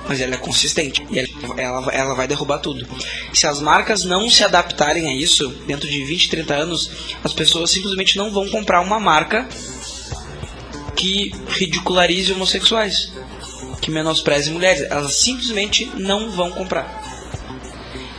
mas 0.07 0.21
ela 0.21 0.36
é 0.36 0.38
consistente 0.38 1.05
e 1.11 1.19
ela, 1.57 1.91
ela, 1.91 2.15
vai 2.15 2.28
derrubar 2.28 2.59
tudo. 2.59 2.88
Se 3.34 3.45
as 3.45 3.59
marcas 3.59 4.03
não 4.05 4.30
se 4.30 4.43
adaptarem 4.43 5.07
a 5.09 5.13
isso, 5.13 5.49
dentro 5.67 5.88
de 5.89 6.03
20, 6.05 6.30
30 6.30 6.53
anos, 6.55 6.91
as 7.23 7.34
pessoas 7.34 7.69
simplesmente 7.71 8.17
não 8.17 8.32
vão 8.32 8.47
comprar 8.47 8.82
uma 8.82 8.99
marca 8.99 9.47
que 10.95 11.32
ridicularize 11.49 12.32
homossexuais, 12.34 13.11
que 13.82 13.91
menospreze 13.91 14.49
mulheres. 14.49 14.82
Elas 14.89 15.15
simplesmente 15.15 15.86
não 15.95 16.32
vão 16.32 16.51
comprar. 16.51 17.03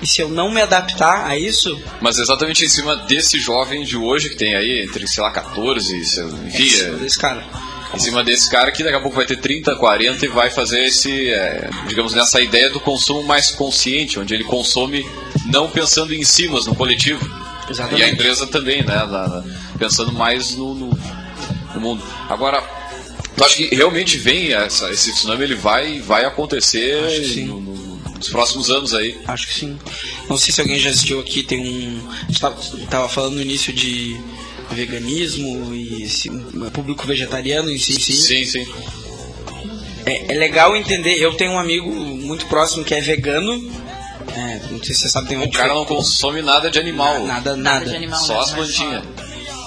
E 0.01 0.07
se 0.07 0.21
eu 0.21 0.29
não 0.29 0.51
me 0.51 0.61
adaptar 0.61 1.27
a 1.27 1.37
isso, 1.37 1.77
Mas 2.01 2.19
exatamente 2.19 2.65
em 2.65 2.69
cima 2.69 2.95
desse 2.95 3.41
jovem 3.41 3.83
de 3.83 3.97
hoje 3.97 4.29
que 4.29 4.37
tem 4.37 4.55
aí 4.55 4.85
entre, 4.85 5.09
sei 5.09 5.23
lá, 5.23 5.31
14, 5.33 6.05
sei- 6.05 6.25
enfim, 6.25 6.81
é 6.83 6.85
é, 6.85 6.91
desse 6.93 7.19
cara. 7.19 7.45
Em 7.95 7.99
cima 7.99 8.23
desse 8.23 8.51
cara 8.51 8.71
que 8.71 8.83
daqui 8.83 8.97
a 8.97 9.01
pouco 9.01 9.17
vai 9.17 9.27
ter 9.27 9.37
30, 9.39 9.77
40 9.77 10.25
e 10.25 10.29
vai 10.29 10.51
fazer 10.51 10.85
esse, 10.85 11.31
é, 11.31 11.69
digamos, 11.89 12.13
nessa 12.15 12.41
ideia 12.41 12.71
do 12.71 12.79
consumo 12.81 13.23
mais 13.23 13.51
consciente, 13.51 14.19
onde 14.19 14.35
ele 14.35 14.45
consome 14.45 15.07
não 15.47 15.69
pensando 15.71 16.15
em 16.15 16.25
si, 16.25 16.49
mas 16.49 16.67
no 16.67 16.75
coletivo. 16.75 17.25
Exatamente. 17.71 18.01
E 18.01 18.05
a 18.05 18.09
empresa 18.09 18.47
também, 18.47 18.83
né? 18.83 18.95
na- 18.95 19.07
na- 19.29 19.45
pensando 19.79 20.13
mais 20.13 20.55
no, 20.55 20.75
no, 20.75 20.99
no 21.75 21.81
mundo. 21.81 22.03
Agora, 22.29 22.63
tu 23.37 23.45
acha 23.45 23.57
que 23.57 23.75
realmente 23.75 24.17
vem 24.19 24.53
essa, 24.53 24.91
esse 24.91 25.13
tsunami, 25.13 25.45
ele 25.45 25.55
vai, 25.55 26.01
vai 26.01 26.25
acontecer 26.25 26.95
Acho 27.05 27.41
no- 27.47 27.61
no- 27.61 27.79
nos 28.19 28.29
próximos 28.31 28.69
anos 28.71 28.95
aí? 28.95 29.17
Acho 29.27 29.47
que 29.47 29.55
sim. 29.55 29.79
Não 30.29 30.37
sei 30.37 30.53
se 30.53 30.61
alguém 30.61 30.79
já 30.79 30.91
assistiu 30.91 31.21
aqui, 31.21 31.43
tem 31.43 31.61
um. 31.61 32.09
A 32.11 32.27
gente 32.27 32.41
tava, 32.41 32.57
tava 32.91 33.09
falando 33.09 33.35
no 33.37 33.43
início 33.43 33.73
de 33.73 34.19
veganismo 34.71 35.75
e 35.75 36.07
um 36.31 36.71
público 36.71 37.07
vegetariano 37.07 37.71
em 37.71 37.79
si, 37.79 37.95
sim. 37.95 38.13
Sim, 38.13 38.45
sim. 38.45 38.67
É, 40.07 40.33
é 40.35 40.39
legal 40.39 40.77
entender. 40.77 41.15
Eu 41.19 41.35
tenho 41.35 41.53
um 41.53 41.59
amigo 41.59 41.91
muito 41.91 42.47
próximo 42.47 42.85
que 42.85 42.95
é 42.95 43.01
vegano. 43.01 43.53
É, 44.35 44.61
não 44.71 44.83
sei 44.83 44.95
se 44.95 45.03
você 45.03 45.09
sabe, 45.09 45.29
tem 45.29 45.37
uma 45.37 45.47
O 45.47 45.51
cara 45.53 45.75
não 45.75 45.85
consome 45.85 46.43
nada 46.43 46.71
de 46.71 46.79
animal. 46.79 47.25
Nada, 47.27 47.57
Nada 47.57 47.57
nada. 47.57 47.87
de 47.91 47.97
animal, 47.97 48.21
Só 48.21 48.35
né? 48.35 48.41
as 48.41 48.51
plantinhas. 48.53 49.03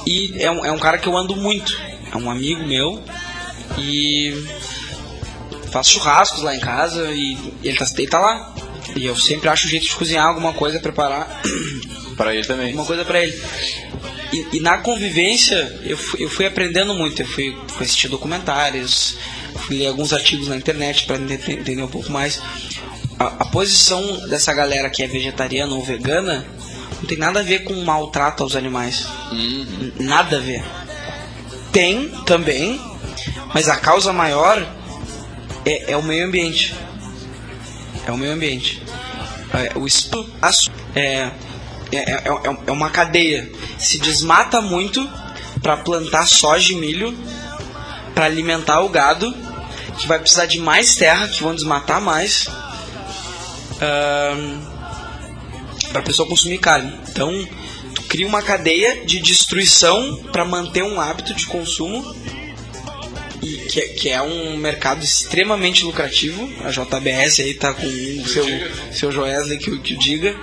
E 0.05 0.33
é 0.37 0.49
um, 0.49 0.65
é 0.65 0.71
um 0.71 0.79
cara 0.79 0.97
que 0.97 1.07
eu 1.07 1.17
ando 1.17 1.35
muito. 1.35 1.77
É 2.13 2.17
um 2.17 2.29
amigo 2.29 2.65
meu. 2.65 3.03
E 3.77 4.45
faço 5.71 5.91
churrascos 5.91 6.41
lá 6.41 6.55
em 6.55 6.59
casa 6.59 7.09
e 7.11 7.37
ele 7.63 7.77
tá, 7.77 7.85
ele 7.97 8.07
tá 8.07 8.19
lá. 8.19 8.55
E 8.95 9.05
eu 9.05 9.15
sempre 9.15 9.47
acho 9.49 9.67
um 9.67 9.69
jeito 9.69 9.85
de 9.85 9.95
cozinhar 9.95 10.25
alguma 10.27 10.53
coisa, 10.53 10.79
preparar 10.79 11.41
Pra 12.17 12.35
ele 12.35 12.45
também. 12.45 12.73
uma 12.73 12.83
coisa 12.85 13.05
pra 13.05 13.23
ele. 13.23 13.41
E, 14.31 14.57
e 14.57 14.59
na 14.59 14.77
convivência 14.77 15.79
eu 15.83 15.97
fui, 15.97 16.23
eu 16.23 16.29
fui 16.29 16.45
aprendendo 16.45 16.93
muito. 16.93 17.21
Eu 17.21 17.27
fui, 17.27 17.55
fui 17.67 17.85
assistir 17.85 18.07
documentários, 18.07 19.17
fui 19.55 19.77
ler 19.77 19.87
alguns 19.87 20.13
artigos 20.13 20.47
na 20.47 20.55
internet 20.55 21.05
para 21.05 21.17
entender 21.17 21.81
um 21.83 21.87
pouco 21.87 22.11
mais. 22.11 22.41
A, 23.19 23.25
a 23.25 23.45
posição 23.45 24.27
dessa 24.29 24.53
galera 24.53 24.89
que 24.89 25.03
é 25.03 25.07
vegetariana 25.07 25.73
ou 25.73 25.83
vegana 25.83 26.45
não 26.99 27.05
tem 27.07 27.17
nada 27.17 27.39
a 27.39 27.43
ver 27.43 27.63
com 27.63 27.73
maltrato 27.83 28.43
aos 28.43 28.55
animais. 28.55 29.05
Uhum. 29.31 29.91
Nada 29.99 30.37
a 30.37 30.39
ver. 30.39 30.63
Tem 31.71 32.09
também, 32.25 32.79
mas 33.53 33.69
a 33.69 33.75
causa 33.77 34.11
maior 34.11 34.65
é, 35.65 35.91
é 35.91 35.97
o 35.97 36.03
meio 36.03 36.25
ambiente. 36.25 36.73
É 38.05 38.11
o 38.11 38.17
meio 38.17 38.33
ambiente. 38.33 38.81
É, 39.53 39.77
o 39.77 39.85
as- 40.41 40.69
é, 40.95 41.29
é, 41.91 41.97
é, 41.97 41.97
é- 42.27 42.57
é 42.67 42.71
uma 42.71 42.89
cadeia. 42.89 43.49
Se 43.81 43.97
desmata 43.99 44.61
muito 44.61 45.07
para 45.61 45.77
plantar 45.77 46.25
soja 46.27 46.71
e 46.73 46.75
milho, 46.75 47.17
para 48.13 48.25
alimentar 48.25 48.81
o 48.81 48.89
gado, 48.89 49.33
que 49.97 50.07
vai 50.07 50.19
precisar 50.19 50.45
de 50.45 50.59
mais 50.59 50.95
terra, 50.95 51.27
que 51.27 51.43
vão 51.43 51.53
desmatar 51.55 51.99
mais, 52.01 52.47
para 55.91 55.99
a 55.99 56.03
pessoa 56.03 56.27
consumir 56.27 56.57
carne. 56.59 56.93
Então, 57.09 57.47
tu 57.95 58.03
cria 58.03 58.27
uma 58.27 58.41
cadeia 58.41 59.05
de 59.05 59.19
destruição 59.19 60.17
para 60.31 60.45
manter 60.45 60.83
um 60.83 60.99
hábito 60.99 61.33
de 61.33 61.45
consumo 61.47 62.15
e 63.41 63.57
que, 63.69 63.79
é- 63.79 63.87
que 63.89 64.09
é 64.09 64.21
um 64.21 64.55
mercado 64.57 65.03
extremamente 65.03 65.83
lucrativo. 65.83 66.47
A 66.63 66.69
JBS 66.71 67.39
aí 67.41 67.53
tá 67.55 67.73
com 67.73 67.85
o 67.87 68.27
seu, 68.27 68.45
seu 68.93 69.11
Joesley 69.11 69.57
que, 69.57 69.71
o- 69.71 69.81
que 69.81 69.93
o 69.95 69.99
diga. 69.99 70.35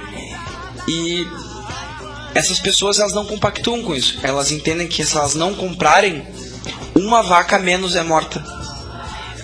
E 0.88 1.26
essas 2.38 2.58
pessoas 2.58 2.98
elas 2.98 3.12
não 3.12 3.26
compactuam 3.26 3.82
com 3.82 3.94
isso. 3.94 4.18
Elas 4.22 4.50
entendem 4.52 4.86
que 4.86 5.04
se 5.04 5.16
elas 5.16 5.34
não 5.34 5.54
comprarem, 5.54 6.22
uma 6.94 7.22
vaca 7.22 7.58
menos 7.58 7.96
é 7.96 8.02
morta. 8.02 8.42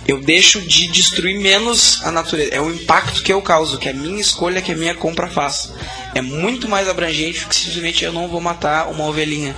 Eu 0.06 0.20
deixo 0.20 0.60
de 0.60 0.86
destruir 0.88 1.40
menos 1.40 2.00
a 2.04 2.10
natureza. 2.10 2.50
É 2.54 2.60
o 2.60 2.70
impacto 2.70 3.22
que 3.22 3.32
eu 3.32 3.40
causo, 3.40 3.78
que 3.78 3.88
é 3.88 3.92
a 3.92 3.94
minha 3.94 4.20
escolha, 4.20 4.60
que 4.60 4.72
a 4.72 4.76
minha 4.76 4.94
compra 4.94 5.28
faz. 5.28 5.72
É 6.14 6.20
muito 6.20 6.68
mais 6.68 6.88
abrangente 6.88 7.46
que 7.46 7.56
simplesmente 7.56 8.04
eu 8.04 8.12
não 8.12 8.28
vou 8.28 8.40
matar 8.40 8.88
uma 8.88 9.06
ovelhinha. 9.06 9.56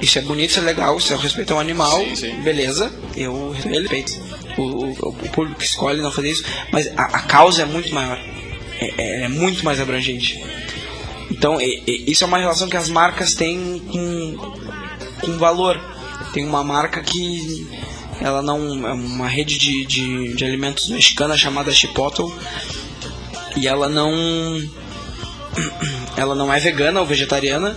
Isso 0.00 0.18
é 0.18 0.22
bonito, 0.22 0.50
isso 0.50 0.60
é 0.60 0.62
legal, 0.62 0.96
isso 0.98 1.12
é 1.12 1.16
respeitar 1.16 1.54
um 1.54 1.60
animal, 1.60 1.96
Sim, 2.00 2.16
sim. 2.16 2.42
beleza, 2.42 2.92
eu 3.16 3.50
respeito. 3.52 4.12
O, 4.56 4.62
o, 4.62 5.08
o 5.08 5.28
público 5.30 5.58
que 5.60 5.64
escolhe 5.64 6.00
não 6.00 6.10
fazer 6.10 6.30
isso, 6.30 6.44
mas 6.72 6.86
a, 6.96 7.02
a 7.02 7.20
causa 7.22 7.62
é 7.62 7.64
muito 7.64 7.92
maior. 7.94 8.18
É, 8.80 8.94
é- 8.98 9.22
é 9.24 9.28
muito 9.28 9.64
mais 9.64 9.78
abrangente. 9.80 10.42
Então, 11.30 11.60
e- 11.60 11.82
e- 11.86 12.10
isso 12.10 12.24
é 12.24 12.26
uma 12.26 12.38
relação 12.38 12.68
que 12.68 12.76
as 12.76 12.88
marcas 12.88 13.34
têm 13.34 13.78
com, 13.90 14.36
com 15.20 15.38
valor. 15.38 15.80
Tem 16.32 16.44
uma 16.46 16.62
marca 16.64 17.00
que 17.02 17.66
ela 18.20 18.42
não 18.42 18.86
é 18.88 18.92
uma 18.92 19.28
rede 19.28 19.58
de, 19.58 19.84
de, 19.84 20.34
de 20.34 20.44
alimentos 20.44 20.88
mexicana 20.88 21.36
chamada 21.36 21.72
Chipotle 21.72 22.32
e 23.56 23.66
ela 23.66 23.88
não 23.88 24.10
ela 26.16 26.34
não 26.34 26.52
é 26.52 26.58
vegana 26.58 27.00
ou 27.00 27.06
vegetariana, 27.06 27.76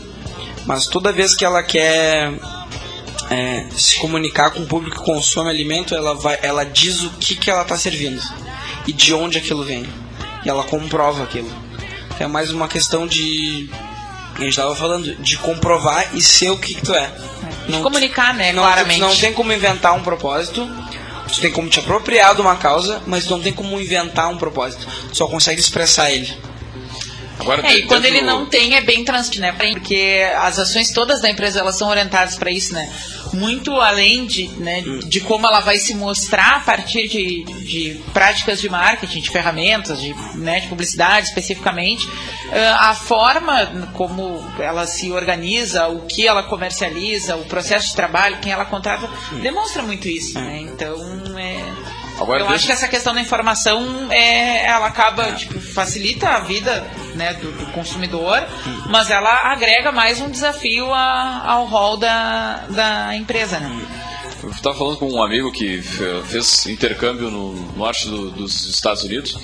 mas 0.65 0.87
toda 0.87 1.11
vez 1.11 1.35
que 1.35 1.43
ela 1.43 1.63
quer 1.63 2.31
é, 3.29 3.67
se 3.75 3.97
comunicar 3.97 4.51
com 4.51 4.61
o 4.61 4.65
público 4.67 4.97
que 4.99 5.03
consome 5.05 5.49
alimento, 5.49 5.95
ela 5.95 6.13
vai, 6.13 6.37
ela 6.41 6.63
diz 6.63 7.03
o 7.03 7.09
que 7.11 7.35
que 7.35 7.49
ela 7.49 7.63
está 7.63 7.77
servindo 7.77 8.21
e 8.87 8.93
de 8.93 9.13
onde 9.13 9.37
aquilo 9.37 9.63
vem 9.63 9.85
e 10.45 10.49
ela 10.49 10.63
comprova 10.63 11.23
aquilo. 11.23 11.49
É 12.19 12.27
mais 12.27 12.51
uma 12.51 12.67
questão 12.67 13.05
de 13.05 13.69
a 14.35 14.39
gente 14.39 14.49
estava 14.49 14.75
falando 14.75 15.15
de 15.15 15.37
comprovar 15.37 16.13
e 16.13 16.21
ser 16.21 16.49
o 16.49 16.57
que, 16.57 16.75
que 16.75 16.81
tu 16.81 16.93
é. 16.93 17.11
De 17.67 17.79
comunicar, 17.79 18.33
né, 18.33 18.51
não, 18.51 18.63
claramente. 18.63 18.99
Não 18.99 19.15
tem 19.15 19.33
como 19.33 19.51
inventar 19.51 19.93
um 19.93 20.03
propósito. 20.03 20.69
Tu 21.31 21.41
tem 21.41 21.51
como 21.51 21.69
te 21.69 21.79
apropriar 21.79 22.35
de 22.35 22.41
uma 22.41 22.55
causa, 22.55 23.01
mas 23.07 23.27
não 23.27 23.41
tem 23.41 23.51
como 23.51 23.79
inventar 23.79 24.29
um 24.29 24.37
propósito. 24.37 24.85
Tu 25.09 25.17
só 25.17 25.27
consegue 25.27 25.59
expressar 25.59 26.11
ele. 26.11 26.31
Agora, 27.39 27.65
É, 27.67 27.77
e 27.77 27.83
quando 27.83 28.05
ele 28.05 28.21
não 28.21 28.45
tem, 28.45 28.75
é 28.75 28.81
bem 28.81 29.03
transparente, 29.03 29.39
né? 29.39 29.51
Porque 29.51 30.25
as 30.37 30.59
ações 30.59 30.91
todas 30.91 31.21
da 31.21 31.29
empresa, 31.29 31.59
elas 31.59 31.77
são 31.77 31.89
orientadas 31.89 32.35
para 32.35 32.51
isso, 32.51 32.73
né? 32.73 32.89
muito 33.35 33.79
além 33.79 34.25
de, 34.25 34.47
né, 34.59 34.81
de 35.07 35.19
como 35.21 35.45
ela 35.45 35.59
vai 35.59 35.77
se 35.77 35.93
mostrar 35.93 36.57
a 36.57 36.59
partir 36.61 37.07
de, 37.07 37.43
de 37.63 38.01
práticas 38.13 38.59
de 38.61 38.69
marketing, 38.69 39.19
de 39.19 39.29
ferramentas, 39.29 39.99
de, 40.01 40.13
né, 40.35 40.61
de 40.61 40.67
publicidade 40.67 41.27
especificamente, 41.27 42.07
a 42.79 42.93
forma 42.93 43.89
como 43.93 44.43
ela 44.59 44.85
se 44.87 45.11
organiza, 45.11 45.87
o 45.87 46.01
que 46.05 46.27
ela 46.27 46.43
comercializa, 46.43 47.35
o 47.35 47.45
processo 47.45 47.89
de 47.89 47.95
trabalho, 47.95 48.37
quem 48.41 48.51
ela 48.51 48.65
contrata, 48.65 49.09
demonstra 49.41 49.83
muito 49.83 50.07
isso. 50.07 50.39
Né? 50.39 50.59
Então, 50.61 50.97
é, 51.37 51.54
Agora, 52.19 52.41
eu 52.41 52.47
deixa... 52.47 52.55
acho 52.55 52.65
que 52.65 52.71
essa 52.71 52.87
questão 52.87 53.13
da 53.13 53.21
informação 53.21 54.11
é, 54.11 54.65
ela 54.65 54.87
acaba 54.87 55.31
tipo, 55.33 55.59
facilita 55.59 56.29
a 56.29 56.39
vida 56.39 56.85
né, 57.15 57.33
do, 57.33 57.51
do 57.51 57.65
consumidor, 57.71 58.45
mas 58.89 59.09
ela 59.09 59.51
agrega 59.51 59.91
mais 59.91 60.21
um 60.21 60.29
desafio 60.29 60.93
a, 60.93 61.43
ao 61.45 61.65
rol 61.65 61.97
da, 61.97 62.65
da 62.69 63.15
empresa. 63.15 63.59
Né? 63.59 63.85
Eu 64.43 64.49
estava 64.49 64.77
falando 64.77 64.97
com 64.97 65.11
um 65.11 65.23
amigo 65.23 65.51
que 65.51 65.81
fez 65.81 66.65
intercâmbio 66.67 67.29
no 67.29 67.53
norte 67.75 68.07
do, 68.07 68.31
dos 68.31 68.65
Estados 68.69 69.03
Unidos 69.03 69.37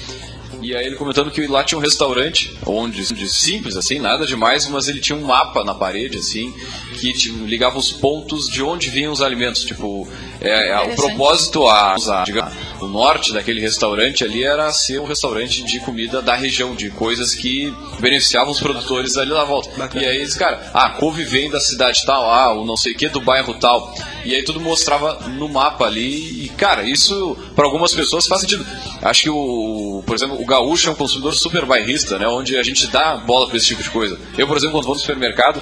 e 0.62 0.76
aí 0.76 0.86
ele 0.86 0.96
comentando 0.96 1.32
que 1.32 1.48
lá 1.48 1.64
tinha 1.64 1.78
um 1.78 1.82
restaurante, 1.82 2.56
onde 2.66 3.14
de 3.14 3.28
simples, 3.28 3.76
assim, 3.76 3.98
nada 3.98 4.28
demais, 4.28 4.68
mas 4.68 4.88
ele 4.88 5.00
tinha 5.00 5.18
um 5.18 5.26
mapa 5.26 5.64
na 5.64 5.74
parede, 5.74 6.20
assim, 6.20 6.54
que 7.02 7.14
tipo, 7.14 7.44
ligava 7.46 7.80
os 7.80 7.92
pontos 7.92 8.48
de 8.48 8.62
onde 8.62 8.90
vinham 8.90 9.12
os 9.12 9.22
alimentos. 9.22 9.64
Tipo, 9.64 10.08
é, 10.40 10.70
é 10.70 10.80
o 10.82 10.96
propósito, 10.96 11.68
a, 11.68 11.96
a 11.96 12.24
digamos, 12.24 12.54
o 12.80 12.88
norte 12.88 13.34
daquele 13.34 13.60
restaurante 13.60 14.24
ali 14.24 14.44
era 14.44 14.72
ser 14.72 15.02
um 15.02 15.06
restaurante 15.06 15.64
de 15.64 15.80
comida 15.80 16.22
da 16.22 16.36
região, 16.36 16.76
de 16.76 16.92
coisas 16.92 17.34
que 17.34 17.74
beneficiavam 18.00 18.52
os 18.52 18.60
produtores 18.60 19.18
ali 19.18 19.32
na 19.32 19.44
volta. 19.44 19.70
Bacana. 19.76 20.06
E 20.06 20.08
aí 20.08 20.18
eles, 20.18 20.36
cara, 20.36 20.70
ah, 20.74 20.86
a 20.86 20.90
couve 20.92 21.24
vem 21.24 21.50
da 21.50 21.60
cidade 21.60 22.04
tal, 22.06 22.24
ah, 22.30 22.54
o 22.54 22.66
não 22.66 22.78
sei 22.78 22.94
o 22.94 22.98
que 22.98 23.10
do 23.10 23.20
bairro 23.20 23.54
tal. 23.56 23.94
E 24.24 24.36
aí 24.36 24.44
tudo 24.44 24.60
mostrava 24.60 25.28
no 25.30 25.50
mapa 25.50 25.86
ali. 25.86 26.46
E, 26.46 26.50
cara, 26.50 26.84
isso 26.84 27.36
para 27.56 27.66
algumas 27.66 27.94
pessoas 27.94 28.28
faz 28.28 28.42
sentido. 28.42 28.66
Acho 29.02 29.24
que 29.24 29.30
o, 29.30 30.04
por 30.06 30.16
exemplo, 30.16 30.40
o 30.40 30.46
gaúcho 30.46 30.90
é 30.90 30.92
um 30.92 30.96
consumidor 30.96 31.34
super 31.34 31.66
bairrista, 31.66 32.20
né? 32.20 32.28
Onde 32.28 32.58
a 32.58 32.64
gente 32.64 32.88
dá 32.88 33.18
bola 33.18 33.48
para 33.48 33.58
esse 33.58 33.68
tipo 33.68 33.82
de 33.82 33.90
coisa. 33.90 34.20
Eu, 34.38 34.48
por 34.48 34.58
exemplo, 34.58 34.74
quando 34.78 34.86
vou 34.86 34.96
no 34.96 35.02
supermercado, 35.02 35.62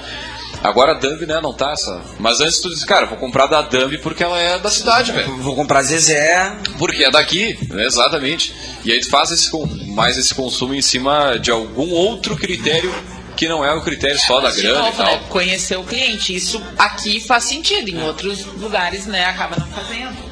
Agora 0.63 0.91
a 0.91 0.95
Dumb, 0.95 1.25
né, 1.25 1.39
não 1.41 1.53
tá 1.53 1.71
essa. 1.71 2.01
Mas 2.19 2.41
antes 2.41 2.59
tu 2.59 2.69
disse, 2.69 2.85
cara, 2.85 3.05
vou 3.05 3.17
comprar 3.17 3.47
da 3.47 3.61
Dumb 3.61 3.97
porque 3.99 4.23
ela 4.23 4.39
é 4.39 4.59
da 4.59 4.69
cidade, 4.69 5.11
velho. 5.11 5.37
Vou 5.37 5.55
comprar 5.55 5.81
Zezé. 5.83 6.55
Porque 6.77 7.03
é 7.03 7.11
daqui, 7.11 7.57
né, 7.69 7.85
exatamente. 7.85 8.53
E 8.83 8.91
aí 8.91 8.99
tu 8.99 9.09
faz 9.09 9.31
esse, 9.31 9.49
mais 9.87 10.17
esse 10.17 10.33
consumo 10.33 10.73
em 10.73 10.81
cima 10.81 11.37
de 11.39 11.51
algum 11.51 11.89
outro 11.91 12.35
critério 12.35 12.93
que 13.37 13.47
não 13.47 13.63
é 13.63 13.73
o 13.73 13.81
critério 13.81 14.19
só 14.19 14.41
da 14.41 14.51
grana 14.51 14.79
novo, 14.79 14.93
e 14.93 14.97
tal. 14.97 15.05
Né, 15.05 15.21
conhecer 15.29 15.77
o 15.77 15.83
cliente. 15.83 16.35
Isso 16.35 16.61
aqui 16.77 17.21
faz 17.21 17.45
sentido, 17.45 17.89
em 17.89 18.03
outros 18.03 18.43
lugares, 18.45 19.05
né, 19.05 19.25
acaba 19.25 19.55
não 19.57 19.67
fazendo. 19.67 20.28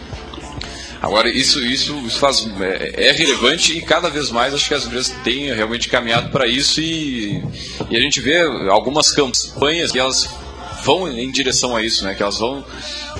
Agora, 1.01 1.29
isso, 1.29 1.59
isso, 1.59 1.95
isso 2.05 2.19
faz, 2.19 2.47
é, 2.59 3.07
é, 3.07 3.11
relevante 3.11 3.77
e 3.77 3.81
cada 3.81 4.09
vez 4.09 4.31
mais 4.31 4.53
acho 4.53 4.67
que 4.67 4.73
as 4.73 4.85
empresas 4.85 5.15
têm 5.23 5.53
realmente 5.53 5.89
caminhado 5.89 6.29
para 6.29 6.47
isso 6.47 6.81
e, 6.81 7.43
e 7.89 7.95
a 7.95 7.99
gente 7.99 8.19
vê 8.19 8.41
algumas 8.69 9.11
campanhas 9.11 9.91
que 9.91 9.99
elas 9.99 10.27
vão 10.83 11.07
em 11.11 11.29
direção 11.29 11.75
a 11.75 11.81
isso, 11.81 12.03
né? 12.03 12.15
Que 12.15 12.23
elas 12.23 12.39
vão 12.39 12.65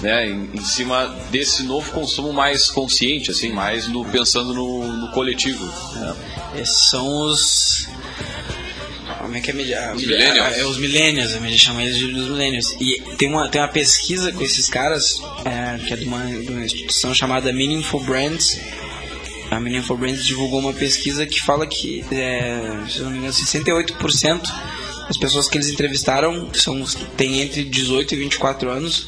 né, 0.02 0.28
em, 0.28 0.50
em 0.54 0.62
cima 0.62 1.08
desse 1.30 1.64
novo 1.64 1.92
consumo 1.92 2.32
mais 2.32 2.70
consciente, 2.70 3.32
assim, 3.32 3.52
mais 3.52 3.88
no, 3.88 4.06
pensando 4.06 4.54
no, 4.54 4.88
no 4.88 5.12
coletivo. 5.12 5.66
Né? 5.96 6.16
Esses 6.62 6.90
são 6.90 7.08
os 7.24 7.88
como 9.18 9.36
é 9.36 9.42
que 9.42 9.52
é 9.52 9.54
os 9.94 10.06
millennials. 10.06 10.58
É, 10.58 10.66
os 10.66 10.78
millennials, 10.78 11.34
a 11.34 11.40
mídia 11.40 11.58
chama 11.58 11.84
eles 11.84 11.98
de 11.98 12.08
millennials. 12.08 12.76
E 12.80 13.02
tem 13.18 13.30
uma, 13.30 13.50
tem 13.50 13.62
uma 13.62 13.68
pesquisa 13.68 14.32
com 14.32 14.42
esses 14.42 14.70
caras, 14.70 15.22
é, 15.46 15.78
que 15.86 15.94
é 15.94 15.98
de 15.98 16.06
uma, 16.06 16.26
de 16.26 16.50
uma 16.50 16.66
instituição 16.66 17.14
chamada 17.14 17.52
Meaningful 17.52 18.02
Brands. 18.02 18.60
A 19.50 19.60
Meaningful 19.60 19.98
Brands 19.98 20.26
divulgou 20.26 20.60
uma 20.60 20.74
pesquisa 20.74 21.26
que 21.26 21.42
fala 21.42 21.66
que, 21.66 22.04
é, 22.12 22.84
se 22.90 23.02
não 23.02 23.12
me 23.12 23.18
engano, 23.18 23.34
68% 23.34 24.42
das 25.08 25.18
pessoas 25.18 25.48
que 25.48 25.58
eles 25.58 25.70
entrevistaram 25.70 26.50
são, 26.54 26.84
têm 27.16 27.42
entre 27.42 27.64
18 27.64 28.14
e 28.14 28.18
24 28.18 28.70
anos. 28.70 29.08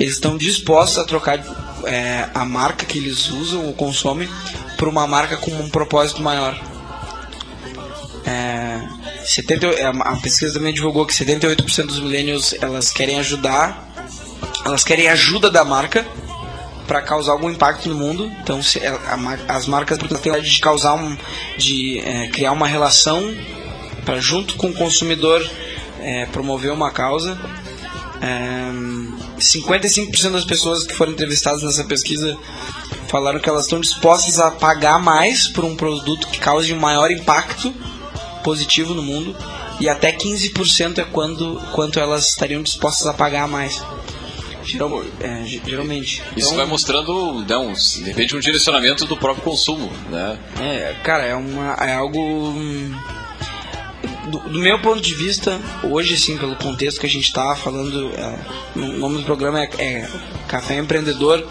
Eles 0.00 0.14
estão 0.14 0.36
dispostos 0.36 0.98
a 0.98 1.04
trocar 1.04 1.38
é, 1.84 2.28
a 2.34 2.44
marca 2.44 2.86
que 2.86 2.98
eles 2.98 3.28
usam 3.28 3.66
ou 3.66 3.74
consomem 3.74 4.28
por 4.78 4.88
uma 4.88 5.06
marca 5.06 5.36
com 5.36 5.50
um 5.50 5.68
propósito 5.68 6.22
maior. 6.22 6.58
É, 8.24 8.97
70, 9.28 9.66
é, 9.66 9.84
a 9.84 10.16
pesquisa 10.16 10.54
também 10.54 10.72
divulgou 10.72 11.04
que 11.04 11.12
78% 11.12 11.84
dos 11.84 12.00
millennials 12.00 12.54
elas 12.62 12.90
querem 12.90 13.18
ajudar, 13.18 13.92
elas 14.64 14.82
querem 14.82 15.06
ajuda 15.08 15.50
da 15.50 15.64
marca 15.66 16.06
para 16.86 17.02
causar 17.02 17.32
algum 17.32 17.50
impacto 17.50 17.90
no 17.90 17.94
mundo. 17.94 18.32
Então, 18.40 18.62
se, 18.62 18.78
é, 18.78 18.88
a, 18.88 19.54
as 19.54 19.66
marcas 19.66 19.98
têm 19.98 20.40
de 20.40 20.60
causar 20.60 20.94
um, 20.94 21.14
de 21.58 22.00
é, 22.00 22.28
criar 22.28 22.52
uma 22.52 22.66
relação 22.66 23.22
para 24.02 24.18
junto 24.18 24.56
com 24.56 24.68
o 24.68 24.72
consumidor 24.72 25.46
é, 26.00 26.24
promover 26.26 26.72
uma 26.72 26.90
causa. 26.90 27.38
É, 28.22 28.72
55% 29.38 30.30
das 30.30 30.44
pessoas 30.46 30.84
que 30.84 30.94
foram 30.94 31.12
entrevistadas 31.12 31.62
nessa 31.62 31.84
pesquisa 31.84 32.34
falaram 33.08 33.38
que 33.38 33.48
elas 33.48 33.64
estão 33.64 33.78
dispostas 33.78 34.38
a 34.38 34.50
pagar 34.50 34.98
mais 34.98 35.48
por 35.48 35.66
um 35.66 35.76
produto 35.76 36.28
que 36.28 36.38
cause 36.38 36.72
um 36.72 36.80
maior 36.80 37.10
impacto 37.10 37.74
positivo 38.42 38.94
no 38.94 39.02
mundo 39.02 39.36
e 39.80 39.88
até 39.88 40.12
15% 40.12 40.98
é 40.98 41.04
quando 41.04 41.60
quanto 41.72 42.00
elas 42.00 42.28
estariam 42.28 42.62
dispostas 42.62 43.06
a 43.06 43.14
pagar 43.14 43.46
mais. 43.46 43.82
Geral, 44.64 45.02
é, 45.20 45.44
geralmente. 45.44 46.22
Isso 46.36 46.48
então, 46.48 46.56
vai 46.56 46.66
mostrando, 46.66 47.44
não, 47.48 47.72
de 47.72 48.02
repente, 48.02 48.36
um 48.36 48.40
direcionamento 48.40 49.06
do 49.06 49.16
próprio 49.16 49.42
consumo, 49.42 49.90
né? 50.10 50.38
É, 50.60 50.94
cara, 51.02 51.24
é, 51.24 51.34
uma, 51.34 51.72
é 51.74 51.94
algo. 51.94 52.20
Hum, 52.20 52.94
do, 54.26 54.40
do, 54.40 54.58
meu 54.58 54.78
ponto 54.80 55.00
de 55.00 55.14
vista, 55.14 55.58
hoje, 55.82 56.18
sim, 56.18 56.36
pelo 56.36 56.54
contexto 56.56 57.00
que 57.00 57.06
a 57.06 57.08
gente 57.08 57.24
está 57.24 57.56
falando, 57.56 58.10
é, 58.10 58.38
o 58.76 58.98
nome 58.98 59.18
do 59.18 59.24
programa 59.24 59.62
é, 59.62 59.70
é 59.78 60.08
Café 60.46 60.76
Empreendedor. 60.76 61.46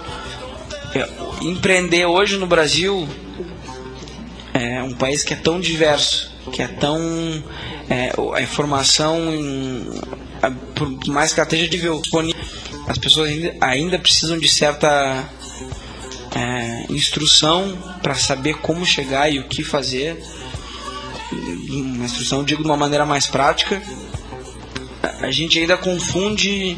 É, 0.93 1.09
empreender 1.41 2.05
hoje 2.05 2.37
no 2.37 2.45
Brasil 2.45 3.07
é 4.53 4.81
um 4.83 4.93
país 4.93 5.23
que 5.23 5.33
é 5.33 5.37
tão 5.37 5.59
diverso 5.59 6.36
que 6.51 6.61
é 6.61 6.67
tão. 6.67 6.99
É, 7.89 8.11
a 8.33 8.41
informação, 8.41 9.17
a, 10.41 10.51
por 10.75 11.07
mais 11.07 11.33
que 11.33 11.39
ela 11.39 11.47
esteja 11.47 11.67
disponível, 11.69 12.41
as 12.87 12.97
pessoas 12.97 13.29
ainda, 13.29 13.55
ainda 13.61 13.99
precisam 13.99 14.37
de 14.37 14.47
certa 14.47 15.29
é, 16.35 16.85
instrução 16.89 17.77
para 18.01 18.15
saber 18.15 18.55
como 18.55 18.85
chegar 18.85 19.31
e 19.31 19.39
o 19.39 19.47
que 19.47 19.63
fazer. 19.63 20.21
Uma 21.69 22.05
instrução, 22.05 22.43
digo, 22.43 22.63
de 22.63 22.69
uma 22.69 22.77
maneira 22.77 23.05
mais 23.05 23.27
prática. 23.27 23.81
A 25.21 25.31
gente 25.31 25.59
ainda 25.59 25.77
confunde 25.77 26.77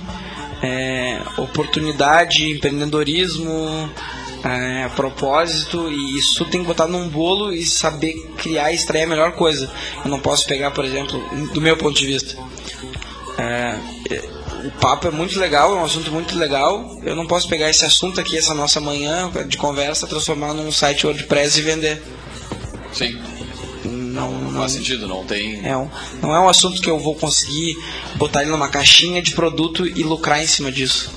é, 0.62 1.22
oportunidade, 1.38 2.52
empreendedorismo, 2.52 3.90
é, 4.44 4.84
a 4.84 4.90
propósito 4.90 5.90
e 5.90 6.18
isso 6.18 6.46
tem 6.46 6.62
que 6.62 6.68
botar 6.68 6.88
num 6.88 7.10
bolo 7.10 7.52
e 7.52 7.66
saber 7.66 8.14
criar 8.38 8.72
e 8.72 8.76
extrair 8.76 9.04
a 9.04 9.08
melhor 9.08 9.34
coisa. 9.34 9.72
Eu 10.04 10.10
não 10.10 10.20
posso 10.20 10.46
pegar, 10.46 10.72
por 10.72 10.86
exemplo, 10.86 11.22
do 11.54 11.62
meu 11.62 11.76
ponto 11.78 11.98
de 11.98 12.06
vista. 12.06 12.38
É, 13.38 13.80
é, 14.10 14.30
o 14.66 14.72
papo 14.72 15.08
é 15.08 15.12
muito 15.12 15.40
legal, 15.40 15.72
é 15.72 15.76
um 15.76 15.86
assunto 15.86 16.12
muito 16.12 16.38
legal. 16.38 17.00
Eu 17.04 17.16
não 17.16 17.26
posso 17.26 17.48
pegar 17.48 17.70
esse 17.70 17.86
assunto 17.86 18.20
aqui, 18.20 18.38
essa 18.38 18.54
nossa 18.54 18.80
manhã 18.80 19.32
de 19.48 19.58
conversa, 19.58 20.08
transformar 20.08 20.54
num 20.54 20.72
site 20.72 21.06
WordPress 21.06 21.60
e 21.60 21.62
vender. 21.62 22.02
Sim. 22.92 23.18
Não, 23.86 24.32
não, 24.32 24.52
não 24.52 24.60
faz 24.60 24.74
sentido, 24.74 25.08
não 25.08 25.24
tem. 25.24 25.66
É 25.66 25.76
um, 25.76 25.90
não 26.22 26.36
é 26.36 26.40
um 26.40 26.50
assunto 26.50 26.82
que 26.82 26.90
eu 26.90 27.00
vou 27.00 27.16
conseguir 27.16 27.78
botar 28.16 28.42
ele 28.42 28.52
numa 28.52 28.68
caixinha 28.68 29.22
de 29.22 29.32
produto 29.32 29.88
e 29.88 30.04
lucrar 30.04 30.42
em 30.42 30.48
cima 30.48 30.72
disso. 30.72 31.12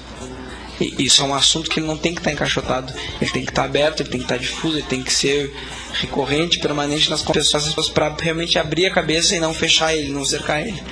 Isso 0.98 1.22
é 1.22 1.24
um 1.24 1.34
assunto 1.34 1.70
que 1.70 1.80
ele 1.80 1.86
não 1.86 1.96
tem 1.96 2.14
que 2.14 2.20
estar 2.20 2.32
encaixotado. 2.32 2.92
Ele 3.20 3.30
tem 3.30 3.44
que 3.44 3.50
estar 3.50 3.64
aberto, 3.64 4.00
ele 4.00 4.10
tem 4.10 4.20
que 4.20 4.24
estar 4.24 4.36
difuso, 4.36 4.78
ele 4.78 4.86
tem 4.86 5.02
que 5.02 5.12
ser 5.12 5.52
recorrente, 5.94 6.58
permanente 6.58 7.10
nas 7.10 7.22
conversas 7.22 7.88
para 7.88 8.14
realmente 8.20 8.58
abrir 8.58 8.86
a 8.86 8.90
cabeça 8.90 9.36
e 9.36 9.40
não 9.40 9.54
fechar 9.54 9.94
ele, 9.94 10.10
não 10.10 10.24
cercar 10.24 10.66
ele. 10.66 10.82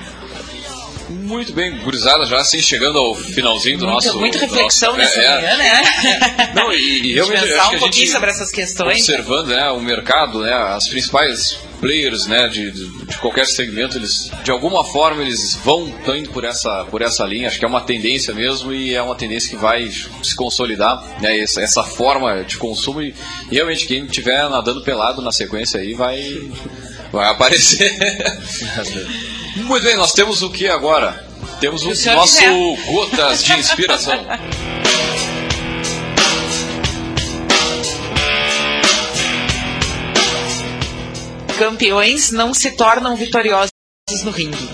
Muito 1.11 1.51
bem, 1.53 1.77
gurizada, 1.79 2.25
já 2.25 2.37
assim, 2.37 2.61
chegando 2.61 2.97
ao 2.97 3.13
finalzinho 3.13 3.77
do 3.77 3.85
muito, 3.85 4.05
nosso. 4.05 4.19
Muita 4.19 4.39
reflexão 4.39 4.95
nessa 4.95 5.19
é, 5.19 5.35
manhã, 5.35 5.57
né? 5.57 6.51
Não, 6.55 6.73
e, 6.73 7.07
e 7.07 7.13
realmente. 7.13 7.41
Pensar 7.41 7.69
um 7.69 7.79
pouquinho 7.79 8.07
sobre 8.07 8.29
essas 8.29 8.51
questões. 8.51 8.97
Observando 8.97 9.47
né, 9.47 9.69
o 9.71 9.79
mercado, 9.81 10.39
né, 10.39 10.53
as 10.53 10.87
principais 10.87 11.57
players 11.81 12.27
né, 12.27 12.47
de, 12.47 12.71
de, 12.71 13.17
qualquer 13.17 13.45
segmento, 13.45 13.97
eles 13.97 14.31
de 14.43 14.51
alguma 14.51 14.83
forma 14.83 15.23
eles 15.23 15.55
vão 15.55 15.91
indo 16.15 16.29
por 16.29 16.45
essa, 16.45 16.85
por 16.85 17.01
essa 17.01 17.25
linha. 17.25 17.47
Acho 17.47 17.59
que 17.59 17.65
é 17.65 17.67
uma 17.67 17.81
tendência 17.81 18.33
mesmo 18.33 18.71
e 18.71 18.93
é 18.93 19.01
uma 19.01 19.15
tendência 19.15 19.49
que 19.49 19.55
vai 19.55 19.89
se 19.89 20.35
consolidar, 20.35 21.03
né, 21.19 21.37
essa, 21.39 21.61
essa 21.61 21.83
forma 21.83 22.43
de 22.43 22.57
consumo. 22.57 23.01
E 23.01 23.13
realmente 23.51 23.85
quem 23.85 24.05
estiver 24.05 24.49
nadando 24.49 24.83
pelado 24.83 25.21
na 25.21 25.31
sequência 25.31 25.79
aí 25.79 25.93
vai, 25.93 26.39
vai 27.11 27.29
aparecer. 27.29 27.91
Muito 29.55 29.83
bem, 29.83 29.95
nós 29.95 30.13
temos 30.13 30.41
o 30.41 30.49
que 30.49 30.67
agora? 30.67 31.25
Temos 31.59 31.85
o, 31.85 31.95
senhor 31.95 32.15
nosso. 32.15 32.39
Gotas 32.85 33.43
de 33.43 33.53
Inspiração. 33.53 34.13
Campeões 41.57 42.31
não 42.31 42.53
se 42.53 42.71
tornam 42.71 43.15
vitoriosos 43.15 43.71
no 44.23 44.31
ringue. 44.31 44.69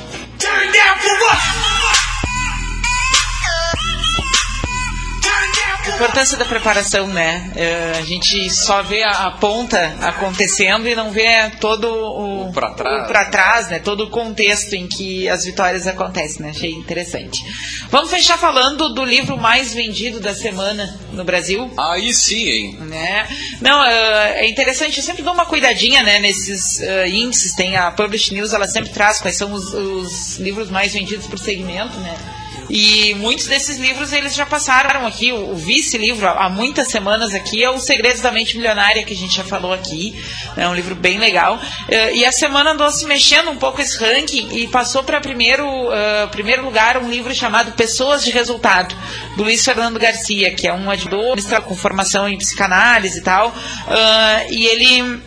Importância 5.98 6.38
da 6.38 6.46
preparação, 6.46 7.08
né? 7.08 7.52
É, 7.56 7.94
a 7.98 8.02
gente 8.04 8.50
só 8.52 8.84
vê 8.84 9.02
a, 9.04 9.28
a 9.28 9.32
ponta 9.32 9.96
acontecendo 10.02 10.88
e 10.88 10.94
não 10.96 11.12
vê 11.12 11.50
todo 11.60 11.88
o, 11.88 12.50
O 12.50 12.54
pra 12.54 12.70
trás. 12.72 13.04
o 13.04 13.08
pra 13.08 13.26
trás, 13.26 13.70
né? 13.70 13.80
Todo 13.80 14.04
o 14.06 14.10
contexto 14.10 14.74
em 14.74 14.88
que 14.88 15.28
as 15.28 15.44
vitórias 15.44 15.88
acontecem, 15.88 16.44
né? 16.44 16.52
Achei 16.52 16.72
interessante. 16.72 17.44
Vamos 17.90 18.12
fechar 18.12 18.38
falando 18.38 18.94
do 18.94 19.04
livro 19.04 19.38
mais 19.38 19.74
vendido 19.74 20.20
da 20.20 20.36
semana 20.36 21.00
no 21.12 21.24
Brasil. 21.24 21.72
Aí 21.78 22.14
sim, 22.14 22.48
hein? 22.48 22.78
Né? 22.82 23.28
Não, 23.60 23.84
é 23.84 24.28
é 24.38 24.48
interessante, 24.50 24.98
eu 24.98 25.04
sempre 25.04 25.24
dou 25.24 25.34
uma 25.34 25.46
cuidadinha 25.46 26.04
né, 26.04 26.20
nesses 26.20 26.80
eh, 26.80 27.10
índices, 27.10 27.54
tem 27.54 27.76
a 27.76 27.92
Publish 27.92 28.34
News, 28.34 28.54
ela 28.54 28.68
sempre 28.68 28.92
traz 28.92 29.20
quais 29.20 29.36
são 29.36 29.52
os, 29.52 29.74
os 29.74 30.38
livros 30.38 30.70
mais 30.70 30.94
vendidos 30.94 31.26
por 31.26 31.40
segmento, 31.40 31.98
né? 32.00 32.16
E 32.70 33.16
muitos 33.16 33.48
desses 33.48 33.78
livros 33.78 34.12
eles 34.12 34.36
já 34.36 34.46
passaram 34.46 35.06
aqui. 35.06 35.32
O, 35.32 35.52
o 35.52 35.56
vice-livro, 35.56 36.28
há 36.28 36.50
muitas 36.50 36.90
semanas 36.90 37.34
aqui, 37.34 37.64
é 37.64 37.70
Os 37.70 37.84
Segredos 37.84 38.22
da 38.22 38.32
Mente 38.32 38.58
Milionária, 38.58 39.04
que 39.04 39.14
a 39.14 39.18
gente 39.18 39.36
já 39.36 39.44
falou 39.44 39.74
aqui. 39.74 40.16
É 40.56 40.68
um 40.68 40.76
livro 40.76 40.96
bem 40.96 41.18
legal. 41.18 41.60
Eh, 41.90 42.18
e 42.18 42.26
a 42.26 42.32
semana 42.32 42.72
andou 42.72 42.92
se 42.92 43.06
mexendo 43.06 43.50
um 43.50 43.58
pouco 43.58 43.82
esse 43.82 43.98
ranking 43.98 44.50
e 44.52 44.68
passou 44.68 45.04
para 45.04 45.22
primeiro, 45.22 45.66
eh, 45.92 46.28
primeiro 46.28 46.64
lugar 46.64 46.98
um 46.98 47.10
livro 47.10 47.34
chamado 47.34 47.72
Pessoas 47.74 48.24
de 48.24 48.32
Resultado, 48.32 48.96
do 49.36 49.44
Luiz 49.44 49.64
Fernando 49.64 50.00
Garcia, 50.00 50.54
que 50.54 50.68
é 50.68 50.74
um 50.74 50.90
administrador 50.90 51.62
com 51.64 51.76
formação 51.76 52.28
em 52.28 52.38
psicanálise 52.38 53.20
e 53.20 53.22
tal. 53.22 53.54
Ah, 53.88 54.44
e 54.50 54.66
ele 54.66 55.22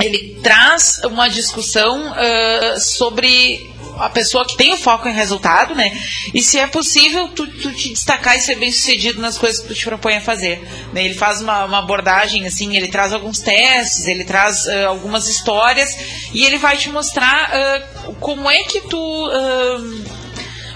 ele 0.00 0.40
traz 0.42 1.00
uma 1.04 1.28
discussão 1.28 2.12
ah, 2.14 2.78
sobre 2.78 3.71
a 3.98 4.08
pessoa 4.08 4.44
que 4.44 4.56
tem 4.56 4.72
o 4.72 4.76
foco 4.76 5.08
em 5.08 5.12
resultado, 5.12 5.74
né? 5.74 5.90
E 6.32 6.42
se 6.42 6.58
é 6.58 6.66
possível 6.66 7.28
tu, 7.28 7.46
tu 7.46 7.72
te 7.72 7.90
destacar 7.90 8.36
e 8.36 8.40
ser 8.40 8.56
bem 8.56 8.70
sucedido 8.72 9.20
nas 9.20 9.38
coisas 9.38 9.60
que 9.60 9.68
tu 9.68 9.74
te 9.74 9.84
propõe 9.84 10.16
a 10.16 10.20
fazer. 10.20 10.60
né? 10.92 11.04
Ele 11.04 11.14
faz 11.14 11.40
uma, 11.40 11.64
uma 11.64 11.78
abordagem 11.78 12.46
assim, 12.46 12.76
ele 12.76 12.88
traz 12.88 13.12
alguns 13.12 13.40
testes, 13.40 14.06
ele 14.06 14.24
traz 14.24 14.66
ah, 14.66 14.86
algumas 14.88 15.28
histórias 15.28 15.96
e 16.32 16.44
ele 16.44 16.58
vai 16.58 16.76
te 16.76 16.88
mostrar 16.88 17.50
ah, 17.52 18.12
como 18.20 18.50
é 18.50 18.62
que 18.64 18.80
tu 18.82 19.30
ah, 19.32 20.22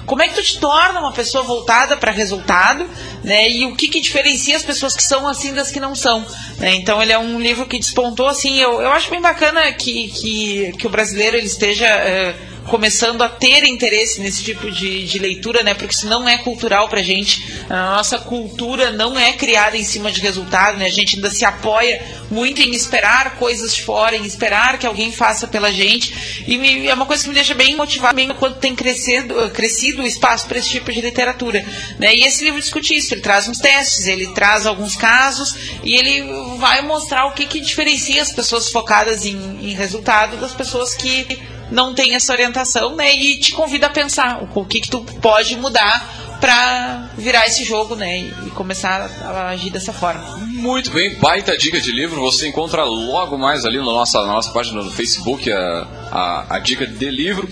como 0.07 0.23
é 0.23 0.29
que 0.29 0.35
tu 0.35 0.43
te 0.43 0.61
torna 0.61 1.01
uma 1.01 1.11
pessoa 1.11 1.43
voltada 1.43 1.97
para 1.97 2.13
resultado, 2.13 2.89
né? 3.25 3.51
E 3.51 3.67
o 3.67 3.75
que, 3.75 3.89
que 3.89 4.01
diferencia 4.01 4.57
as 4.57 4.63
pessoas 4.63 4.95
que 4.95 5.03
são 5.03 5.27
assim 5.27 5.53
das 5.53 5.71
que 5.71 5.81
não 5.81 5.97
são. 5.97 6.25
né? 6.59 6.77
Então 6.77 7.03
ele 7.03 7.13
é 7.13 7.19
um 7.19 7.41
livro 7.41 7.67
que 7.67 7.77
despontou 7.77 8.29
assim. 8.29 8.57
Eu, 8.57 8.81
eu 8.81 8.93
acho 8.93 9.11
bem 9.11 9.21
bacana 9.21 9.73
que, 9.73 10.09
que, 10.09 10.73
que 10.79 10.87
o 10.87 10.91
brasileiro 10.91 11.37
ele 11.37 11.47
esteja 11.47 11.87
eh, 11.87 12.37
começando 12.69 13.23
a 13.23 13.29
ter 13.29 13.65
interesse 13.65 14.21
nesse 14.21 14.43
tipo 14.43 14.71
de, 14.71 15.07
de 15.07 15.19
leitura, 15.19 15.63
né? 15.63 15.75
Porque 15.75 15.95
isso 15.95 16.07
não 16.07 16.29
é 16.29 16.39
cultural 16.39 16.89
pra 16.89 17.03
gente. 17.03 17.45
A 17.71 17.97
nossa 17.97 18.19
cultura 18.19 18.91
não 18.91 19.19
é 19.19 19.33
criada 19.33 19.77
em 19.77 19.85
cima 19.85 20.11
de 20.11 20.21
resultado, 20.21 20.77
né? 20.79 20.87
A 20.87 20.91
gente 20.91 21.17
ainda 21.17 21.31
se 21.31 21.45
apoia 21.45 22.03
muito 22.31 22.61
em 22.61 22.73
esperar 22.73 23.37
coisas 23.37 23.75
de 23.75 23.83
fora, 23.83 24.17
em 24.17 24.25
esperar 24.25 24.79
que 24.79 24.87
alguém 24.87 25.13
faça 25.13 25.47
pela 25.47 25.73
gente. 25.73 26.45
E 26.47 26.59
me- 26.59 26.89
é 26.89 26.95
uma 26.95 27.07
coisa 27.07 27.23
que 27.23 27.29
me 27.29 27.35
deixa 27.35 27.55
bem 27.55 27.77
motivada 27.77 28.15
bem 28.17 28.29
quando 28.39 28.57
tem 28.57 28.75
crescido, 28.75 29.51
crescido 29.51 30.03
o 30.03 30.07
espaço 30.07 30.47
para 30.47 30.59
esse 30.59 30.71
tipo 30.71 30.91
de 30.93 31.01
literatura. 31.01 31.65
Né? 31.99 32.15
E 32.15 32.25
esse 32.25 32.45
livro 32.45 32.61
discute 32.61 32.97
isso, 32.97 33.13
ele 33.15 33.21
traz 33.21 33.47
uns 33.47 33.59
testes, 33.59 34.07
ele 34.07 34.29
traz 34.29 34.65
alguns 34.67 34.97
casos 34.97 35.55
e 35.85 35.95
ele 35.95 36.25
vai 36.57 36.81
mostrar 36.83 37.27
o 37.27 37.33
que, 37.33 37.47
que 37.47 37.61
diferencia 37.61 38.23
as 38.23 38.33
pessoas 38.33 38.71
focadas 38.71 39.27
em, 39.27 39.37
em 39.61 39.75
resultado 39.75 40.37
das 40.39 40.53
pessoas 40.53 40.95
que 40.95 41.39
não 41.71 41.95
têm 41.95 42.15
essa 42.15 42.33
orientação, 42.33 42.95
né? 42.95 43.15
E 43.15 43.39
te 43.39 43.53
convida 43.53 43.87
a 43.87 43.91
pensar 43.91 44.43
o, 44.55 44.65
que, 44.65 44.81
que 44.81 44.91
tu 44.91 45.01
pode 45.21 45.57
mudar 45.57 46.39
para 46.41 47.09
virar 47.17 47.47
esse 47.47 47.65
jogo, 47.65 47.95
né? 47.95 48.19
E, 48.21 48.51
começar 48.51 49.11
a 49.23 49.49
agir 49.49 49.71
dessa 49.71 49.93
forma. 49.93 50.23
Muito 50.39 50.91
bem, 50.91 51.15
baita 51.17 51.57
dica 51.57 51.81
de 51.81 51.93
livro. 51.93 52.21
Você 52.23 52.49
encontra 52.49 52.85
logo 52.85 53.37
mais 53.37 53.65
ali 53.65 53.79
na 53.79 53.85
nossa, 53.85 54.21
na 54.23 54.33
nossa 54.33 54.51
página 54.51 54.83
no 54.83 54.91
Facebook 54.91 55.51
a, 55.51 55.87
a, 56.11 56.57
a 56.57 56.59
dica 56.59 56.87
de 56.87 57.11
livro. 57.11 57.49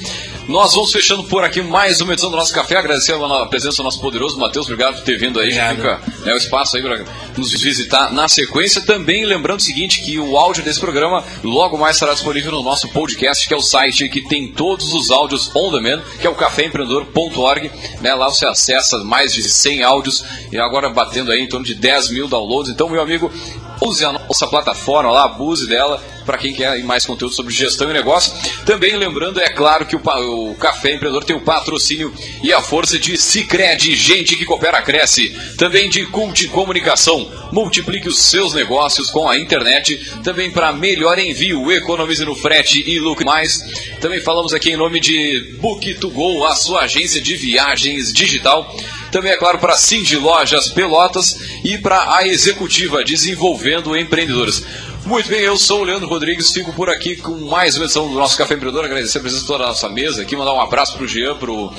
Nós 0.49 0.75
vamos 0.75 0.93
fechando 0.93 1.25
por 1.25 1.43
aqui 1.43 1.63
mais 1.63 2.03
uma 2.03 2.13
edição 2.13 2.31
do 2.31 2.37
nosso 2.37 2.53
café. 2.53 2.77
Agradecer 2.77 3.15
a 3.15 3.47
presença 3.47 3.79
do 3.79 3.85
nosso 3.85 4.01
poderoso 4.01 4.39
Matheus. 4.39 4.67
Obrigado 4.67 4.97
por 4.97 5.03
ter 5.03 5.17
vindo 5.17 5.41
aí. 5.41 5.51
Já 5.51 5.71
Obrigado. 5.71 6.03
fica 6.03 6.13
né, 6.27 6.35
o 6.35 6.37
espaço 6.37 6.77
aí 6.77 6.83
para 6.83 7.05
nos 7.37 7.51
visitar 7.53 8.13
na 8.13 8.29
sequência. 8.29 8.83
Também 8.83 9.25
lembrando 9.25 9.61
o 9.61 9.63
seguinte: 9.63 10.03
que 10.03 10.19
o 10.19 10.37
áudio 10.37 10.63
desse 10.63 10.79
programa 10.79 11.25
logo 11.43 11.79
mais 11.79 11.97
estará 11.97 12.13
disponível 12.13 12.53
no 12.53 12.63
nosso 12.63 12.89
podcast, 12.89 13.49
que 13.49 13.55
é 13.55 13.57
o 13.57 13.63
site 13.63 14.09
que 14.09 14.21
tem 14.21 14.49
todos 14.49 14.93
os 14.93 15.11
áudios 15.11 15.51
on 15.55 15.73
demand, 15.73 16.03
que 16.21 16.27
é 16.27 16.31
o 16.31 16.35
caféempreendedor.org. 16.35 17.71
Né, 18.03 18.15
lá 18.15 18.29
você 18.29 18.47
acessa 18.47 18.99
mais 18.99 19.33
de 19.33 19.43
100 19.43 19.83
áudios 19.83 20.25
e 20.53 20.59
agora 20.59 20.91
batendo 20.91 21.33
aí 21.33 21.41
em 21.41 21.49
torno 21.49 21.65
de 21.65 21.75
10 21.75 22.11
mil 22.11 22.29
downloads. 22.29 22.71
Então, 22.71 22.89
meu 22.91 23.01
amigo, 23.01 23.33
use 23.81 24.05
a 24.05 24.13
nossa 24.13 24.47
plataforma 24.47 25.11
lá, 25.11 25.25
abuse 25.25 25.67
dela 25.67 26.03
para 26.25 26.39
quem 26.39 26.55
quer 26.55 26.83
mais 26.83 27.05
conteúdo 27.05 27.35
sobre 27.35 27.53
gestão 27.53 27.91
e 27.91 27.93
negócio. 27.93 28.33
Também 28.65 28.97
lembrando, 28.97 29.41
é 29.41 29.51
claro, 29.51 29.87
que 29.87 29.97
o, 29.97 30.01
o 30.01 30.55
Café 30.55 30.93
Empreendedor 30.93 31.25
tem 31.25 31.37
o 31.37 31.41
patrocínio 31.41 32.13
e 32.43 32.53
a 32.53 32.61
força 32.61 32.99
de 32.99 33.17
Cicred, 33.17 33.95
gente 33.95 34.37
que 34.37 34.45
coopera, 34.45 34.83
cresce. 34.83 35.31
Também 35.57 35.89
de 35.89 36.07
Cult 36.07 36.49
Comunicação, 36.49 37.31
multiplique 37.53 38.09
os 38.09 38.19
seus 38.19 38.53
negócios 38.55 39.11
com 39.11 39.29
a 39.29 39.39
internet. 39.39 39.97
Também 40.23 40.51
para 40.51 40.73
melhor 40.73 41.19
envio, 41.19 41.71
economize 41.73 42.25
no 42.25 42.35
frete 42.35 42.83
e 42.87 42.99
lucre 42.99 43.25
mais. 43.25 43.65
Também 44.01 44.21
falamos 44.21 44.53
aqui 44.53 44.71
em 44.71 44.77
nome 44.77 45.01
de 45.01 45.57
Book2Go, 45.61 46.47
a 46.47 46.55
sua 46.55 46.83
agência 46.83 47.21
de 47.21 47.37
viagens 47.37 48.13
digital. 48.13 48.75
Também, 49.11 49.31
é 49.31 49.37
claro, 49.37 49.59
para 49.59 49.77
Cindy 49.77 50.17
Lojas 50.17 50.69
Pelotas 50.69 51.39
e 51.63 51.79
para 51.79 52.17
a 52.17 52.27
Executiva 52.27 53.05
Desenvolvendo 53.05 53.97
Empreendedores. 53.97 54.65
Muito 55.07 55.29
bem, 55.29 55.41
eu 55.41 55.59
sou 55.59 55.83
o 55.83 55.85
Leandro 55.85 56.09
Rodrigues, 56.09 56.51
fico 56.51 56.73
por 56.73 56.89
aqui 56.89 57.15
com 57.17 57.33
mais 57.47 57.77
uma 57.77 57.85
edição 57.85 58.09
do 58.09 58.15
nosso 58.15 58.39
Café 58.39 58.55
Empreendedor. 58.55 58.87
Agradecer 58.87 59.19
a 59.19 59.21
presença 59.21 59.43
de 59.43 59.47
toda 59.47 59.65
a 59.65 59.69
nossa 59.69 59.89
mesa 59.91 60.23
aqui, 60.23 60.35
mandar 60.35 60.55
um 60.55 60.61
abraço 60.61 60.97
pro 60.97 61.07
Jean, 61.07 61.37
pro, 61.37 61.71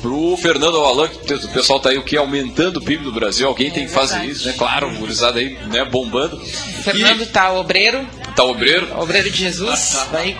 pro 0.00 0.36
Fernando 0.38 0.78
Alain, 0.78 1.10
que 1.10 1.34
o 1.34 1.48
pessoal 1.48 1.78
tá 1.78 1.90
aí 1.90 1.98
o 1.98 2.02
que 2.02 2.16
aumentando 2.16 2.78
o 2.78 2.82
PIB 2.82 3.04
do 3.04 3.12
Brasil. 3.12 3.46
Alguém 3.46 3.70
tem 3.70 3.84
que 3.84 3.92
fazer 3.92 4.24
isso, 4.24 4.46
né? 4.46 4.54
Claro, 4.56 4.88
o 4.88 4.96
gurizada 4.96 5.38
aí, 5.38 5.58
né, 5.70 5.84
bombando. 5.84 6.36
O 6.36 6.82
Fernando 6.82 7.26
tá 7.26 7.52
obreiro, 7.52 8.06
E 8.28 8.32
tá 8.34 8.44
obreiro. 8.44 8.88
obreiro 8.98 9.30
de 9.30 9.36
Jesus, 9.36 9.98
vai 10.10 10.36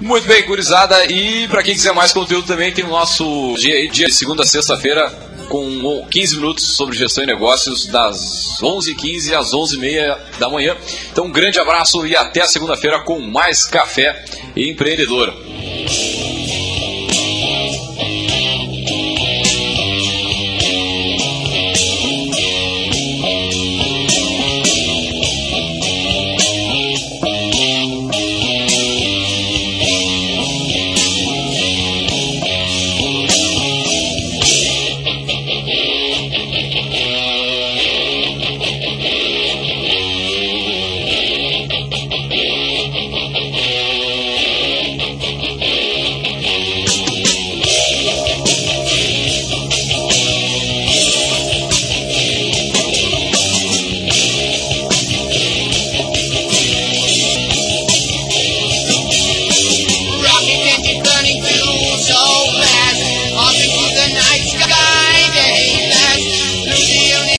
Muito 0.00 0.26
bem, 0.26 0.42
gurizada. 0.46 1.04
E 1.04 1.46
para 1.48 1.62
quem 1.62 1.74
quiser 1.74 1.92
mais 1.92 2.12
conteúdo 2.12 2.46
também, 2.46 2.72
tem 2.72 2.84
o 2.84 2.88
nosso 2.88 3.54
dia, 3.58 3.86
dia 3.90 4.06
de 4.06 4.14
segunda 4.14 4.42
a 4.42 4.46
sexta-feira 4.46 5.12
com 5.46 6.06
15 6.10 6.36
minutos 6.36 6.64
sobre 6.76 6.96
gestão 6.96 7.24
e 7.24 7.26
negócios 7.26 7.86
das 7.86 8.58
11h15 8.60 9.32
às 9.32 9.52
11h30 9.52 10.18
da 10.38 10.48
manhã. 10.48 10.76
Então, 11.10 11.26
um 11.26 11.32
grande 11.32 11.58
abraço 11.58 12.06
e 12.06 12.16
até 12.16 12.46
segunda-feira 12.46 13.00
com 13.00 13.20
mais 13.20 13.64
Café 13.64 14.24
Empreendedor. 14.56 15.34